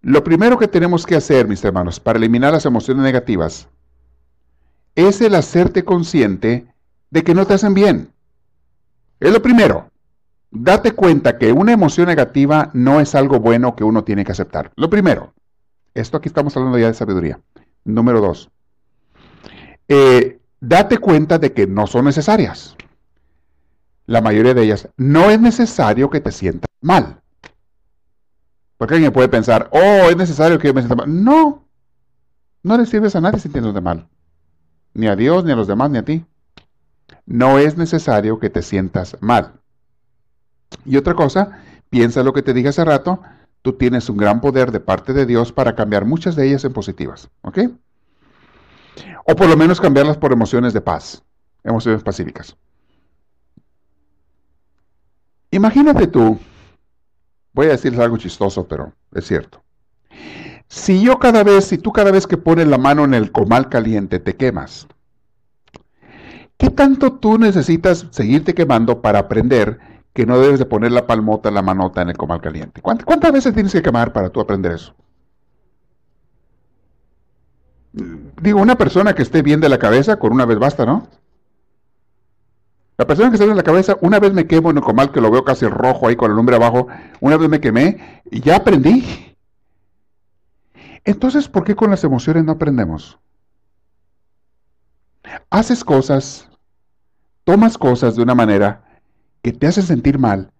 Lo 0.00 0.24
primero 0.24 0.56
que 0.56 0.66
tenemos 0.66 1.04
que 1.04 1.14
hacer, 1.14 1.46
mis 1.46 1.62
hermanos, 1.62 2.00
para 2.00 2.18
eliminar 2.18 2.54
las 2.54 2.64
emociones 2.64 3.02
negativas, 3.02 3.68
es 4.94 5.20
el 5.20 5.34
hacerte 5.34 5.84
consciente 5.84 6.66
de 7.10 7.22
que 7.22 7.34
no 7.34 7.44
te 7.44 7.52
hacen 7.52 7.74
bien. 7.74 8.08
Es 9.20 9.30
lo 9.30 9.42
primero. 9.42 9.90
Date 10.50 10.92
cuenta 10.92 11.36
que 11.36 11.52
una 11.52 11.72
emoción 11.72 12.06
negativa 12.06 12.70
no 12.72 12.98
es 13.00 13.14
algo 13.14 13.40
bueno 13.40 13.76
que 13.76 13.84
uno 13.84 14.04
tiene 14.04 14.24
que 14.24 14.32
aceptar. 14.32 14.72
Lo 14.74 14.88
primero. 14.88 15.34
Esto 15.92 16.16
aquí 16.16 16.30
estamos 16.30 16.56
hablando 16.56 16.78
ya 16.78 16.86
de 16.86 16.94
sabiduría. 16.94 17.38
Número 17.84 18.22
dos. 18.22 18.50
Eh, 19.88 20.40
date 20.60 20.98
cuenta 20.98 21.38
de 21.38 21.52
que 21.52 21.66
no 21.66 21.86
son 21.86 22.04
necesarias. 22.04 22.76
La 24.06 24.20
mayoría 24.20 24.54
de 24.54 24.62
ellas. 24.62 24.88
No 24.96 25.30
es 25.30 25.40
necesario 25.40 26.10
que 26.10 26.20
te 26.20 26.32
sientas 26.32 26.70
mal. 26.80 27.20
Porque 28.76 28.94
alguien 28.94 29.12
puede 29.12 29.28
pensar, 29.28 29.68
oh, 29.72 30.10
es 30.10 30.16
necesario 30.16 30.58
que 30.58 30.68
yo 30.68 30.74
me 30.74 30.82
sienta 30.82 30.96
mal. 30.96 31.24
No, 31.24 31.64
no 32.62 32.76
le 32.76 32.86
sirves 32.86 33.16
a 33.16 33.20
nadie 33.20 33.40
sintiéndote 33.40 33.80
mal. 33.80 34.08
Ni 34.94 35.08
a 35.08 35.16
Dios, 35.16 35.44
ni 35.44 35.52
a 35.52 35.56
los 35.56 35.66
demás, 35.66 35.90
ni 35.90 35.98
a 35.98 36.04
ti. 36.04 36.24
No 37.24 37.58
es 37.58 37.76
necesario 37.76 38.38
que 38.38 38.50
te 38.50 38.62
sientas 38.62 39.16
mal. 39.20 39.60
Y 40.84 40.96
otra 40.96 41.14
cosa, 41.14 41.60
piensa 41.90 42.22
lo 42.22 42.32
que 42.32 42.42
te 42.42 42.52
dije 42.52 42.68
hace 42.68 42.84
rato, 42.84 43.20
tú 43.62 43.72
tienes 43.74 44.08
un 44.08 44.16
gran 44.16 44.40
poder 44.40 44.72
de 44.72 44.80
parte 44.80 45.12
de 45.12 45.26
Dios 45.26 45.52
para 45.52 45.74
cambiar 45.74 46.04
muchas 46.04 46.36
de 46.36 46.46
ellas 46.46 46.64
en 46.64 46.72
positivas. 46.72 47.28
¿Ok? 47.42 47.58
O 49.26 49.34
por 49.34 49.48
lo 49.48 49.56
menos 49.56 49.80
cambiarlas 49.80 50.16
por 50.16 50.32
emociones 50.32 50.72
de 50.72 50.80
paz, 50.80 51.22
emociones 51.64 52.02
pacíficas. 52.02 52.56
Imagínate 55.50 56.06
tú, 56.06 56.38
voy 57.52 57.66
a 57.66 57.70
decirles 57.70 58.00
algo 58.00 58.16
chistoso, 58.16 58.66
pero 58.66 58.92
es 59.14 59.26
cierto. 59.26 59.62
Si 60.68 61.02
yo 61.02 61.18
cada 61.18 61.44
vez, 61.44 61.66
si 61.66 61.78
tú 61.78 61.92
cada 61.92 62.10
vez 62.10 62.26
que 62.26 62.36
pones 62.36 62.66
la 62.66 62.78
mano 62.78 63.04
en 63.04 63.14
el 63.14 63.30
comal 63.30 63.68
caliente 63.68 64.18
te 64.18 64.36
quemas, 64.36 64.86
¿qué 66.56 66.70
tanto 66.70 67.14
tú 67.14 67.38
necesitas 67.38 68.06
seguirte 68.10 68.54
quemando 68.54 69.00
para 69.00 69.20
aprender 69.20 69.78
que 70.12 70.26
no 70.26 70.38
debes 70.38 70.58
de 70.58 70.66
poner 70.66 70.92
la 70.92 71.06
palmota, 71.06 71.50
la 71.50 71.62
manota 71.62 72.02
en 72.02 72.08
el 72.08 72.16
comal 72.16 72.40
caliente? 72.40 72.82
¿Cuántas 72.82 73.32
veces 73.32 73.54
tienes 73.54 73.72
que 73.72 73.82
quemar 73.82 74.12
para 74.12 74.30
tú 74.30 74.40
aprender 74.40 74.72
eso? 74.72 74.94
Digo, 77.96 78.60
una 78.60 78.76
persona 78.76 79.14
que 79.14 79.22
esté 79.22 79.42
bien 79.42 79.60
de 79.60 79.68
la 79.68 79.78
cabeza, 79.78 80.16
con 80.18 80.32
una 80.32 80.44
vez 80.44 80.58
basta, 80.58 80.84
¿no? 80.84 81.08
La 82.98 83.06
persona 83.06 83.30
que 83.30 83.36
bien 83.36 83.50
de 83.50 83.56
la 83.56 83.62
cabeza, 83.62 83.96
una 84.00 84.18
vez 84.18 84.32
me 84.32 84.46
quemo 84.46 84.70
en 84.70 84.78
el 84.78 84.82
comal, 84.82 85.12
que 85.12 85.20
lo 85.20 85.30
veo 85.30 85.44
casi 85.44 85.66
rojo 85.66 86.08
ahí 86.08 86.16
con 86.16 86.30
el 86.30 86.36
lumbre 86.36 86.56
abajo, 86.56 86.88
una 87.20 87.36
vez 87.36 87.48
me 87.48 87.60
quemé 87.60 88.22
y 88.30 88.40
ya 88.40 88.56
aprendí. 88.56 89.36
Entonces, 91.04 91.48
¿por 91.48 91.64
qué 91.64 91.74
con 91.74 91.90
las 91.90 92.04
emociones 92.04 92.44
no 92.44 92.52
aprendemos? 92.52 93.18
Haces 95.50 95.84
cosas, 95.84 96.48
tomas 97.44 97.76
cosas 97.76 98.16
de 98.16 98.22
una 98.22 98.34
manera 98.34 98.82
que 99.42 99.52
te 99.52 99.66
hacen 99.66 99.84
sentir 99.84 100.18
mal, 100.18 100.50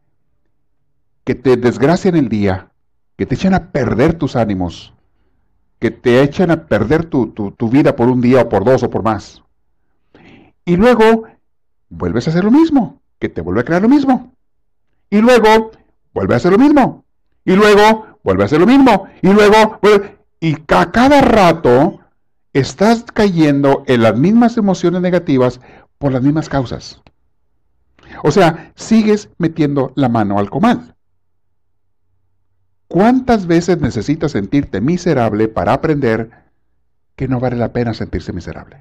que 1.24 1.34
te 1.34 1.57
desgracian 1.57 2.16
el 2.16 2.28
día, 2.28 2.70
que 3.16 3.26
te 3.26 3.34
echan 3.34 3.55
a 3.55 3.72
perder 3.72 4.14
tus 4.14 4.37
ánimos, 4.37 4.93
que 5.79 5.91
te 5.91 6.22
echan 6.22 6.51
a 6.51 6.66
perder 6.66 7.05
tu, 7.05 7.55
vida 7.70 7.97
por 7.97 8.09
un 8.09 8.20
día 8.20 8.43
o 8.43 8.49
por 8.49 8.64
dos 8.64 8.83
o 8.83 8.91
por 8.91 9.03
más. 9.03 9.43
Y 10.64 10.77
luego 10.77 11.24
vuelves 11.89 12.27
a 12.27 12.31
hacer 12.31 12.45
lo 12.45 12.51
mismo, 12.51 13.01
que 13.18 13.29
te 13.29 13.41
vuelve 13.41 13.61
a 13.61 13.64
crear 13.64 13.83
lo 13.83 13.89
mismo. 13.89 14.33
Y 15.11 15.20
luego 15.20 15.70
vuelve 16.12 16.35
a 16.35 16.39
hacer 16.39 16.53
lo 16.53 16.59
mismo. 16.59 17.05
Y 17.45 17.55
luego 17.55 18.18
vuelve 18.24 18.43
a 18.43 18.47
hacer 18.47 18.61
lo 18.61 18.66
mismo. 18.66 19.07
Y 19.22 19.33
luego, 19.33 19.79
y 20.41 20.57
a 20.72 20.91
cada 20.91 21.20
rato 21.20 22.01
estás 22.53 23.05
cayendo 23.12 23.85
en 23.87 24.03
las 24.03 24.16
mismas 24.16 24.57
emociones 24.57 25.03
negativas 25.03 25.61
por 25.99 26.12
las 26.12 26.22
mismas 26.22 26.49
causas. 26.49 27.01
O 28.22 28.31
sea, 28.31 28.72
sigues 28.74 29.29
metiendo 29.39 29.93
la 29.95 30.09
mano 30.09 30.39
al 30.39 30.51
comal. 30.51 30.96
¿Cuántas 32.97 33.47
veces 33.47 33.79
necesitas 33.79 34.33
sentirte 34.33 34.81
miserable 34.81 35.49
para 35.49 35.75
aprender 35.75 36.31
que 37.15 37.29
no 37.29 37.39
vale 37.41 37.57
la 37.57 37.71
pena 37.71 37.93
sentirse 37.93 38.33
miserable? 38.33 38.79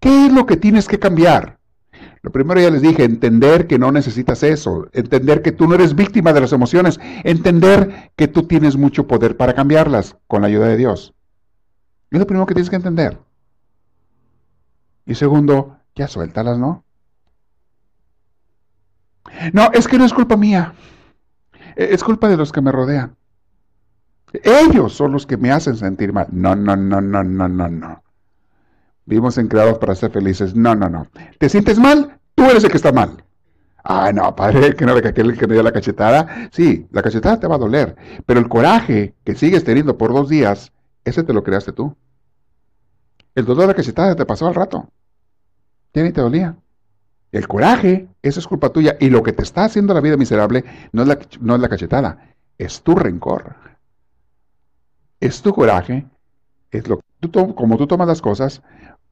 ¿Qué 0.00 0.26
es 0.26 0.32
lo 0.32 0.46
que 0.46 0.56
tienes 0.56 0.88
que 0.88 0.98
cambiar? 0.98 1.60
Lo 2.22 2.32
primero 2.32 2.60
ya 2.60 2.70
les 2.70 2.82
dije, 2.82 3.04
entender 3.04 3.68
que 3.68 3.78
no 3.78 3.92
necesitas 3.92 4.42
eso, 4.42 4.88
entender 4.92 5.42
que 5.42 5.52
tú 5.52 5.68
no 5.68 5.76
eres 5.76 5.94
víctima 5.94 6.32
de 6.32 6.40
las 6.40 6.52
emociones, 6.52 6.98
entender 7.22 8.10
que 8.16 8.26
tú 8.26 8.48
tienes 8.48 8.76
mucho 8.76 9.06
poder 9.06 9.36
para 9.36 9.54
cambiarlas 9.54 10.16
con 10.26 10.42
la 10.42 10.48
ayuda 10.48 10.66
de 10.66 10.76
Dios. 10.76 11.14
Es 12.10 12.18
lo 12.18 12.26
primero 12.26 12.46
que 12.46 12.54
tienes 12.54 12.70
que 12.70 12.74
entender. 12.74 13.16
Y 15.06 15.14
segundo, 15.14 15.76
ya 15.94 16.08
suéltalas, 16.08 16.58
¿no? 16.58 16.82
No, 19.52 19.70
es 19.72 19.86
que 19.86 19.98
no 19.98 20.04
es 20.04 20.12
culpa 20.12 20.36
mía. 20.36 20.74
E-, 21.80 21.94
es 21.94 22.04
culpa 22.04 22.28
de 22.28 22.36
los 22.36 22.52
que 22.52 22.60
me 22.60 22.70
rodean. 22.70 23.16
Ellos 24.32 24.92
son 24.92 25.12
los 25.12 25.26
que 25.26 25.38
me 25.38 25.50
hacen 25.50 25.76
sentir 25.76 26.12
mal. 26.12 26.26
No, 26.30 26.54
no, 26.54 26.76
no, 26.76 27.00
no, 27.00 27.24
no, 27.24 27.48
no, 27.48 27.68
no. 27.68 28.02
Vivimos 29.06 29.38
en 29.38 29.48
creados 29.48 29.78
para 29.78 29.94
ser 29.94 30.12
felices. 30.12 30.54
No, 30.54 30.74
no, 30.74 30.88
no. 30.88 31.08
¿Te 31.38 31.48
sientes 31.48 31.78
mal? 31.78 32.20
Tú 32.34 32.44
eres 32.44 32.62
el 32.62 32.70
que 32.70 32.76
está 32.76 32.92
mal. 32.92 33.24
Ah, 33.82 34.12
no, 34.12 34.36
padre, 34.36 34.74
que 34.76 34.84
no 34.84 34.94
le 34.94 35.08
aquel 35.08 35.36
que 35.36 35.46
me 35.46 35.54
dio 35.54 35.62
la 35.62 35.72
cachetada. 35.72 36.50
Sí, 36.52 36.86
la 36.92 37.02
cachetada 37.02 37.40
te 37.40 37.48
va 37.48 37.54
a 37.54 37.58
doler, 37.58 37.96
pero 38.26 38.38
el 38.38 38.48
coraje 38.48 39.14
que 39.24 39.34
sigues 39.34 39.64
teniendo 39.64 39.96
por 39.96 40.12
dos 40.12 40.28
días, 40.28 40.72
ese 41.04 41.24
te 41.24 41.32
lo 41.32 41.42
creaste 41.42 41.72
tú. 41.72 41.96
El 43.34 43.46
dolor 43.46 43.62
de 43.62 43.66
la 43.68 43.74
cachetada 43.74 44.14
te 44.14 44.26
pasó 44.26 44.46
al 44.46 44.54
rato. 44.54 44.90
Ya 45.94 46.02
ni 46.02 46.12
te 46.12 46.20
dolía. 46.20 46.56
El 47.32 47.46
coraje, 47.46 48.08
eso 48.22 48.40
es 48.40 48.46
culpa 48.46 48.70
tuya. 48.70 48.96
Y 49.00 49.10
lo 49.10 49.22
que 49.22 49.32
te 49.32 49.42
está 49.42 49.64
haciendo 49.64 49.94
la 49.94 50.00
vida 50.00 50.16
miserable 50.16 50.64
no 50.92 51.02
es 51.02 51.08
la, 51.08 51.18
no 51.40 51.54
es 51.54 51.60
la 51.60 51.68
cachetada, 51.68 52.34
es 52.58 52.82
tu 52.82 52.94
rencor. 52.94 53.54
Es 55.20 55.42
tu 55.42 55.52
coraje. 55.52 56.06
Es 56.70 56.88
lo, 56.88 57.00
tú, 57.20 57.54
como 57.54 57.76
tú 57.76 57.86
tomas 57.86 58.08
las 58.08 58.22
cosas, 58.22 58.62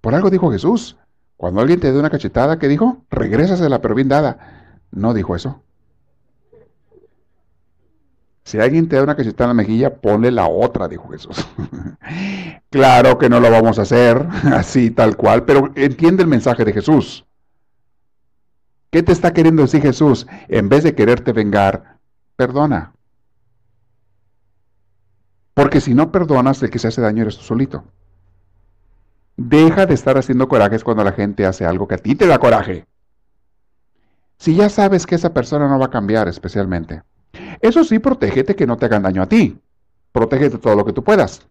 por 0.01 0.14
algo 0.14 0.31
dijo 0.31 0.51
Jesús. 0.51 0.97
Cuando 1.37 1.61
alguien 1.61 1.79
te 1.79 1.93
dé 1.93 1.99
una 1.99 2.11
cachetada, 2.11 2.59
¿qué 2.59 2.66
dijo? 2.66 3.05
Regrésasela, 3.11 3.81
pero 3.81 3.95
bien 3.95 4.09
dada. 4.09 4.81
No 4.91 5.14
dijo 5.14 5.37
eso. 5.37 5.62
Si 8.43 8.59
alguien 8.59 8.89
te 8.89 8.97
da 8.97 9.03
una 9.03 9.14
cachetada 9.14 9.51
en 9.51 9.57
la 9.57 9.62
mejilla, 9.62 9.95
ponle 9.95 10.31
la 10.31 10.49
otra, 10.49 10.89
dijo 10.89 11.09
Jesús. 11.11 11.47
claro 12.71 13.19
que 13.19 13.29
no 13.29 13.41
lo 13.41 13.51
vamos 13.51 13.79
a 13.79 13.83
hacer 13.83 14.27
así, 14.55 14.91
tal 14.91 15.16
cual, 15.16 15.45
pero 15.45 15.71
entiende 15.77 16.23
el 16.23 16.29
mensaje 16.29 16.64
de 16.64 16.73
Jesús. 16.73 17.28
¿Qué 18.91 19.03
te 19.03 19.12
está 19.12 19.32
queriendo 19.32 19.62
decir 19.62 19.82
Jesús? 19.82 20.26
En 20.49 20.68
vez 20.68 20.82
de 20.82 20.95
quererte 20.95 21.32
vengar, 21.32 21.99
perdona. 22.36 22.93
Porque 25.53 25.80
si 25.80 25.93
no 25.93 26.11
perdonas, 26.11 26.62
el 26.62 26.70
que 26.70 26.78
se 26.78 26.89
hace 26.89 27.01
daño 27.01 27.22
eres 27.22 27.36
tú 27.36 27.43
solito. 27.43 27.84
Deja 29.36 29.86
de 29.86 29.95
estar 29.95 30.16
haciendo 30.16 30.49
corajes 30.49 30.84
cuando 30.84 31.05
la 31.05 31.12
gente 31.12 31.45
hace 31.45 31.66
algo 31.66 31.86
que 31.86 31.97
a 31.97 31.99
ti 31.99 32.14
te 32.14 32.26
da 32.26 32.39
coraje. 32.39 32.86
Si 34.39 34.55
ya 34.55 34.68
sabes 34.68 35.05
que 35.07 35.16
esa 35.16 35.34
persona 35.34 35.68
no 35.68 35.78
va 35.78 35.86
a 35.86 35.91
cambiar 35.91 36.28
especialmente. 36.28 37.03
Eso 37.61 37.84
sí, 37.84 37.99
protégete 37.99 38.57
que 38.57 38.66
no 38.66 38.76
te 38.76 38.86
hagan 38.86 39.03
daño 39.03 39.22
a 39.22 39.28
ti. 39.28 39.59
Protégete 40.12 40.59
todo 40.59 40.76
lo 40.76 40.84
que 40.84 40.93
tú 40.93 41.05
puedas. 41.05 41.47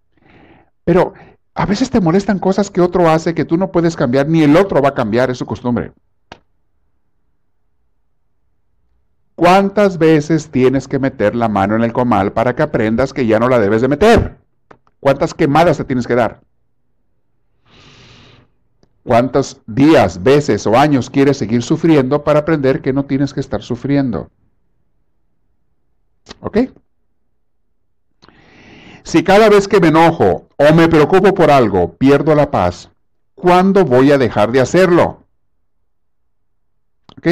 Pero 0.85 1.13
a 1.53 1.65
veces 1.65 1.89
te 1.89 2.01
molestan 2.01 2.39
cosas 2.39 2.71
que 2.71 2.81
otro 2.81 3.09
hace 3.09 3.35
que 3.35 3.45
tú 3.45 3.57
no 3.57 3.71
puedes 3.71 3.95
cambiar, 3.95 4.27
ni 4.27 4.41
el 4.41 4.55
otro 4.55 4.81
va 4.81 4.89
a 4.89 4.93
cambiar, 4.93 5.29
es 5.29 5.37
su 5.37 5.45
costumbre. 5.45 5.91
¿Cuántas 9.37 9.99
veces 9.99 10.49
tienes 10.49 10.87
que 10.87 10.97
meter 10.97 11.35
la 11.35 11.47
mano 11.47 11.75
en 11.75 11.83
el 11.83 11.93
comal 11.93 12.33
para 12.33 12.55
que 12.55 12.63
aprendas 12.63 13.13
que 13.13 13.27
ya 13.27 13.37
no 13.37 13.47
la 13.47 13.59
debes 13.59 13.83
de 13.83 13.87
meter? 13.87 14.39
¿Cuántas 14.99 15.35
quemadas 15.35 15.77
te 15.77 15.83
tienes 15.83 16.07
que 16.07 16.15
dar? 16.15 16.41
¿Cuántos 19.03 19.61
días, 19.67 20.23
veces 20.23 20.65
o 20.65 20.75
años 20.75 21.11
quieres 21.11 21.37
seguir 21.37 21.61
sufriendo 21.61 22.23
para 22.23 22.39
aprender 22.39 22.81
que 22.81 22.93
no 22.93 23.05
tienes 23.05 23.31
que 23.31 23.39
estar 23.39 23.61
sufriendo? 23.61 24.31
¿Ok? 26.39 26.57
Si 29.03 29.23
cada 29.23 29.49
vez 29.49 29.67
que 29.67 29.79
me 29.79 29.89
enojo 29.89 30.49
o 30.57 30.73
me 30.73 30.87
preocupo 30.87 31.35
por 31.35 31.51
algo 31.51 31.93
pierdo 31.93 32.33
la 32.33 32.49
paz, 32.49 32.89
¿cuándo 33.35 33.85
voy 33.85 34.11
a 34.11 34.17
dejar 34.17 34.51
de 34.51 34.61
hacerlo? 34.61 35.27
¿Ok? 37.19 37.27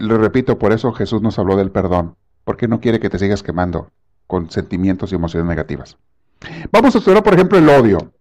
Le 0.00 0.18
repito, 0.18 0.58
por 0.58 0.72
eso 0.72 0.92
Jesús 0.92 1.22
nos 1.22 1.38
habló 1.38 1.56
del 1.56 1.70
perdón, 1.70 2.16
porque 2.44 2.68
no 2.68 2.80
quiere 2.80 3.00
que 3.00 3.08
te 3.08 3.18
sigas 3.18 3.42
quemando 3.42 3.90
con 4.26 4.50
sentimientos 4.50 5.12
y 5.12 5.14
emociones 5.14 5.48
negativas. 5.48 5.96
Vamos 6.70 6.94
a 6.94 6.98
estudiar, 6.98 7.22
por 7.22 7.34
ejemplo, 7.34 7.58
el 7.58 7.68
odio. 7.68 8.12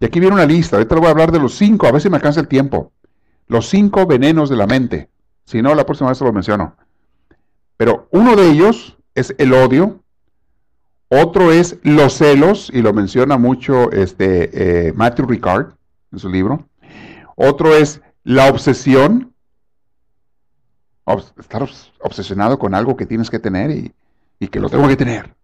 Y 0.00 0.06
aquí 0.06 0.18
viene 0.18 0.34
una 0.34 0.46
lista. 0.46 0.76
Ahorita 0.76 0.96
voy 0.96 1.06
a 1.06 1.10
hablar 1.10 1.30
de 1.30 1.38
los 1.38 1.54
cinco, 1.54 1.86
a 1.86 1.92
ver 1.92 2.00
si 2.00 2.08
me 2.08 2.16
alcanza 2.16 2.40
el 2.40 2.48
tiempo. 2.48 2.92
Los 3.46 3.68
cinco 3.68 4.06
venenos 4.06 4.48
de 4.48 4.56
la 4.56 4.66
mente. 4.66 5.10
Si 5.44 5.60
no, 5.60 5.74
la 5.74 5.84
próxima 5.84 6.08
vez 6.10 6.18
se 6.18 6.24
lo 6.24 6.32
menciono. 6.32 6.74
Pero 7.76 8.08
uno 8.10 8.36
de 8.36 8.50
ellos 8.50 8.96
es 9.14 9.34
el 9.38 9.52
odio. 9.52 10.00
Otro 11.08 11.50
es 11.52 11.78
los 11.82 12.14
celos, 12.14 12.70
y 12.72 12.82
lo 12.82 12.92
menciona 12.92 13.36
mucho 13.36 13.90
este, 13.90 14.88
eh, 14.88 14.92
Matthew 14.92 15.26
Ricard 15.26 15.72
en 16.12 16.18
su 16.18 16.28
libro. 16.28 16.68
Otro 17.34 17.74
es 17.74 18.00
la 18.22 18.48
obsesión. 18.48 19.29
Estar 21.18 21.68
obsesionado 22.00 22.58
con 22.58 22.74
algo 22.74 22.96
que 22.96 23.06
tienes 23.06 23.30
que 23.30 23.38
tener 23.38 23.70
y, 23.70 24.48
que 24.48 24.60
lo 24.60 24.70
tengo 24.70 24.88
que 24.88 24.96
tener. 24.96 25.34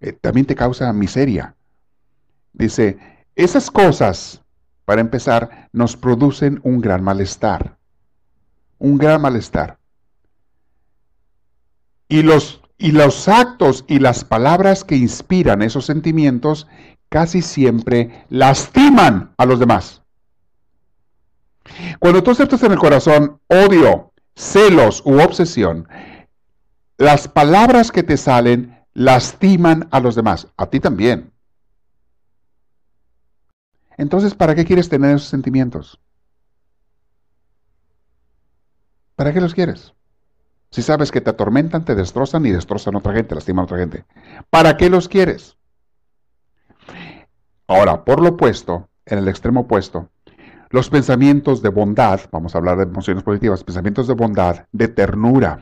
Eh, 0.00 0.12
también 0.12 0.46
te 0.46 0.54
causa 0.54 0.92
miseria. 0.92 1.54
Dice, 2.52 2.98
esas 3.36 3.70
cosas, 3.70 4.42
para 4.84 5.00
empezar, 5.00 5.68
nos 5.72 5.96
producen 5.96 6.60
un 6.62 6.80
gran 6.80 7.02
malestar. 7.02 7.76
Un 8.78 8.98
gran 8.98 9.20
malestar. 9.20 9.78
Y 12.08 12.22
los, 12.22 12.60
y 12.78 12.92
los 12.92 13.28
actos 13.28 13.84
y 13.88 13.98
las 13.98 14.24
palabras 14.24 14.84
que 14.84 14.96
inspiran 14.96 15.62
esos 15.62 15.86
sentimientos 15.86 16.66
casi 17.08 17.42
siempre 17.42 18.24
lastiman 18.28 19.32
a 19.36 19.46
los 19.46 19.60
demás. 19.60 20.02
Cuando 21.98 22.22
tú 22.22 22.30
aceptas 22.30 22.62
en 22.62 22.72
el 22.72 22.78
corazón 22.78 23.40
odio, 23.48 24.12
celos 24.36 25.02
u 25.04 25.20
obsesión, 25.20 25.88
las 26.96 27.28
palabras 27.28 27.90
que 27.90 28.02
te 28.02 28.16
salen 28.16 28.84
lastiman 28.92 29.88
a 29.90 30.00
los 30.00 30.14
demás, 30.14 30.48
a 30.56 30.66
ti 30.66 30.80
también. 30.80 31.32
Entonces, 33.96 34.34
¿para 34.34 34.54
qué 34.54 34.64
quieres 34.64 34.88
tener 34.88 35.14
esos 35.14 35.28
sentimientos? 35.28 36.00
¿Para 39.16 39.32
qué 39.32 39.40
los 39.40 39.54
quieres? 39.54 39.92
Si 40.70 40.82
sabes 40.82 41.12
que 41.12 41.20
te 41.20 41.30
atormentan, 41.30 41.84
te 41.84 41.94
destrozan 41.94 42.46
y 42.46 42.50
destrozan 42.50 42.96
a 42.96 42.98
otra 42.98 43.14
gente, 43.14 43.36
lastiman 43.36 43.62
a 43.62 43.66
otra 43.66 43.78
gente. 43.78 44.04
¿Para 44.50 44.76
qué 44.76 44.90
los 44.90 45.08
quieres? 45.08 45.56
Ahora, 47.68 48.04
por 48.04 48.20
lo 48.20 48.30
opuesto, 48.30 48.88
en 49.06 49.18
el 49.18 49.28
extremo 49.28 49.60
opuesto, 49.60 50.10
los 50.74 50.90
pensamientos 50.90 51.62
de 51.62 51.68
bondad, 51.68 52.20
vamos 52.32 52.54
a 52.54 52.58
hablar 52.58 52.78
de 52.78 52.82
emociones 52.82 53.22
positivas, 53.22 53.62
pensamientos 53.62 54.08
de 54.08 54.14
bondad, 54.14 54.66
de 54.72 54.88
ternura, 54.88 55.60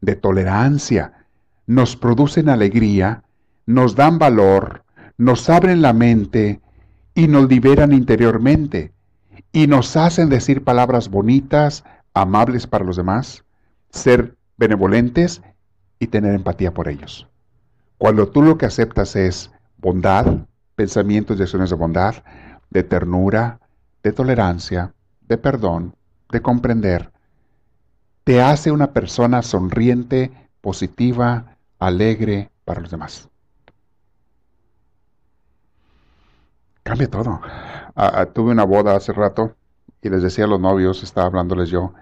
de 0.00 0.14
tolerancia, 0.14 1.26
nos 1.66 1.96
producen 1.96 2.48
alegría, 2.48 3.24
nos 3.66 3.96
dan 3.96 4.20
valor, 4.20 4.84
nos 5.18 5.50
abren 5.50 5.82
la 5.82 5.92
mente, 5.92 6.60
y 7.14 7.26
nos 7.26 7.48
liberan 7.48 7.92
interiormente 7.92 8.92
y 9.52 9.66
nos 9.66 9.96
hacen 9.96 10.28
decir 10.28 10.62
palabras 10.62 11.08
bonitas, 11.08 11.82
amables 12.12 12.68
para 12.68 12.84
los 12.84 12.96
demás, 12.96 13.44
ser 13.90 14.36
benevolentes 14.56 15.42
y 15.98 16.08
tener 16.08 16.32
empatía 16.32 16.72
por 16.72 16.88
ellos. 16.88 17.26
Cuando 17.98 18.28
tú 18.28 18.42
lo 18.42 18.56
que 18.56 18.66
aceptas 18.66 19.16
es 19.16 19.50
bondad, 19.78 20.46
pensamientos 20.76 21.38
y 21.38 21.42
acciones 21.42 21.70
de 21.70 21.76
bondad, 21.76 22.16
de 22.70 22.84
ternura, 22.84 23.60
de 24.04 24.12
tolerancia, 24.12 24.94
de 25.22 25.38
perdón, 25.38 25.96
de 26.30 26.42
comprender, 26.42 27.10
te 28.22 28.40
hace 28.42 28.70
una 28.70 28.92
persona 28.92 29.42
sonriente, 29.42 30.30
positiva, 30.60 31.56
alegre 31.78 32.50
para 32.64 32.82
los 32.82 32.90
demás. 32.90 33.28
Cambia 36.82 37.08
todo. 37.08 37.40
Ah, 37.96 38.12
ah, 38.14 38.26
tuve 38.26 38.52
una 38.52 38.64
boda 38.64 38.94
hace 38.94 39.12
rato 39.12 39.56
y 40.02 40.10
les 40.10 40.22
decía 40.22 40.44
a 40.44 40.48
los 40.48 40.60
novios, 40.60 41.02
estaba 41.02 41.26
hablándoles 41.26 41.70
yo, 41.70 41.94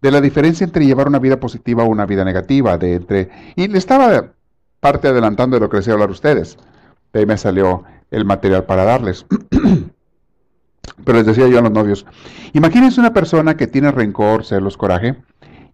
de 0.00 0.10
la 0.10 0.22
diferencia 0.22 0.64
entre 0.64 0.86
llevar 0.86 1.08
una 1.08 1.18
vida 1.18 1.38
positiva 1.38 1.84
o 1.84 1.88
una 1.88 2.06
vida 2.06 2.24
negativa, 2.24 2.78
de 2.78 2.94
entre... 2.94 3.30
Y 3.54 3.68
le 3.68 3.76
estaba 3.76 4.32
parte 4.80 5.08
adelantando 5.08 5.56
de 5.56 5.60
lo 5.60 5.68
que 5.68 5.76
les 5.76 5.86
iba 5.86 5.92
a 5.92 5.96
hablar 5.96 6.08
a 6.08 6.12
ustedes. 6.12 6.56
De 7.12 7.20
ahí 7.20 7.26
me 7.26 7.36
salió 7.36 7.84
el 8.10 8.24
material 8.24 8.64
para 8.64 8.84
darles. 8.84 9.26
Pero 11.04 11.18
les 11.18 11.26
decía 11.26 11.48
yo 11.48 11.58
a 11.58 11.62
los 11.62 11.72
novios, 11.72 12.06
imagínense 12.52 13.00
una 13.00 13.12
persona 13.12 13.56
que 13.56 13.66
tiene 13.66 13.90
rencor, 13.90 14.44
celos, 14.44 14.76
coraje. 14.76 15.16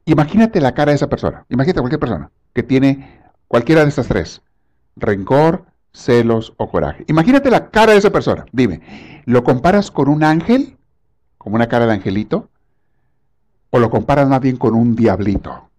Imagínate 0.05 0.61
la 0.61 0.72
cara 0.72 0.93
de 0.93 0.97
esa 0.97 1.09
persona. 1.09 1.45
Imagínate 1.49 1.81
cualquier 1.81 2.01
persona 2.01 2.31
que 2.53 2.62
tiene 2.62 3.20
cualquiera 3.49 3.83
de 3.83 3.89
estas 3.89 4.09
tres. 4.09 4.43
Rencor, 4.97 5.66
celos 5.93 6.55
o 6.57 6.70
coraje. 6.70 7.05
Imagínate 7.09 7.51
la 7.51 7.70
cara 7.70 7.93
de 7.93 7.99
esa 7.99 8.11
persona. 8.11 8.47
Dime, 8.53 9.22
¿lo 9.24 9.43
comparas 9.43 9.91
con 9.91 10.09
un 10.09 10.22
ángel? 10.22 10.77
¿Como 11.39 11.57
una 11.57 11.68
cara 11.68 11.87
de 11.87 11.93
angelito? 11.93 12.51
¿O 13.70 13.79
lo 13.79 13.91
comparas 13.91 14.29
más 14.29 14.41
bien 14.41 14.57
con 14.57 14.74
un 14.74 14.95
diablito? 14.95 15.70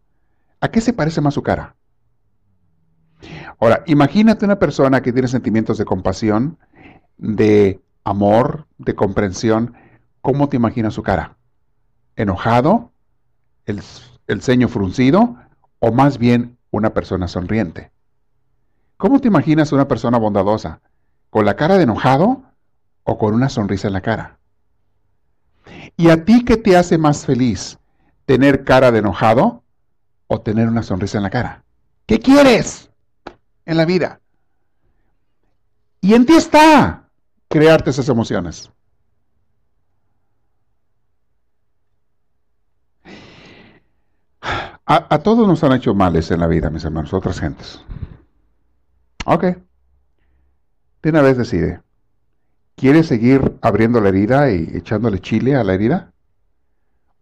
¿A 0.59 0.69
qué 0.69 0.81
se 0.81 0.93
parece 0.93 1.21
más 1.21 1.33
su 1.33 1.43
cara? 1.43 1.75
Ahora, 3.59 3.83
imagínate 3.87 4.45
una 4.45 4.59
persona 4.59 5.01
que 5.01 5.13
tiene 5.13 5.27
sentimientos 5.27 5.77
de 5.77 5.85
compasión, 5.85 6.57
de 7.17 7.79
amor, 8.09 8.67
de 8.77 8.95
comprensión. 8.95 9.75
¿Cómo 10.21 10.49
te 10.49 10.57
imaginas 10.57 10.93
su 10.93 11.03
cara? 11.03 11.37
¿Enojado? 12.15 12.91
¿El, 13.65 13.81
ceño 14.41 14.67
fruncido? 14.69 15.35
¿O 15.79 15.91
más 15.91 16.17
bien 16.17 16.57
una 16.71 16.93
persona 16.93 17.27
sonriente? 17.27 17.91
¿Cómo 18.97 19.19
te 19.19 19.27
imaginas 19.27 19.71
una 19.71 19.87
persona 19.87 20.17
bondadosa? 20.17 20.81
¿Con 21.29 21.45
la 21.45 21.55
cara 21.55 21.77
de 21.77 21.83
enojado 21.83 22.43
o 23.03 23.17
con 23.17 23.33
una 23.33 23.49
sonrisa 23.49 23.87
en 23.87 23.93
la 23.93 24.01
cara? 24.01 24.39
¿Y 25.97 26.09
a 26.09 26.23
ti 26.23 26.45
qué 26.45 26.57
te 26.57 26.77
hace 26.77 26.97
más 26.97 27.25
feliz? 27.25 27.77
tener 28.27 28.65
cara 28.65 28.91
de 28.91 28.99
enojado 28.99 29.63
o 30.27 30.41
tener 30.41 30.67
una 30.67 30.83
sonrisa 30.83 31.17
en 31.17 31.23
la 31.23 31.29
cara? 31.29 31.63
¿Qué 32.05 32.19
quieres 32.19 32.91
en 33.65 33.77
la 33.77 33.85
vida? 33.85 34.19
Y 36.01 36.13
en 36.13 36.25
ti 36.25 36.33
está 36.33 37.06
crearte 37.47 37.89
esas 37.89 38.09
emociones. 38.09 38.71
A, 44.89 45.19
todos 45.19 45.45
nos 45.45 45.61
han 45.65 45.73
hecho 45.73 45.93
males 45.93 46.31
en 46.31 46.39
la 46.39 46.47
vida, 46.47 46.69
mis 46.69 46.85
hermanos, 46.85 47.13
otras 47.13 47.41
gentes. 47.41 47.81
Ok. 49.25 49.43
De 51.01 51.09
una 51.09 51.21
vez 51.21 51.37
decide. 51.37 51.81
¿Quieres 52.75 53.07
seguir 53.07 53.57
abriendo 53.61 53.99
la 53.99 54.09
herida 54.09 54.49
y 54.49 54.69
echándole 54.73 55.19
chile 55.19 55.57
a 55.57 55.65
la 55.65 55.73
herida? 55.73 56.13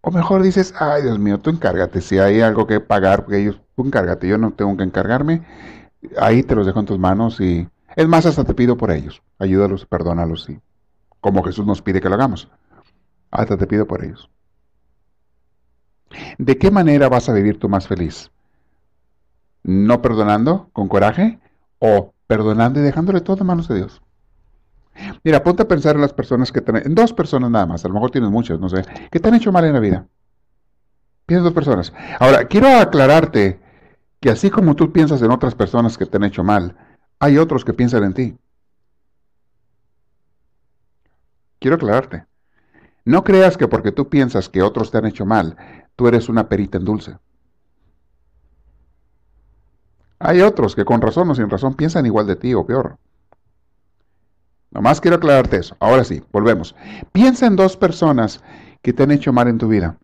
O 0.01 0.11
mejor 0.11 0.43
dices, 0.43 0.75
ay 0.79 1.01
Dios 1.01 1.17
mío, 1.17 1.39
tú 1.39 1.49
encárgate. 1.49 2.01
Si 2.01 2.19
hay 2.19 2.41
algo 2.41 2.67
que 2.67 2.79
pagar, 2.79 3.25
ellos, 3.31 3.59
tú 3.75 3.83
encárgate, 3.83 4.27
yo 4.27 4.37
no 4.37 4.51
tengo 4.51 4.77
que 4.77 4.83
encargarme. 4.83 5.43
Ahí 6.19 6.43
te 6.43 6.53
los 6.53 6.67
dejo 6.67 6.79
en 6.81 6.85
tus 6.85 6.99
manos 6.99 7.39
y... 7.41 7.67
Es 7.95 8.07
más, 8.07 8.25
hasta 8.25 8.43
te 8.43 8.53
pido 8.53 8.77
por 8.77 8.91
ellos. 8.91 9.21
Ayúdalos, 9.39 9.85
perdónalos 9.85 10.49
y... 10.49 10.59
Como 11.21 11.43
Jesús 11.43 11.65
nos 11.65 11.81
pide 11.81 12.01
que 12.01 12.09
lo 12.09 12.15
hagamos. 12.15 12.47
Hasta 13.31 13.57
te 13.57 13.65
pido 13.65 13.87
por 13.87 14.03
ellos. 14.03 14.29
¿De 16.37 16.57
qué 16.57 16.71
manera 16.71 17.09
vas 17.09 17.29
a 17.29 17.33
vivir 17.33 17.59
tú 17.59 17.67
más 17.67 17.87
feliz? 17.87 18.29
¿No 19.63 20.01
perdonando 20.01 20.69
con 20.71 20.87
coraje 20.87 21.39
o 21.79 22.13
perdonando 22.27 22.79
y 22.79 22.83
dejándole 22.83 23.21
todo 23.21 23.41
en 23.41 23.47
manos 23.47 23.67
de 23.67 23.75
Dios? 23.75 24.01
Mira, 25.23 25.43
ponte 25.43 25.63
a 25.63 25.67
pensar 25.67 25.95
en 25.95 26.01
las 26.01 26.13
personas 26.13 26.51
que 26.51 26.61
te 26.61 26.71
en 26.85 26.95
dos 26.95 27.11
personas 27.11 27.49
nada 27.49 27.65
más, 27.65 27.83
a 27.83 27.87
lo 27.87 27.95
mejor 27.95 28.11
tienes 28.11 28.29
muchas, 28.29 28.59
no 28.59 28.69
sé, 28.69 28.83
que 29.11 29.19
te 29.19 29.27
han 29.27 29.35
hecho 29.35 29.51
mal 29.51 29.65
en 29.65 29.73
la 29.73 29.79
vida. 29.79 30.07
Piensa 31.25 31.43
dos 31.43 31.53
personas. 31.53 31.91
Ahora, 32.19 32.45
quiero 32.45 32.67
aclararte 32.67 33.59
que 34.19 34.29
así 34.29 34.49
como 34.49 34.75
tú 34.75 34.91
piensas 34.91 35.21
en 35.21 35.31
otras 35.31 35.55
personas 35.55 35.97
que 35.97 36.05
te 36.05 36.17
han 36.17 36.23
hecho 36.23 36.43
mal, 36.43 36.75
hay 37.19 37.37
otros 37.37 37.65
que 37.65 37.73
piensan 37.73 38.03
en 38.03 38.13
ti. 38.13 38.37
Quiero 41.59 41.75
aclararte. 41.75 42.25
No 43.05 43.23
creas 43.23 43.57
que 43.57 43.67
porque 43.67 43.91
tú 43.91 44.09
piensas 44.09 44.49
que 44.49 44.61
otros 44.63 44.91
te 44.91 44.97
han 44.97 45.05
hecho 45.05 45.25
mal, 45.25 45.55
tú 45.95 46.07
eres 46.07 46.27
una 46.27 46.49
perita 46.49 46.77
en 46.77 46.85
dulce. 46.85 47.17
Hay 50.19 50.41
otros 50.41 50.75
que 50.75 50.85
con 50.85 51.01
razón 51.01 51.29
o 51.29 51.35
sin 51.35 51.49
razón 51.49 51.75
piensan 51.75 52.05
igual 52.05 52.25
de 52.25 52.35
ti 52.35 52.53
o 52.53 52.65
peor. 52.65 52.97
Nomás 54.71 54.99
quiero 54.99 55.17
aclararte 55.17 55.57
eso. 55.57 55.77
Ahora 55.79 56.03
sí, 56.03 56.21
volvemos. 56.31 56.75
Piensa 57.11 57.45
en 57.45 57.55
dos 57.55 57.77
personas 57.77 58.43
que 58.81 58.91
te 58.91 59.03
han 59.03 59.11
hecho 59.11 59.31
mal 59.31 59.47
en 59.47 59.57
tu 59.57 59.67
vida. 59.67 59.97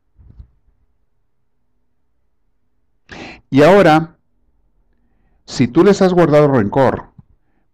Y 3.49 3.64
ahora, 3.64 4.16
si 5.52 5.68
tú 5.68 5.84
les 5.84 6.02
has 6.02 6.14
guardado 6.14 6.47
rencor, 6.47 7.10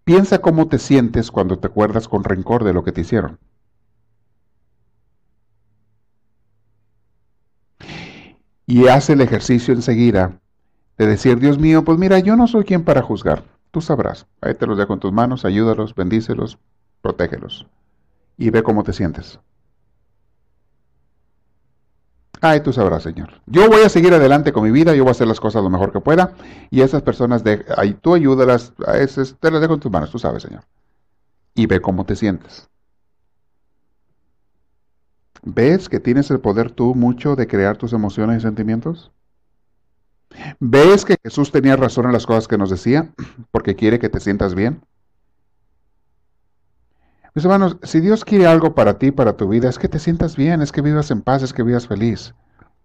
piensa 0.03 0.39
cómo 0.39 0.67
te 0.67 0.79
sientes 0.79 1.31
cuando 1.31 1.59
te 1.59 1.67
acuerdas 1.67 2.07
con 2.07 2.23
rencor 2.23 2.63
de 2.63 2.73
lo 2.73 2.83
que 2.83 2.91
te 2.91 3.01
hicieron. 3.01 3.39
y 8.69 8.87
hace 8.87 9.13
el 9.13 9.21
ejercicio 9.21 9.73
enseguida 9.73 10.41
de 10.97 11.07
decir, 11.07 11.39
Dios 11.39 11.57
mío, 11.57 11.85
pues 11.85 11.97
mira, 11.97 12.19
yo 12.19 12.35
no 12.35 12.47
soy 12.47 12.65
quien 12.65 12.83
para 12.83 13.01
juzgar, 13.01 13.45
tú 13.71 13.79
sabrás, 13.79 14.27
ahí 14.41 14.53
te 14.55 14.67
los 14.67 14.77
dejo 14.77 14.93
en 14.93 14.99
tus 14.99 15.13
manos, 15.13 15.45
ayúdalos, 15.45 15.95
bendícelos, 15.95 16.59
protégelos 17.01 17.65
y 18.37 18.49
ve 18.49 18.61
cómo 18.63 18.83
te 18.83 18.91
sientes. 18.91 19.39
Ay, 22.41 22.61
tú 22.61 22.71
sabrás, 22.71 23.03
Señor. 23.03 23.41
Yo 23.45 23.67
voy 23.67 23.81
a 23.81 23.89
seguir 23.89 24.13
adelante 24.13 24.53
con 24.53 24.63
mi 24.63 24.71
vida, 24.71 24.93
yo 24.95 25.03
voy 25.03 25.09
a 25.09 25.11
hacer 25.11 25.27
las 25.27 25.39
cosas 25.39 25.63
lo 25.63 25.69
mejor 25.69 25.91
que 25.91 25.99
pueda. 25.99 26.33
Y 26.69 26.81
esas 26.81 27.01
personas, 27.01 27.43
de, 27.43 27.65
ahí, 27.75 27.93
tú 27.93 28.13
ayúdalas, 28.13 28.73
a 28.85 28.97
esas, 28.97 29.35
te 29.39 29.49
las 29.49 29.61
dejo 29.61 29.73
en 29.73 29.79
tus 29.79 29.91
manos, 29.91 30.11
tú 30.11 30.19
sabes, 30.19 30.43
Señor. 30.43 30.63
Y 31.55 31.65
ve 31.65 31.81
cómo 31.81 32.05
te 32.05 32.15
sientes. 32.15 32.69
¿Ves 35.43 35.89
que 35.89 35.99
tienes 35.99 36.29
el 36.29 36.39
poder 36.39 36.71
tú 36.71 36.93
mucho 36.93 37.35
de 37.35 37.47
crear 37.47 37.77
tus 37.77 37.93
emociones 37.93 38.37
y 38.37 38.41
sentimientos? 38.41 39.11
¿Ves 40.59 41.05
que 41.05 41.17
Jesús 41.23 41.51
tenía 41.51 41.75
razón 41.75 42.05
en 42.05 42.11
las 42.11 42.25
cosas 42.25 42.47
que 42.47 42.57
nos 42.57 42.69
decía 42.69 43.13
porque 43.51 43.75
quiere 43.75 43.97
que 43.97 44.09
te 44.09 44.19
sientas 44.19 44.53
bien? 44.53 44.81
Mis 47.37 47.45
hermanos, 47.45 47.77
si 47.83 47.99
Dios 47.99 48.25
quiere 48.25 48.47
algo 48.47 48.73
para 48.73 48.97
ti, 48.97 49.11
para 49.11 49.37
tu 49.37 49.47
vida, 49.47 49.69
es 49.69 49.77
que 49.77 49.87
te 49.87 49.99
sientas 49.99 50.35
bien, 50.35 50.63
es 50.63 50.71
que 50.71 50.81
vivas 50.81 51.11
en 51.11 51.21
paz, 51.21 51.43
es 51.43 51.53
que 51.53 51.61
vivas 51.61 51.85
feliz 51.85 52.33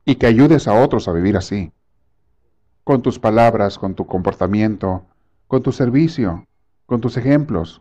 y 0.04 0.16
que 0.16 0.26
ayudes 0.26 0.68
a 0.68 0.74
otros 0.74 1.08
a 1.08 1.12
vivir 1.12 1.38
así. 1.38 1.72
Con 2.84 3.00
tus 3.00 3.18
palabras, 3.18 3.78
con 3.78 3.94
tu 3.94 4.06
comportamiento, 4.06 5.06
con 5.46 5.62
tu 5.62 5.72
servicio, 5.72 6.46
con 6.84 7.00
tus 7.00 7.16
ejemplos. 7.16 7.80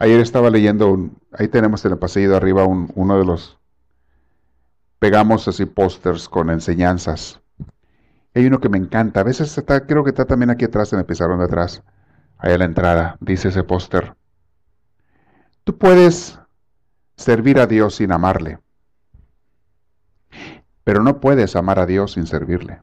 Ayer 0.00 0.18
estaba 0.18 0.50
leyendo, 0.50 0.90
un, 0.90 1.16
ahí 1.30 1.46
tenemos 1.46 1.84
en 1.84 1.92
el 1.92 1.98
pasillo 1.98 2.30
de 2.30 2.36
arriba 2.36 2.66
uno 2.66 3.16
de 3.16 3.24
los, 3.24 3.60
pegamos 4.98 5.46
así 5.46 5.66
pósters 5.66 6.28
con 6.28 6.50
enseñanzas. 6.50 7.40
Hay 8.34 8.46
uno 8.46 8.60
que 8.60 8.68
me 8.68 8.78
encanta, 8.78 9.20
a 9.20 9.24
veces 9.24 9.56
está, 9.58 9.86
creo 9.86 10.04
que 10.04 10.10
está 10.10 10.24
también 10.24 10.50
aquí 10.50 10.64
atrás 10.64 10.92
en 10.92 11.00
el 11.00 11.04
pizarrón 11.04 11.40
de 11.40 11.46
atrás, 11.46 11.82
ahí 12.38 12.52
a 12.52 12.58
la 12.58 12.64
entrada, 12.64 13.16
dice 13.20 13.48
ese 13.48 13.64
póster. 13.64 14.14
Tú 15.64 15.76
puedes 15.76 16.38
servir 17.16 17.58
a 17.58 17.66
Dios 17.66 17.96
sin 17.96 18.12
amarle, 18.12 18.58
pero 20.84 21.02
no 21.02 21.20
puedes 21.20 21.56
amar 21.56 21.78
a 21.80 21.86
Dios 21.86 22.12
sin 22.12 22.26
servirle. 22.26 22.80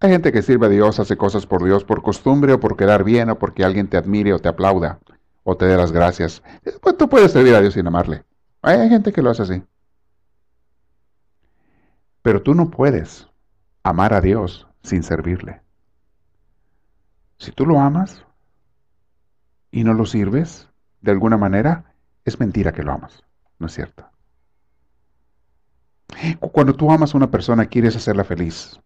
Hay 0.00 0.10
gente 0.10 0.30
que 0.30 0.42
sirve 0.42 0.66
a 0.66 0.70
Dios, 0.70 1.00
hace 1.00 1.16
cosas 1.16 1.46
por 1.46 1.64
Dios 1.64 1.84
por 1.84 2.02
costumbre 2.02 2.52
o 2.52 2.60
por 2.60 2.76
quedar 2.76 3.02
bien 3.02 3.30
o 3.30 3.38
porque 3.38 3.64
alguien 3.64 3.88
te 3.88 3.96
admire 3.96 4.34
o 4.34 4.38
te 4.38 4.48
aplauda 4.48 4.98
o 5.42 5.56
te 5.56 5.64
dé 5.64 5.76
las 5.76 5.92
gracias. 5.92 6.42
Pues 6.82 6.96
tú 6.98 7.08
puedes 7.08 7.32
servir 7.32 7.54
a 7.54 7.60
Dios 7.60 7.74
sin 7.74 7.86
amarle. 7.86 8.24
Hay 8.60 8.88
gente 8.88 9.12
que 9.12 9.22
lo 9.22 9.30
hace 9.30 9.42
así. 9.42 9.62
Pero 12.26 12.42
tú 12.42 12.54
no 12.54 12.70
puedes 12.70 13.28
amar 13.84 14.12
a 14.12 14.20
Dios 14.20 14.66
sin 14.82 15.04
servirle. 15.04 15.60
Si 17.38 17.52
tú 17.52 17.64
lo 17.64 17.78
amas 17.78 18.26
y 19.70 19.84
no 19.84 19.94
lo 19.94 20.06
sirves 20.06 20.68
de 21.02 21.12
alguna 21.12 21.36
manera, 21.36 21.94
es 22.24 22.40
mentira 22.40 22.72
que 22.72 22.82
lo 22.82 22.90
amas. 22.90 23.22
¿No 23.60 23.68
es 23.68 23.74
cierto? 23.74 24.10
Cuando 26.50 26.74
tú 26.74 26.90
amas 26.90 27.14
a 27.14 27.16
una 27.16 27.30
persona, 27.30 27.66
quieres 27.66 27.94
hacerla 27.94 28.24
feliz. 28.24 28.80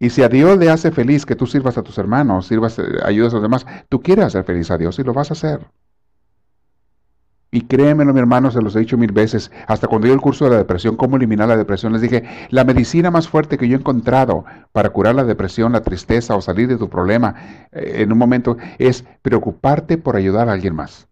Y 0.00 0.10
si 0.10 0.24
a 0.24 0.28
Dios 0.28 0.58
le 0.58 0.70
hace 0.70 0.90
feliz 0.90 1.24
que 1.24 1.36
tú 1.36 1.46
sirvas 1.46 1.78
a 1.78 1.84
tus 1.84 1.98
hermanos, 1.98 2.48
sirvas, 2.48 2.80
eh, 2.80 2.82
ayudas 3.04 3.32
a 3.32 3.36
los 3.36 3.42
demás, 3.44 3.64
tú 3.88 4.02
quieres 4.02 4.24
hacer 4.24 4.42
feliz 4.42 4.72
a 4.72 4.76
Dios 4.76 4.98
y 4.98 5.04
lo 5.04 5.14
vas 5.14 5.30
a 5.30 5.34
hacer. 5.34 5.70
Y 7.50 7.62
créemelo, 7.62 8.12
mi 8.12 8.20
hermano, 8.20 8.50
se 8.50 8.60
los 8.60 8.76
he 8.76 8.80
dicho 8.80 8.98
mil 8.98 9.12
veces, 9.12 9.50
hasta 9.66 9.86
cuando 9.86 10.06
yo 10.06 10.12
el 10.12 10.20
curso 10.20 10.44
de 10.44 10.50
la 10.50 10.58
depresión, 10.58 10.96
cómo 10.96 11.16
eliminar 11.16 11.48
la 11.48 11.56
depresión, 11.56 11.94
les 11.94 12.02
dije, 12.02 12.24
la 12.50 12.64
medicina 12.64 13.10
más 13.10 13.26
fuerte 13.26 13.56
que 13.56 13.66
yo 13.66 13.76
he 13.76 13.80
encontrado 13.80 14.44
para 14.72 14.90
curar 14.90 15.14
la 15.14 15.24
depresión, 15.24 15.72
la 15.72 15.80
tristeza 15.80 16.36
o 16.36 16.42
salir 16.42 16.68
de 16.68 16.76
tu 16.76 16.90
problema 16.90 17.34
eh, 17.72 18.02
en 18.02 18.12
un 18.12 18.18
momento 18.18 18.58
es 18.78 19.04
preocuparte 19.22 19.96
por 19.96 20.16
ayudar 20.16 20.48
a 20.48 20.52
alguien 20.52 20.74
más. 20.74 21.08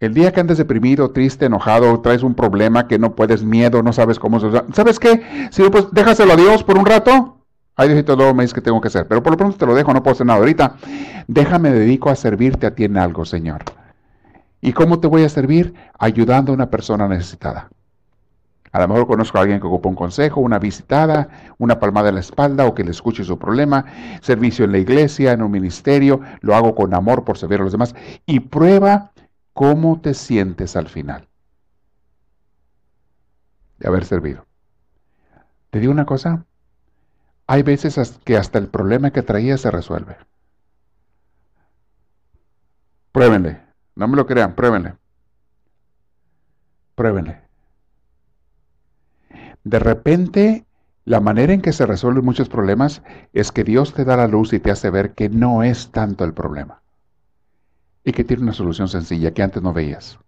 El 0.00 0.14
día 0.14 0.32
que 0.32 0.40
andes 0.40 0.56
deprimido, 0.56 1.10
triste, 1.10 1.44
enojado, 1.44 2.00
traes 2.00 2.22
un 2.22 2.34
problema 2.34 2.88
que 2.88 2.98
no 2.98 3.14
puedes, 3.14 3.42
miedo, 3.42 3.82
no 3.82 3.92
sabes 3.92 4.18
cómo. 4.18 4.40
¿Sabes 4.72 4.98
qué? 4.98 5.20
Si 5.50 5.62
pues 5.68 5.88
déjaselo 5.92 6.32
a 6.32 6.36
Dios 6.36 6.64
por 6.64 6.78
un 6.78 6.86
rato. 6.86 7.36
Ay, 7.76 7.88
Diosito, 7.88 8.16
luego 8.16 8.32
me 8.32 8.42
dices 8.42 8.54
que 8.54 8.62
tengo 8.62 8.80
que 8.80 8.88
hacer. 8.88 9.06
Pero 9.06 9.22
por 9.22 9.32
lo 9.32 9.36
pronto 9.36 9.58
te 9.58 9.66
lo 9.66 9.74
dejo, 9.74 9.92
no 9.92 10.02
puedo 10.02 10.14
hacer 10.14 10.26
nada 10.26 10.38
ahorita. 10.38 10.76
Déjame, 11.28 11.70
dedico 11.70 12.08
a 12.08 12.16
servirte 12.16 12.66
a 12.66 12.74
ti 12.74 12.84
en 12.84 12.96
algo, 12.96 13.26
Señor. 13.26 13.62
¿Y 14.60 14.72
cómo 14.72 15.00
te 15.00 15.08
voy 15.08 15.24
a 15.24 15.28
servir? 15.28 15.74
Ayudando 15.98 16.52
a 16.52 16.54
una 16.54 16.70
persona 16.70 17.08
necesitada. 17.08 17.70
A 18.72 18.80
lo 18.80 18.88
mejor 18.88 19.06
conozco 19.06 19.38
a 19.38 19.40
alguien 19.40 19.60
que 19.60 19.66
ocupa 19.66 19.88
un 19.88 19.96
consejo, 19.96 20.40
una 20.40 20.58
visitada, 20.58 21.54
una 21.58 21.80
palmada 21.80 22.10
en 22.10 22.14
la 22.16 22.20
espalda 22.20 22.66
o 22.66 22.74
que 22.74 22.84
le 22.84 22.92
escuche 22.92 23.24
su 23.24 23.36
problema, 23.36 23.84
servicio 24.20 24.64
en 24.64 24.72
la 24.72 24.78
iglesia, 24.78 25.32
en 25.32 25.42
un 25.42 25.50
ministerio, 25.50 26.20
lo 26.40 26.54
hago 26.54 26.74
con 26.74 26.94
amor 26.94 27.24
por 27.24 27.36
servir 27.36 27.60
a 27.60 27.64
los 27.64 27.72
demás. 27.72 27.94
Y 28.26 28.40
prueba 28.40 29.12
cómo 29.54 30.00
te 30.00 30.14
sientes 30.14 30.76
al 30.76 30.88
final 30.88 31.26
de 33.78 33.88
haber 33.88 34.04
servido. 34.04 34.46
Te 35.70 35.80
digo 35.80 35.92
una 35.92 36.06
cosa, 36.06 36.44
hay 37.46 37.62
veces 37.62 38.18
que 38.24 38.36
hasta 38.36 38.58
el 38.58 38.68
problema 38.68 39.10
que 39.10 39.22
traía 39.22 39.56
se 39.58 39.70
resuelve. 39.70 40.16
Pruébenle, 43.10 43.60
no 43.96 44.08
me 44.08 44.16
lo 44.16 44.26
crean, 44.26 44.54
pruébenle. 44.54 44.94
Pruébenle. 46.94 47.40
De 49.64 49.78
repente 49.78 50.66
La 51.04 51.20
manera 51.20 51.52
en 51.52 51.62
que 51.62 51.72
se 51.72 51.86
resuelven 51.86 52.24
muchos 52.24 52.48
problemas 52.48 53.02
es 53.32 53.50
que 53.52 53.64
Dios 53.64 53.94
te 53.94 54.04
da 54.04 54.16
la 54.16 54.28
luz 54.28 54.52
y 54.52 54.60
te 54.60 54.70
hace 54.70 54.90
ver 54.90 55.14
que 55.14 55.28
no 55.28 55.62
es 55.62 55.90
tanto 55.90 56.24
el 56.24 56.34
problema 56.34 56.82
y 58.04 58.12
que 58.12 58.24
tiene 58.24 58.42
una 58.44 58.52
solución 58.52 58.88
sencilla 58.88 59.32
que 59.32 59.42
antes 59.42 59.62
no 59.62 59.72
veías. 59.72 60.18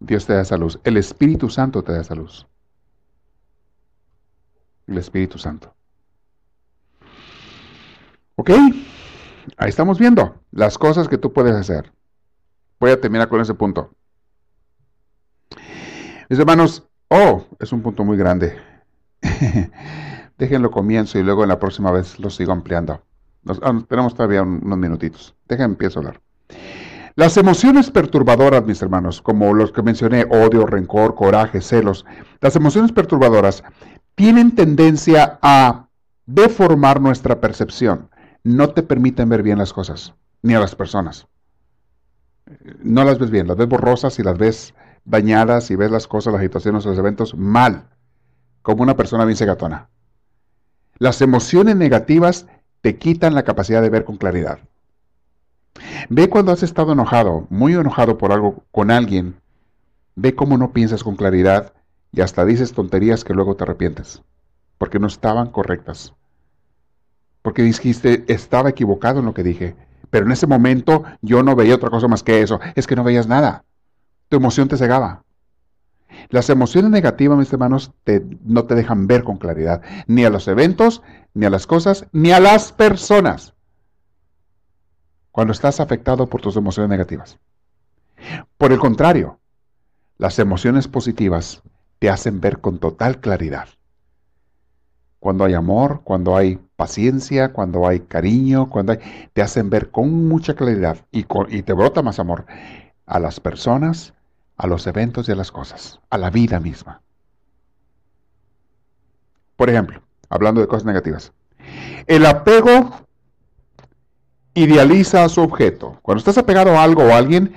Dios 0.00 0.26
te 0.26 0.34
da 0.34 0.42
esa 0.42 0.56
luz. 0.56 0.80
El 0.84 0.96
Espíritu 0.96 1.48
Santo 1.48 1.82
te 1.82 1.92
da 1.92 2.00
esa 2.00 2.14
luz. 2.14 2.46
El 4.86 4.98
Espíritu 4.98 5.38
Santo. 5.38 5.74
¿Ok? 8.36 8.50
Ahí 9.56 9.68
estamos 9.68 9.98
viendo 9.98 10.40
las 10.50 10.78
cosas 10.78 11.08
que 11.08 11.18
tú 11.18 11.32
puedes 11.32 11.54
hacer. 11.54 11.92
Voy 12.80 12.90
a 12.90 13.00
terminar 13.00 13.28
con 13.28 13.40
ese 13.40 13.54
punto. 13.54 13.90
Mis 16.28 16.38
hermanos, 16.38 16.84
oh, 17.08 17.44
es 17.58 17.72
un 17.72 17.82
punto 17.82 18.04
muy 18.04 18.16
grande. 18.16 18.56
Déjenlo 20.38 20.70
comienzo 20.70 21.18
y 21.18 21.22
luego 21.22 21.42
en 21.42 21.48
la 21.48 21.58
próxima 21.58 21.90
vez 21.92 22.18
lo 22.18 22.30
sigo 22.30 22.52
ampliando. 22.52 23.02
Ah, 23.62 23.82
tenemos 23.88 24.14
todavía 24.14 24.42
unos 24.42 24.78
minutitos. 24.78 25.34
Déjenme 25.48 25.74
empiezo 25.74 25.98
a 25.98 26.00
hablar. 26.00 26.20
Las 27.16 27.36
emociones 27.36 27.90
perturbadoras, 27.90 28.64
mis 28.64 28.82
hermanos, 28.82 29.22
como 29.22 29.54
los 29.54 29.70
que 29.70 29.82
mencioné, 29.82 30.24
odio, 30.30 30.66
rencor, 30.66 31.14
coraje, 31.14 31.60
celos, 31.60 32.04
las 32.40 32.56
emociones 32.56 32.90
perturbadoras 32.90 33.62
tienen 34.16 34.54
tendencia 34.54 35.38
a 35.40 35.86
deformar 36.26 37.00
nuestra 37.00 37.40
percepción. 37.40 38.08
No 38.44 38.70
te 38.70 38.82
permiten 38.82 39.30
ver 39.30 39.42
bien 39.42 39.58
las 39.58 39.72
cosas, 39.72 40.14
ni 40.42 40.54
a 40.54 40.60
las 40.60 40.74
personas. 40.74 41.26
No 42.82 43.02
las 43.04 43.18
ves 43.18 43.30
bien, 43.30 43.48
las 43.48 43.56
ves 43.56 43.68
borrosas 43.68 44.18
y 44.18 44.22
las 44.22 44.36
ves 44.36 44.74
dañadas 45.06 45.70
y 45.70 45.76
ves 45.76 45.90
las 45.90 46.06
cosas, 46.06 46.34
las 46.34 46.42
situaciones, 46.42 46.84
los 46.84 46.98
eventos 46.98 47.34
mal, 47.34 47.88
como 48.60 48.82
una 48.82 48.96
persona 48.96 49.24
bien 49.24 49.38
segatona. 49.38 49.88
Las 50.98 51.22
emociones 51.22 51.76
negativas 51.76 52.46
te 52.82 52.98
quitan 52.98 53.34
la 53.34 53.44
capacidad 53.44 53.80
de 53.80 53.88
ver 53.88 54.04
con 54.04 54.18
claridad. 54.18 54.58
Ve 56.10 56.28
cuando 56.28 56.52
has 56.52 56.62
estado 56.62 56.92
enojado, 56.92 57.46
muy 57.48 57.72
enojado 57.72 58.18
por 58.18 58.30
algo 58.30 58.62
con 58.70 58.90
alguien, 58.90 59.36
ve 60.16 60.34
cómo 60.34 60.58
no 60.58 60.72
piensas 60.72 61.02
con 61.02 61.16
claridad 61.16 61.72
y 62.12 62.20
hasta 62.20 62.44
dices 62.44 62.74
tonterías 62.74 63.24
que 63.24 63.32
luego 63.32 63.56
te 63.56 63.64
arrepientes, 63.64 64.22
porque 64.76 64.98
no 64.98 65.06
estaban 65.06 65.50
correctas. 65.50 66.12
Porque 67.44 67.60
dijiste, 67.60 68.24
estaba 68.26 68.70
equivocado 68.70 69.20
en 69.20 69.26
lo 69.26 69.34
que 69.34 69.42
dije, 69.42 69.76
pero 70.08 70.24
en 70.24 70.32
ese 70.32 70.46
momento 70.46 71.04
yo 71.20 71.42
no 71.42 71.54
veía 71.54 71.74
otra 71.74 71.90
cosa 71.90 72.08
más 72.08 72.22
que 72.22 72.40
eso, 72.40 72.58
es 72.74 72.86
que 72.86 72.96
no 72.96 73.04
veías 73.04 73.26
nada. 73.28 73.64
Tu 74.30 74.38
emoción 74.38 74.66
te 74.66 74.78
cegaba. 74.78 75.24
Las 76.30 76.48
emociones 76.48 76.90
negativas, 76.90 77.36
mis 77.36 77.52
hermanos, 77.52 77.92
no 78.46 78.64
te 78.64 78.74
dejan 78.74 79.06
ver 79.06 79.24
con 79.24 79.36
claridad, 79.36 79.82
ni 80.06 80.24
a 80.24 80.30
los 80.30 80.48
eventos, 80.48 81.02
ni 81.34 81.44
a 81.44 81.50
las 81.50 81.66
cosas, 81.66 82.06
ni 82.12 82.32
a 82.32 82.40
las 82.40 82.72
personas. 82.72 83.52
Cuando 85.30 85.52
estás 85.52 85.80
afectado 85.80 86.26
por 86.28 86.40
tus 86.40 86.56
emociones 86.56 86.88
negativas. 86.88 87.38
Por 88.56 88.72
el 88.72 88.78
contrario, 88.78 89.38
las 90.16 90.38
emociones 90.38 90.88
positivas 90.88 91.60
te 91.98 92.08
hacen 92.08 92.40
ver 92.40 92.62
con 92.62 92.78
total 92.78 93.20
claridad. 93.20 93.68
Cuando 95.24 95.46
hay 95.46 95.54
amor, 95.54 96.02
cuando 96.04 96.36
hay 96.36 96.58
paciencia, 96.76 97.54
cuando 97.54 97.88
hay 97.88 98.00
cariño, 98.00 98.68
cuando 98.68 98.92
hay, 98.92 98.98
te 99.32 99.40
hacen 99.40 99.70
ver 99.70 99.90
con 99.90 100.28
mucha 100.28 100.52
claridad 100.52 100.98
y, 101.10 101.24
y 101.48 101.62
te 101.62 101.72
brota 101.72 102.02
más 102.02 102.18
amor 102.18 102.44
a 103.06 103.18
las 103.18 103.40
personas, 103.40 104.12
a 104.58 104.66
los 104.66 104.86
eventos 104.86 105.26
y 105.26 105.32
a 105.32 105.34
las 105.34 105.50
cosas, 105.50 105.98
a 106.10 106.18
la 106.18 106.28
vida 106.28 106.60
misma. 106.60 107.00
Por 109.56 109.70
ejemplo, 109.70 110.02
hablando 110.28 110.60
de 110.60 110.66
cosas 110.66 110.84
negativas, 110.84 111.32
el 112.06 112.26
apego 112.26 112.90
idealiza 114.52 115.24
a 115.24 115.30
su 115.30 115.40
objeto. 115.40 116.00
Cuando 116.02 116.18
estás 116.18 116.36
apegado 116.36 116.76
a 116.76 116.82
algo 116.82 117.02
o 117.02 117.12
a 117.12 117.16
alguien, 117.16 117.54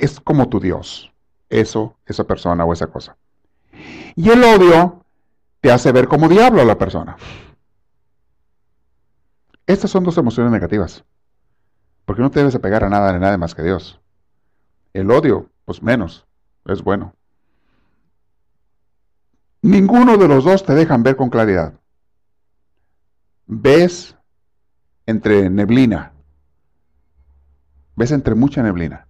es 0.00 0.18
como 0.18 0.48
tu 0.48 0.60
Dios, 0.60 1.12
eso, 1.50 1.94
esa 2.06 2.24
persona 2.24 2.64
o 2.64 2.72
esa 2.72 2.86
cosa. 2.86 3.18
Y 4.16 4.30
el 4.30 4.42
odio 4.42 5.01
te 5.62 5.70
hace 5.70 5.92
ver 5.92 6.08
como 6.08 6.28
diablo 6.28 6.60
a 6.60 6.64
la 6.64 6.76
persona. 6.76 7.16
Estas 9.64 9.92
son 9.92 10.02
dos 10.02 10.18
emociones 10.18 10.52
negativas. 10.52 11.04
Porque 12.04 12.20
no 12.20 12.32
te 12.32 12.40
debes 12.40 12.56
apegar 12.56 12.82
a 12.82 12.90
nada 12.90 13.12
ni 13.12 13.20
nada 13.20 13.38
más 13.38 13.54
que 13.54 13.62
Dios. 13.62 14.00
El 14.92 15.08
odio, 15.10 15.48
pues 15.64 15.80
menos 15.80 16.26
es 16.66 16.82
bueno. 16.82 17.14
Ninguno 19.62 20.18
de 20.18 20.26
los 20.26 20.42
dos 20.42 20.66
te 20.66 20.74
dejan 20.74 21.04
ver 21.04 21.14
con 21.14 21.30
claridad. 21.30 21.74
Ves 23.46 24.16
entre 25.06 25.48
neblina. 25.48 26.12
Ves 27.94 28.10
entre 28.10 28.34
mucha 28.34 28.64
neblina. 28.64 29.06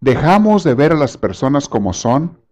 Dejamos 0.00 0.64
de 0.64 0.74
ver 0.74 0.90
a 0.90 0.96
las 0.96 1.16
personas 1.16 1.68
como 1.68 1.92
son 1.92 2.43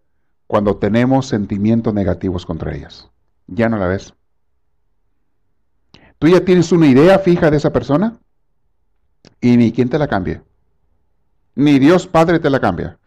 cuando 0.53 0.77
tenemos 0.77 1.25
sentimientos 1.25 1.95
negativos 1.95 2.45
contra 2.45 2.75
ellas. 2.75 3.09
Ya 3.47 3.69
no 3.69 3.77
la 3.77 3.87
ves. 3.87 4.13
Tú 6.19 6.27
ya 6.27 6.45
tienes 6.45 6.71
una 6.71 6.85
idea 6.85 7.17
fija 7.17 7.49
de 7.49 7.57
esa 7.57 7.73
persona 7.73 8.19
y 9.41 9.57
ni 9.57 9.71
quien 9.71 9.89
te 9.89 9.97
la 9.97 10.07
cambie 10.07 10.43
ni 11.55 11.79
Dios 11.79 12.07
Padre 12.07 12.39
te 12.39 12.49
la 12.49 12.59
cambia. 12.59 12.97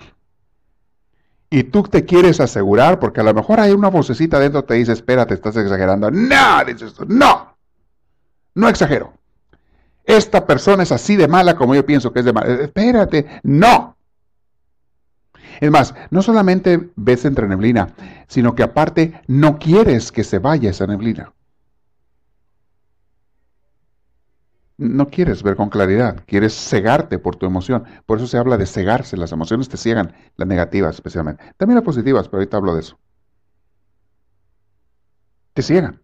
Y 1.49 1.65
tú 1.65 1.85
te 1.85 2.05
quieres 2.05 2.41
asegurar, 2.41 2.99
porque 2.99 3.21
a 3.21 3.25
lo 3.25 3.33
mejor 3.33 3.61
hay 3.61 3.73
una 3.73 3.89
vocecita 3.89 4.39
dentro 4.41 4.63
que 4.63 4.69
te 4.69 4.75
dice, 4.75 4.93
espérate, 4.93 5.35
estás 5.35 5.57
exagerando. 5.57 6.11
No, 6.11 6.63
no, 7.07 7.57
no 8.55 8.69
exagero. 8.69 9.13
Esta 10.05 10.47
persona 10.47 10.83
es 10.83 10.93
así 10.93 11.17
de 11.17 11.29
mala 11.29 11.57
como 11.57 11.75
yo 11.75 11.87
pienso 11.87 12.13
que 12.13 12.21
es 12.21 12.25
de 12.25 12.33
mala. 12.33 12.63
Espérate, 12.63 13.41
no. 13.45 13.96
Es 15.61 15.71
más, 15.71 15.95
no 16.11 16.23
solamente 16.23 16.91
ves 16.97 17.25
entre 17.25 17.49
neblina, 17.49 17.95
sino 18.29 18.55
que 18.55 18.63
aparte 18.63 19.21
no 19.27 19.59
quieres 19.59 20.13
que 20.13 20.25
se 20.25 20.39
vaya 20.39 20.71
esa 20.71 20.87
neblina. 20.87 21.33
no 24.79 25.09
quieres 25.09 25.43
ver 25.43 25.57
con 25.57 25.71
claridad, 25.71 26.23
quieres 26.27 26.55
cegarte 26.55 27.19
por 27.19 27.37
tu 27.37 27.47
emoción. 27.47 27.85
Por 28.05 28.19
eso 28.19 28.27
se 28.27 28.39
habla 28.39 28.59
de 28.59 28.67
cegarse, 28.67 29.17
las 29.17 29.33
emociones 29.33 29.69
te 29.69 29.77
ciegan, 29.77 30.15
las 30.37 30.49
negativas 30.49 30.95
especialmente. 30.95 31.43
También 31.57 31.77
las 31.77 31.85
positivas, 31.85 32.29
pero 32.29 32.39
ahorita 32.39 32.57
hablo 32.57 32.75
de 32.75 32.81
eso. 32.81 32.99
Te 35.55 35.63
ciegan. 35.63 36.01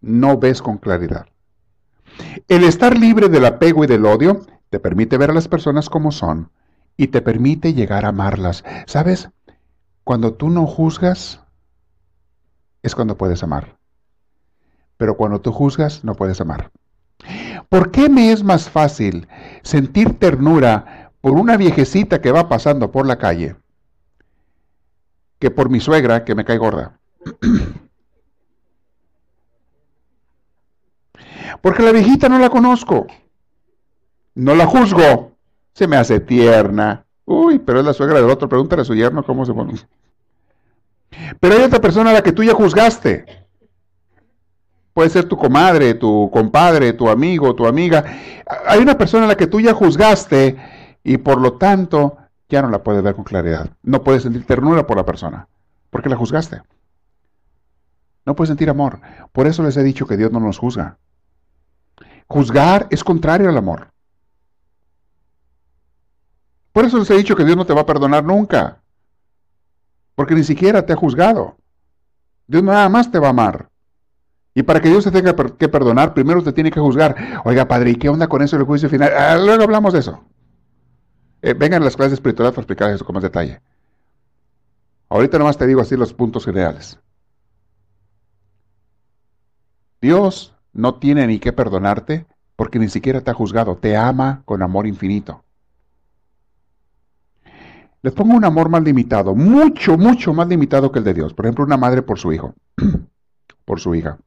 No 0.00 0.38
ves 0.38 0.62
con 0.62 0.78
claridad. 0.78 1.26
El 2.48 2.64
estar 2.64 2.98
libre 2.98 3.28
del 3.28 3.44
apego 3.44 3.84
y 3.84 3.86
del 3.86 4.06
odio 4.06 4.46
te 4.70 4.80
permite 4.80 5.18
ver 5.18 5.30
a 5.30 5.34
las 5.34 5.48
personas 5.48 5.88
como 5.88 6.10
son 6.12 6.50
y 6.96 7.08
te 7.08 7.22
permite 7.22 7.74
llegar 7.74 8.04
a 8.04 8.08
amarlas. 8.08 8.64
¿Sabes? 8.86 9.30
Cuando 10.04 10.34
tú 10.34 10.50
no 10.50 10.66
juzgas, 10.66 11.40
es 12.82 12.94
cuando 12.94 13.16
puedes 13.16 13.42
amar 13.42 13.82
pero 15.02 15.16
cuando 15.16 15.40
tú 15.40 15.50
juzgas 15.50 16.04
no 16.04 16.14
puedes 16.14 16.40
amar. 16.40 16.70
¿Por 17.68 17.90
qué 17.90 18.08
me 18.08 18.30
es 18.30 18.44
más 18.44 18.70
fácil 18.70 19.26
sentir 19.64 20.16
ternura 20.16 21.10
por 21.20 21.32
una 21.32 21.56
viejecita 21.56 22.20
que 22.20 22.30
va 22.30 22.48
pasando 22.48 22.92
por 22.92 23.04
la 23.04 23.18
calle 23.18 23.56
que 25.40 25.50
por 25.50 25.70
mi 25.70 25.80
suegra 25.80 26.24
que 26.24 26.36
me 26.36 26.44
cae 26.44 26.56
gorda? 26.56 27.00
Porque 31.60 31.82
la 31.82 31.90
viejita 31.90 32.28
no 32.28 32.38
la 32.38 32.50
conozco. 32.50 33.08
No 34.36 34.54
la 34.54 34.66
juzgo. 34.66 35.31
Se 35.72 35.86
me 35.86 35.96
hace 35.96 36.20
tierna. 36.20 37.04
Uy, 37.24 37.58
pero 37.58 37.80
es 37.80 37.86
la 37.86 37.92
suegra 37.92 38.20
del 38.20 38.30
otro. 38.30 38.48
Pregúntale 38.48 38.82
a 38.82 38.84
su 38.84 38.94
yerno 38.94 39.24
cómo 39.24 39.44
se 39.46 39.54
pone. 39.54 39.74
Pero 41.40 41.54
hay 41.54 41.62
otra 41.62 41.80
persona 41.80 42.10
a 42.10 42.14
la 42.14 42.22
que 42.22 42.32
tú 42.32 42.42
ya 42.42 42.54
juzgaste. 42.54 43.24
Puede 44.92 45.08
ser 45.08 45.24
tu 45.24 45.36
comadre, 45.36 45.94
tu 45.94 46.30
compadre, 46.32 46.92
tu 46.92 47.08
amigo, 47.08 47.54
tu 47.54 47.66
amiga. 47.66 48.04
Hay 48.66 48.80
una 48.80 48.98
persona 48.98 49.24
a 49.24 49.28
la 49.28 49.36
que 49.36 49.46
tú 49.46 49.60
ya 49.60 49.72
juzgaste 49.72 50.56
y 51.02 51.16
por 51.16 51.40
lo 51.40 51.54
tanto 51.54 52.18
ya 52.48 52.60
no 52.60 52.68
la 52.68 52.82
puedes 52.82 53.02
ver 53.02 53.14
con 53.14 53.24
claridad. 53.24 53.70
No 53.82 54.02
puedes 54.02 54.24
sentir 54.24 54.44
ternura 54.46 54.86
por 54.86 54.98
la 54.98 55.06
persona 55.06 55.48
porque 55.88 56.10
la 56.10 56.16
juzgaste. 56.16 56.62
No 58.24 58.36
puedes 58.36 58.48
sentir 58.48 58.68
amor. 58.70 59.00
Por 59.32 59.46
eso 59.46 59.62
les 59.62 59.76
he 59.76 59.82
dicho 59.82 60.06
que 60.06 60.16
Dios 60.16 60.30
no 60.30 60.40
nos 60.40 60.58
juzga. 60.58 60.98
Juzgar 62.28 62.86
es 62.90 63.02
contrario 63.02 63.48
al 63.48 63.56
amor. 63.56 63.91
Por 66.72 66.84
eso 66.84 66.98
les 66.98 67.10
he 67.10 67.16
dicho 67.16 67.36
que 67.36 67.44
Dios 67.44 67.56
no 67.56 67.66
te 67.66 67.74
va 67.74 67.82
a 67.82 67.86
perdonar 67.86 68.24
nunca. 68.24 68.80
Porque 70.14 70.34
ni 70.34 70.44
siquiera 70.44 70.84
te 70.84 70.92
ha 70.92 70.96
juzgado. 70.96 71.56
Dios 72.46 72.62
nada 72.62 72.88
más 72.88 73.10
te 73.10 73.18
va 73.18 73.28
a 73.28 73.30
amar. 73.30 73.68
Y 74.54 74.62
para 74.62 74.80
que 74.80 74.88
Dios 74.88 75.04
te 75.04 75.10
tenga 75.10 75.34
que 75.34 75.68
perdonar, 75.68 76.12
primero 76.12 76.42
te 76.42 76.52
tiene 76.52 76.70
que 76.70 76.80
juzgar. 76.80 77.40
Oiga, 77.44 77.66
padre, 77.66 77.90
¿y 77.90 77.94
qué 77.96 78.08
onda 78.08 78.28
con 78.28 78.42
eso 78.42 78.56
el 78.56 78.64
juicio 78.64 78.88
final? 78.88 79.10
Ah, 79.16 79.36
luego 79.36 79.62
hablamos 79.62 79.92
de 79.92 80.00
eso. 80.00 80.24
Eh, 81.40 81.54
vengan 81.54 81.82
las 81.82 81.96
clases 81.96 82.14
espirituales 82.14 82.52
para 82.52 82.62
explicar 82.62 82.90
eso 82.90 83.04
con 83.04 83.14
más 83.14 83.22
detalle. 83.22 83.60
Ahorita 85.08 85.38
nomás 85.38 85.58
te 85.58 85.66
digo 85.66 85.80
así 85.80 85.96
los 85.96 86.14
puntos 86.14 86.44
generales. 86.44 86.98
Dios 90.00 90.54
no 90.72 90.96
tiene 90.96 91.26
ni 91.26 91.38
que 91.38 91.52
perdonarte 91.52 92.26
porque 92.56 92.78
ni 92.78 92.88
siquiera 92.88 93.20
te 93.20 93.30
ha 93.30 93.34
juzgado, 93.34 93.76
te 93.76 93.96
ama 93.96 94.42
con 94.44 94.62
amor 94.62 94.86
infinito. 94.86 95.44
Les 98.02 98.12
pongo 98.12 98.34
un 98.34 98.44
amor 98.44 98.68
más 98.68 98.82
limitado, 98.82 99.34
mucho, 99.34 99.96
mucho 99.96 100.32
más 100.34 100.48
limitado 100.48 100.90
que 100.90 100.98
el 100.98 101.04
de 101.04 101.14
Dios. 101.14 101.34
Por 101.34 101.46
ejemplo, 101.46 101.64
una 101.64 101.76
madre 101.76 102.02
por 102.02 102.18
su 102.18 102.32
hijo, 102.32 102.54
por 103.64 103.78
su 103.78 103.94
hija. 103.94 104.18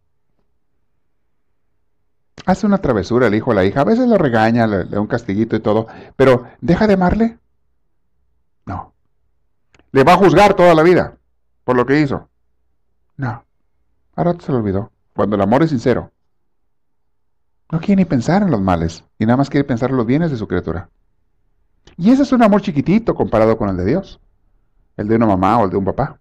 Hace 2.45 2.65
una 2.65 2.77
travesura 2.77 3.27
el 3.27 3.35
hijo 3.35 3.51
o 3.51 3.53
la 3.53 3.65
hija, 3.65 3.81
a 3.81 3.85
veces 3.85 4.07
lo 4.07 4.17
regaña, 4.17 4.65
le, 4.65 4.85
da 4.85 5.01
un 5.01 5.07
castiguito 5.07 5.55
y 5.55 5.59
todo, 5.59 5.87
pero 6.15 6.45
¿deja 6.61 6.87
de 6.87 6.93
amarle? 6.93 7.37
No. 8.65 8.93
¿Le 9.91 10.03
va 10.03 10.13
a 10.13 10.17
juzgar 10.17 10.53
toda 10.53 10.73
la 10.73 10.83
vida 10.83 11.17
por 11.65 11.75
lo 11.75 11.85
que 11.85 11.99
hizo? 11.99 12.29
No. 13.17 13.43
Ahora 14.15 14.35
se 14.39 14.51
lo 14.51 14.59
olvidó. 14.59 14.91
Cuando 15.13 15.35
el 15.35 15.41
amor 15.41 15.63
es 15.63 15.69
sincero. 15.69 16.11
No 17.71 17.79
quiere 17.79 17.97
ni 17.97 18.05
pensar 18.05 18.43
en 18.43 18.51
los 18.51 18.61
males 18.61 19.03
y 19.17 19.25
nada 19.25 19.37
más 19.37 19.49
quiere 19.49 19.63
pensar 19.65 19.89
en 19.89 19.97
los 19.97 20.05
bienes 20.05 20.31
de 20.31 20.37
su 20.37 20.47
criatura. 20.47 20.89
Y 21.97 22.11
ese 22.11 22.23
es 22.23 22.31
un 22.31 22.43
amor 22.43 22.61
chiquitito 22.61 23.15
comparado 23.15 23.57
con 23.57 23.69
el 23.69 23.77
de 23.77 23.85
Dios, 23.85 24.19
el 24.97 25.07
de 25.07 25.15
una 25.15 25.25
mamá 25.25 25.59
o 25.59 25.65
el 25.65 25.71
de 25.71 25.77
un 25.77 25.85
papá. 25.85 26.19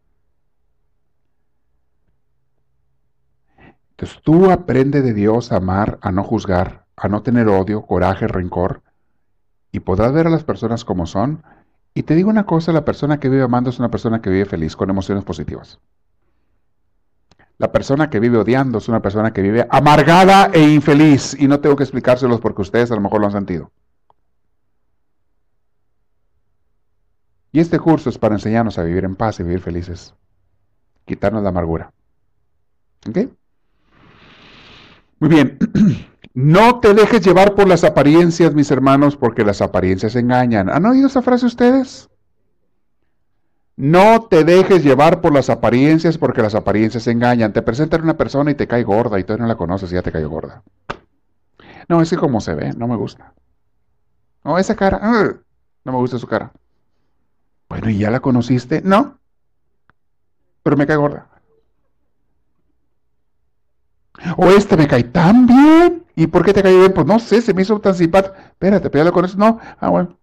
Entonces 3.90 4.20
tú 4.22 4.50
aprende 4.50 5.02
de 5.02 5.14
Dios 5.14 5.52
a 5.52 5.56
amar, 5.56 5.98
a 6.00 6.10
no 6.10 6.24
juzgar, 6.24 6.84
a 6.96 7.08
no 7.08 7.22
tener 7.22 7.48
odio, 7.48 7.82
coraje, 7.82 8.26
rencor, 8.26 8.82
y 9.70 9.80
podrás 9.80 10.12
ver 10.12 10.26
a 10.26 10.30
las 10.30 10.44
personas 10.44 10.84
como 10.84 11.06
son. 11.06 11.42
Y 11.94 12.02
te 12.02 12.14
digo 12.14 12.28
una 12.28 12.44
cosa, 12.44 12.72
la 12.72 12.84
persona 12.84 13.20
que 13.20 13.28
vive 13.28 13.42
amando 13.42 13.70
es 13.70 13.78
una 13.78 13.90
persona 13.90 14.20
que 14.20 14.30
vive 14.30 14.44
feliz, 14.44 14.76
con 14.76 14.90
emociones 14.90 15.24
positivas. 15.24 15.78
La 17.58 17.70
persona 17.70 18.10
que 18.10 18.18
vive 18.18 18.38
odiando 18.38 18.78
es 18.78 18.88
una 18.88 19.00
persona 19.00 19.32
que 19.32 19.42
vive 19.42 19.66
amargada 19.70 20.50
e 20.52 20.60
infeliz. 20.60 21.36
Y 21.38 21.46
no 21.46 21.60
tengo 21.60 21.76
que 21.76 21.84
explicárselos 21.84 22.40
porque 22.40 22.62
ustedes 22.62 22.90
a 22.90 22.96
lo 22.96 23.00
mejor 23.00 23.20
lo 23.20 23.26
han 23.26 23.32
sentido. 23.32 23.70
Y 27.54 27.60
este 27.60 27.78
curso 27.78 28.10
es 28.10 28.18
para 28.18 28.34
enseñarnos 28.34 28.78
a 28.78 28.82
vivir 28.82 29.04
en 29.04 29.14
paz 29.14 29.38
y 29.38 29.44
vivir 29.44 29.60
felices. 29.60 30.12
Quitarnos 31.04 31.40
la 31.44 31.50
amargura. 31.50 31.92
¿Ok? 33.08 33.18
Muy 35.20 35.30
bien. 35.30 35.58
No 36.36 36.80
te 36.80 36.94
dejes 36.94 37.24
llevar 37.24 37.54
por 37.54 37.68
las 37.68 37.84
apariencias, 37.84 38.54
mis 38.54 38.68
hermanos, 38.72 39.16
porque 39.16 39.44
las 39.44 39.62
apariencias 39.62 40.16
engañan. 40.16 40.68
¿Han 40.68 40.84
oído 40.84 41.06
esa 41.06 41.22
frase 41.22 41.46
ustedes? 41.46 42.10
No 43.76 44.22
te 44.22 44.42
dejes 44.42 44.82
llevar 44.82 45.20
por 45.20 45.32
las 45.32 45.48
apariencias 45.48 46.18
porque 46.18 46.42
las 46.42 46.56
apariencias 46.56 47.06
engañan. 47.06 47.52
Te 47.52 47.62
presentan 47.62 48.02
una 48.02 48.16
persona 48.16 48.50
y 48.50 48.56
te 48.56 48.66
cae 48.66 48.82
gorda 48.82 49.20
y 49.20 49.22
tú 49.22 49.38
no 49.38 49.46
la 49.46 49.54
conoces 49.54 49.92
y 49.92 49.94
ya 49.94 50.02
te 50.02 50.10
cayó 50.10 50.28
gorda. 50.28 50.64
No, 51.88 52.02
es 52.02 52.12
como 52.16 52.40
se 52.40 52.54
ve, 52.56 52.72
no 52.76 52.88
me 52.88 52.96
gusta. 52.96 53.32
No, 54.42 54.58
esa 54.58 54.74
cara, 54.74 54.98
no 55.84 55.92
me 55.92 55.98
gusta 55.98 56.18
su 56.18 56.26
cara. 56.26 56.52
Bueno, 57.68 57.90
¿y 57.90 57.98
ya 57.98 58.10
la 58.10 58.20
conociste? 58.20 58.82
No. 58.82 59.18
Pero 60.62 60.76
me 60.76 60.86
cae 60.86 60.96
gorda. 60.96 61.28
O 64.36 64.48
este 64.50 64.76
me 64.76 64.88
cae 64.88 65.04
tan 65.04 65.46
bien. 65.46 66.04
¿Y 66.16 66.26
por 66.28 66.44
qué 66.44 66.52
te 66.52 66.62
cae 66.62 66.76
bien? 66.76 66.92
Pues 66.92 67.06
no 67.06 67.18
sé, 67.18 67.42
se 67.42 67.54
me 67.54 67.62
hizo 67.62 67.80
tan 67.80 67.94
simpático. 67.94 68.34
Espérate, 68.36 68.88
pero 68.90 69.02
ya 69.02 69.10
lo 69.10 69.12
conoces. 69.12 69.36
No. 69.36 69.60
Ah, 69.78 69.88
bueno. 69.90 70.16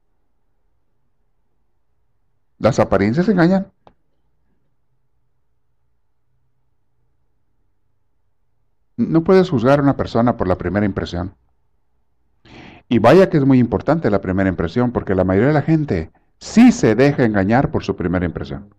Las 2.60 2.80
apariencias 2.80 3.28
engañan. 3.28 3.72
No 8.98 9.24
puedes 9.24 9.50
juzgar 9.50 9.80
a 9.80 9.84
una 9.84 9.98
persona 9.98 10.38
por 10.38 10.48
la 10.48 10.58
primera 10.58 10.86
impresión. 10.86 11.36
Y 12.88 13.00
vaya 13.00 13.30
que 13.30 13.38
es 13.38 13.46
muy 13.46 13.58
importante 13.60 14.12
la 14.12 14.22
primera 14.22 14.50
impresión, 14.50 14.92
porque 14.92 15.16
la 15.16 15.24
mayoría 15.24 15.48
de 15.48 15.54
la 15.54 15.62
gente 15.62 16.12
sí 16.42 16.72
se 16.72 16.96
deja 16.96 17.24
engañar 17.24 17.72
por 17.72 17.84
su 17.84 17.96
primera 17.96 18.26
impresión. 18.26 18.74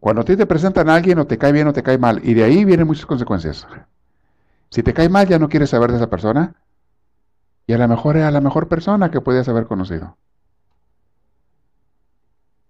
Cuando 0.00 0.22
a 0.22 0.24
ti 0.24 0.34
te 0.34 0.46
presentan 0.46 0.88
a 0.88 0.94
alguien 0.94 1.18
o 1.18 1.26
te 1.26 1.36
cae 1.38 1.52
bien 1.52 1.68
o 1.68 1.72
te 1.74 1.82
cae 1.82 1.98
mal, 1.98 2.20
y 2.24 2.32
de 2.34 2.42
ahí 2.42 2.64
vienen 2.64 2.86
muchas 2.86 3.06
consecuencias. 3.06 3.66
Si 4.70 4.82
te 4.82 4.94
cae 4.94 5.10
mal 5.10 5.28
ya 5.28 5.38
no 5.38 5.48
quieres 5.48 5.70
saber 5.70 5.90
de 5.90 5.98
esa 5.98 6.08
persona, 6.08 6.54
y 7.66 7.74
a 7.74 7.78
lo 7.78 7.86
mejor 7.86 8.16
era 8.16 8.30
la 8.30 8.40
mejor 8.40 8.66
persona 8.66 9.10
que 9.10 9.20
podías 9.20 9.48
haber 9.48 9.66
conocido. 9.66 10.16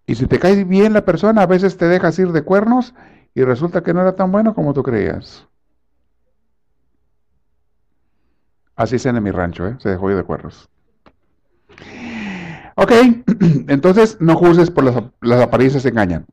Y 0.06 0.16
si 0.16 0.26
te 0.26 0.40
cae 0.40 0.64
bien 0.64 0.92
la 0.92 1.04
persona, 1.04 1.42
a 1.42 1.46
veces 1.46 1.76
te 1.76 1.86
dejas 1.86 2.18
ir 2.18 2.32
de 2.32 2.42
cuernos 2.42 2.94
y 3.32 3.44
resulta 3.44 3.82
que 3.82 3.94
no 3.94 4.00
era 4.00 4.16
tan 4.16 4.32
bueno 4.32 4.54
como 4.54 4.74
tú 4.74 4.82
creías. 4.82 5.46
Así 8.74 8.96
es 8.96 9.06
en 9.06 9.22
mi 9.22 9.30
rancho, 9.30 9.68
¿eh? 9.68 9.76
se 9.78 9.90
dejó 9.90 10.10
ir 10.10 10.16
de 10.16 10.24
cuernos. 10.24 10.68
Ok, 12.82 12.92
entonces 13.68 14.16
no 14.20 14.36
juzgues 14.36 14.70
por 14.70 14.84
las, 14.84 14.96
las 15.20 15.42
apariencias 15.42 15.84
engañan. 15.84 16.24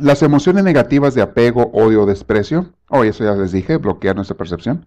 Las 0.00 0.22
emociones 0.22 0.64
negativas 0.64 1.14
de 1.14 1.20
apego, 1.20 1.70
odio 1.74 2.04
o 2.04 2.06
desprecio, 2.06 2.72
oh, 2.88 3.04
eso 3.04 3.22
ya 3.22 3.34
les 3.34 3.52
dije, 3.52 3.76
bloquear 3.76 4.16
nuestra 4.16 4.38
percepción. 4.38 4.86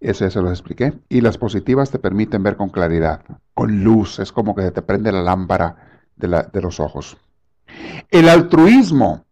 Eso 0.00 0.24
ya 0.24 0.32
se 0.32 0.42
lo 0.42 0.50
expliqué. 0.50 0.94
Y 1.08 1.20
las 1.20 1.38
positivas 1.38 1.92
te 1.92 2.00
permiten 2.00 2.42
ver 2.42 2.56
con 2.56 2.70
claridad, 2.70 3.22
con 3.54 3.84
luz. 3.84 4.18
Es 4.18 4.32
como 4.32 4.52
que 4.56 4.68
te 4.72 4.82
prende 4.82 5.12
la 5.12 5.22
lámpara 5.22 5.76
de, 6.16 6.44
de 6.52 6.60
los 6.60 6.80
ojos. 6.80 7.16
El 8.10 8.28
altruismo 8.28 9.26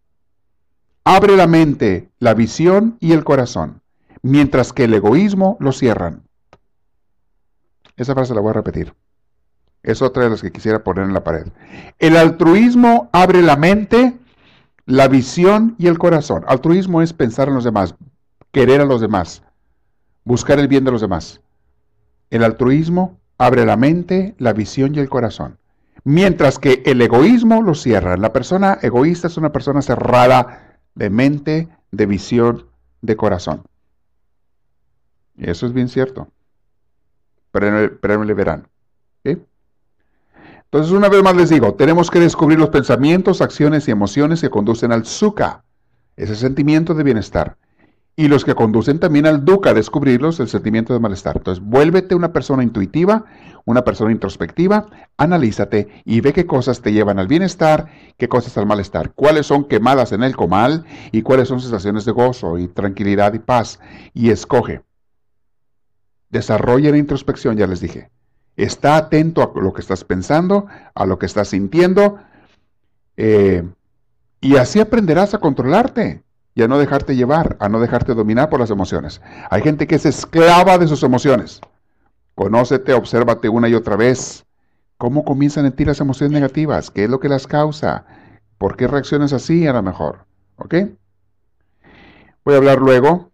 abre 1.03 1.35
la 1.35 1.47
mente, 1.47 2.09
la 2.19 2.33
visión 2.33 2.95
y 3.01 3.11
el 3.11 3.25
corazón, 3.25 3.81
mientras 4.21 4.71
que 4.71 4.85
el 4.85 4.93
egoísmo 4.93 5.57
lo 5.59 5.73
cierran. 5.73 6.23
Esa 7.97 8.13
frase 8.13 8.33
la 8.33 8.39
voy 8.39 8.51
a 8.51 8.53
repetir. 8.53 8.93
Es 9.85 10.01
otra 10.01 10.23
de 10.23 10.31
las 10.31 10.41
que 10.41 10.51
quisiera 10.51 10.83
poner 10.83 11.03
en 11.03 11.13
la 11.13 11.23
pared. 11.23 11.45
El 11.99 12.17
altruismo 12.17 13.07
abre 13.13 13.43
la 13.43 13.55
mente, 13.55 14.17
la 14.87 15.07
visión 15.07 15.75
y 15.77 15.85
el 15.85 15.99
corazón. 15.99 16.43
Altruismo 16.47 17.03
es 17.03 17.13
pensar 17.13 17.49
en 17.49 17.53
los 17.53 17.63
demás, 17.63 17.93
querer 18.51 18.81
a 18.81 18.85
los 18.85 18.99
demás, 18.99 19.43
buscar 20.23 20.57
el 20.57 20.67
bien 20.67 20.85
de 20.85 20.91
los 20.91 21.01
demás. 21.01 21.39
El 22.31 22.43
altruismo 22.43 23.19
abre 23.37 23.63
la 23.63 23.77
mente, 23.77 24.33
la 24.39 24.53
visión 24.53 24.95
y 24.95 24.99
el 24.99 25.07
corazón. 25.07 25.59
Mientras 26.03 26.57
que 26.57 26.81
el 26.87 26.99
egoísmo 26.99 27.61
lo 27.61 27.75
cierra. 27.75 28.17
La 28.17 28.33
persona 28.33 28.79
egoísta 28.81 29.27
es 29.27 29.37
una 29.37 29.51
persona 29.51 29.83
cerrada 29.83 30.79
de 30.95 31.11
mente, 31.11 31.69
de 31.91 32.05
visión, 32.07 32.65
de 33.01 33.15
corazón. 33.15 33.61
Y 35.37 35.47
eso 35.47 35.67
es 35.67 35.73
bien 35.73 35.89
cierto. 35.89 36.27
Pero, 37.51 37.99
pero 38.01 38.23
le 38.23 38.33
verán. 38.33 38.67
Entonces, 40.65 40.91
una 40.91 41.09
vez 41.09 41.23
más 41.23 41.35
les 41.35 41.49
digo, 41.49 41.73
tenemos 41.75 42.11
que 42.11 42.19
descubrir 42.19 42.59
los 42.59 42.69
pensamientos, 42.69 43.41
acciones 43.41 43.87
y 43.87 43.91
emociones 43.91 44.41
que 44.41 44.49
conducen 44.49 44.91
al 44.91 45.05
sukha, 45.05 45.63
ese 46.17 46.35
sentimiento 46.35 46.93
de 46.93 47.03
bienestar. 47.03 47.57
Y 48.17 48.29
los 48.29 48.45
que 48.45 48.55
conducen 48.55 48.99
también 48.99 49.25
al 49.25 49.43
dukkha, 49.43 49.73
descubrirlos, 49.73 50.39
el 50.39 50.47
sentimiento 50.47 50.93
de 50.93 50.99
malestar. 50.99 51.35
Entonces, 51.35 51.63
vuélvete 51.63 52.15
una 52.15 52.31
persona 52.31 52.63
intuitiva, 52.63 53.25
una 53.65 53.83
persona 53.83 54.11
introspectiva, 54.11 54.85
analízate 55.17 56.01
y 56.05 56.21
ve 56.21 56.31
qué 56.31 56.45
cosas 56.45 56.81
te 56.81 56.93
llevan 56.93 57.19
al 57.19 57.27
bienestar, 57.27 57.87
qué 58.17 58.29
cosas 58.29 58.57
al 58.57 58.65
malestar, 58.65 59.11
cuáles 59.13 59.47
son 59.47 59.65
quemadas 59.65 60.13
en 60.13 60.23
el 60.23 60.35
comal 60.35 60.85
y 61.11 61.23
cuáles 61.23 61.49
son 61.49 61.59
sensaciones 61.59 62.05
de 62.05 62.13
gozo 62.13 62.57
y 62.57 62.69
tranquilidad 62.69 63.33
y 63.33 63.39
paz. 63.39 63.79
Y 64.13 64.29
escoge. 64.29 64.81
Desarrolla 66.29 66.91
la 66.91 66.97
introspección, 66.97 67.57
ya 67.57 67.67
les 67.67 67.81
dije. 67.81 68.11
Está 68.57 68.97
atento 68.97 69.41
a 69.41 69.59
lo 69.59 69.73
que 69.73 69.81
estás 69.81 70.03
pensando, 70.03 70.67
a 70.93 71.05
lo 71.05 71.19
que 71.19 71.25
estás 71.25 71.49
sintiendo, 71.49 72.19
eh, 73.17 73.63
y 74.39 74.55
así 74.57 74.79
aprenderás 74.79 75.33
a 75.33 75.39
controlarte 75.39 76.23
y 76.53 76.63
a 76.63 76.67
no 76.67 76.77
dejarte 76.77 77.15
llevar, 77.15 77.57
a 77.59 77.67
no 77.67 77.79
dejarte 77.79 78.13
dominar 78.13 78.49
por 78.49 78.59
las 78.59 78.69
emociones. 78.69 79.21
Hay 79.49 79.61
gente 79.61 79.87
que 79.87 79.95
es 79.95 80.05
esclava 80.05 80.77
de 80.77 80.87
sus 80.87 81.03
emociones. 81.03 81.59
Conócete, 82.33 82.93
obsérvate 82.93 83.49
una 83.49 83.67
y 83.67 83.73
otra 83.73 83.95
vez. 83.95 84.45
¿Cómo 84.97 85.25
comienzan 85.25 85.65
en 85.65 85.73
ti 85.73 85.83
las 85.83 85.99
emociones 85.99 86.33
negativas? 86.33 86.91
¿Qué 86.91 87.05
es 87.05 87.09
lo 87.09 87.19
que 87.19 87.27
las 87.27 87.47
causa? 87.47 88.05
¿Por 88.57 88.77
qué 88.77 88.87
reaccionas 88.87 89.33
así 89.33 89.67
a 89.67 89.73
lo 89.73 89.83
mejor? 89.83 90.25
¿Ok? 90.55 90.75
Voy 92.45 92.53
a 92.53 92.57
hablar 92.57 92.79
luego. 92.79 93.31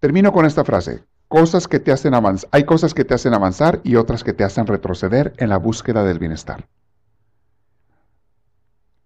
Termino 0.00 0.32
con 0.32 0.46
esta 0.46 0.64
frase 0.64 1.04
cosas 1.32 1.66
que 1.66 1.80
te 1.80 1.90
hacen 1.90 2.12
avanzar, 2.12 2.50
hay 2.52 2.64
cosas 2.64 2.92
que 2.92 3.06
te 3.06 3.14
hacen 3.14 3.32
avanzar 3.32 3.80
y 3.84 3.96
otras 3.96 4.22
que 4.22 4.34
te 4.34 4.44
hacen 4.44 4.66
retroceder 4.66 5.32
en 5.38 5.48
la 5.48 5.56
búsqueda 5.56 6.04
del 6.04 6.18
bienestar. 6.18 6.68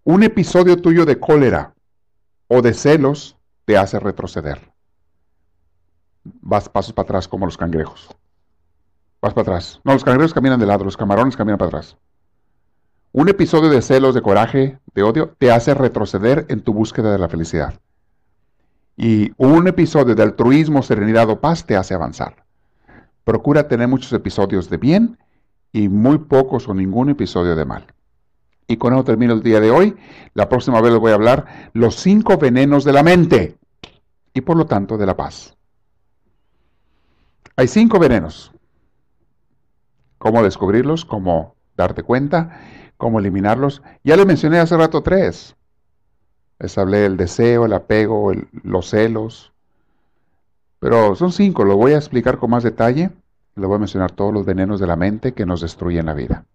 Un 0.03 0.23
episodio 0.23 0.75
tuyo 0.75 1.05
de 1.05 1.21
cólera 1.21 1.73
o 2.49 2.61
de 2.61 2.73
celos 2.73 3.37
te 3.63 3.77
hace 3.77 3.97
retroceder. 3.97 4.59
Vas 6.25 6.67
pasos 6.67 6.91
para 6.91 7.05
atrás 7.05 7.29
como 7.29 7.45
los 7.45 7.55
cangrejos. 7.55 8.09
Vas 9.21 9.33
para 9.33 9.43
atrás. 9.43 9.79
No, 9.85 9.93
los 9.93 10.03
cangrejos 10.03 10.33
caminan 10.33 10.59
de 10.59 10.65
lado, 10.65 10.83
los 10.83 10.97
camarones 10.97 11.37
caminan 11.37 11.57
para 11.57 11.69
atrás. 11.69 11.95
Un 13.13 13.29
episodio 13.29 13.69
de 13.69 13.81
celos, 13.81 14.13
de 14.13 14.21
coraje, 14.21 14.79
de 14.93 15.03
odio, 15.03 15.33
te 15.39 15.49
hace 15.49 15.73
retroceder 15.73 16.45
en 16.49 16.59
tu 16.59 16.73
búsqueda 16.73 17.09
de 17.09 17.19
la 17.19 17.29
felicidad. 17.29 17.79
Y 18.97 19.31
un 19.37 19.67
episodio 19.67 20.15
de 20.15 20.23
altruismo, 20.23 20.81
serenidad 20.81 21.29
o 21.29 21.39
paz 21.39 21.65
te 21.65 21.77
hace 21.77 21.93
avanzar. 21.93 22.43
Procura 23.23 23.67
tener 23.67 23.87
muchos 23.87 24.11
episodios 24.11 24.69
de 24.71 24.77
bien 24.77 25.19
y 25.71 25.87
muy 25.87 26.17
pocos 26.17 26.67
o 26.67 26.73
ningún 26.73 27.09
episodio 27.09 27.55
de 27.55 27.63
mal. 27.63 27.85
Y 28.67 28.77
con 28.77 28.93
eso 28.93 29.03
termino 29.03 29.33
el 29.33 29.43
día 29.43 29.59
de 29.59 29.69
hoy. 29.69 29.95
La 30.33 30.49
próxima 30.49 30.81
vez 30.81 30.91
les 30.91 30.99
voy 30.99 31.11
a 31.11 31.15
hablar 31.15 31.71
los 31.73 31.95
cinco 31.95 32.37
venenos 32.37 32.83
de 32.83 32.93
la 32.93 33.03
mente 33.03 33.57
y 34.33 34.41
por 34.41 34.57
lo 34.57 34.65
tanto 34.65 34.97
de 34.97 35.05
la 35.05 35.15
paz. 35.15 35.55
Hay 37.55 37.67
cinco 37.67 37.99
venenos. 37.99 38.51
¿Cómo 40.17 40.41
descubrirlos? 40.41 41.05
¿Cómo 41.05 41.55
darte 41.75 42.01
cuenta? 42.01 42.61
¿Cómo 42.97 43.19
eliminarlos? 43.19 43.83
Ya 44.03 44.15
les 44.17 44.25
mencioné 44.25 44.57
hace 44.57 44.75
rato 44.75 45.03
tres. 45.03 45.55
Les 46.59 46.77
hablé 46.77 46.99
del 46.99 47.17
deseo, 47.17 47.65
el 47.65 47.73
apego, 47.73 48.31
los 48.63 48.89
celos. 48.89 49.53
Pero 50.79 51.15
son 51.15 51.31
cinco, 51.31 51.63
lo 51.65 51.77
voy 51.77 51.93
a 51.93 51.97
explicar 51.97 52.37
con 52.37 52.49
más 52.49 52.63
detalle. 52.63 53.11
Les 53.55 53.65
voy 53.67 53.75
a 53.75 53.79
mencionar 53.79 54.11
todos 54.11 54.33
los 54.33 54.45
venenos 54.45 54.79
de 54.79 54.87
la 54.87 54.95
mente 54.95 55.33
que 55.33 55.45
nos 55.45 55.61
destruyen 55.61 56.05
la 56.05 56.13
vida. 56.13 56.45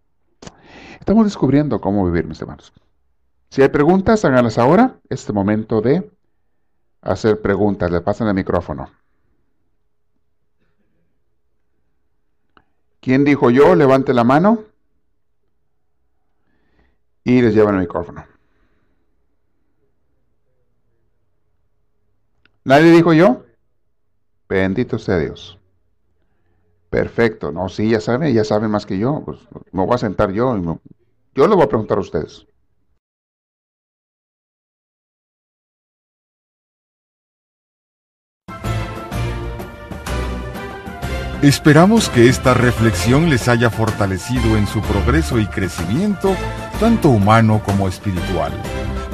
Estamos 1.01 1.25
descubriendo 1.25 1.81
cómo 1.81 2.05
vivir, 2.05 2.27
mis 2.27 2.41
hermanos. 2.41 2.73
Si 3.51 3.61
hay 3.61 3.69
preguntas, 3.69 4.25
háganlas 4.25 4.57
ahora. 4.59 4.97
Este 5.09 5.33
momento 5.33 5.81
de 5.81 6.11
hacer 7.01 7.43
preguntas. 7.43 7.91
Le 7.91 8.01
pasan 8.01 8.29
el 8.29 8.35
micrófono. 8.35 8.89
¿Quién 13.01 13.25
dijo 13.25 13.51
yo? 13.51 13.75
Levante 13.75 14.15
la 14.15 14.23
mano. 14.23 14.61
Y 17.25 17.43
les 17.43 17.55
llevan 17.55 17.75
el 17.75 17.81
micrófono. 17.81 18.25
¿Nadie 22.65 22.93
dijo 22.93 23.13
yo? 23.13 23.45
Bendito 24.49 24.99
sea 24.99 25.19
Dios. 25.19 25.59
Perfecto. 26.91 27.51
No, 27.51 27.69
sí, 27.69 27.91
ya 27.91 28.01
saben, 28.01 28.33
ya 28.35 28.45
saben 28.45 28.71
más 28.71 28.87
que 28.87 28.99
yo. 28.99 29.23
Pues 29.25 29.39
me 29.73 29.85
voy 29.85 29.95
a 29.95 29.99
sentar 29.99 30.31
yo 30.31 30.57
y 30.57 30.63
yo 31.35 31.47
les 31.47 31.57
voy 31.57 31.65
a 31.65 31.69
preguntar 31.69 31.99
a 31.99 32.03
ustedes. 32.03 32.47
Esperamos 41.43 42.09
que 42.11 42.29
esta 42.29 42.55
reflexión 42.55 43.29
les 43.29 43.49
haya 43.49 43.69
fortalecido 43.69 44.57
en 44.57 44.69
su 44.69 44.81
progreso 44.81 45.41
y 45.41 45.47
crecimiento, 45.47 46.37
tanto 46.79 47.09
humano 47.09 47.61
como 47.65 47.89
espiritual. 47.89 48.53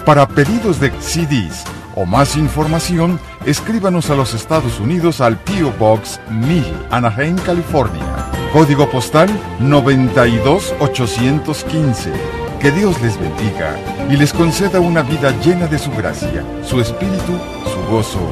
Para 0.05 0.29
pedidos 0.29 0.79
de 0.79 0.91
CDs 1.01 1.65
o 1.99 2.07
más 2.07 2.37
información, 2.37 3.19
escríbanos 3.45 4.09
a 4.09 4.15
los 4.15 4.33
Estados 4.33 4.79
Unidos 4.79 5.21
al 5.21 5.37
PO 5.37 5.73
Box 5.81 6.21
1000, 6.31 6.65
Anaheim, 6.91 7.35
California. 7.39 8.07
Código 8.53 8.89
postal 8.89 9.29
92815. 9.59 12.13
Que 12.61 12.71
Dios 12.71 13.03
les 13.03 13.19
bendiga 13.19 13.77
y 14.09 14.17
les 14.17 14.33
conceda 14.33 14.79
una 14.79 15.03
vida 15.03 15.33
llena 15.43 15.67
de 15.67 15.81
su 15.81 15.91
gracia, 15.91 16.45
su 16.63 16.81
espíritu, 16.81 17.37
su 17.65 17.83
gozo 17.91 18.31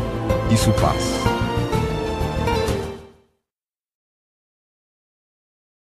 y 0.49 0.57
su 0.57 0.71
paz. 0.73 1.26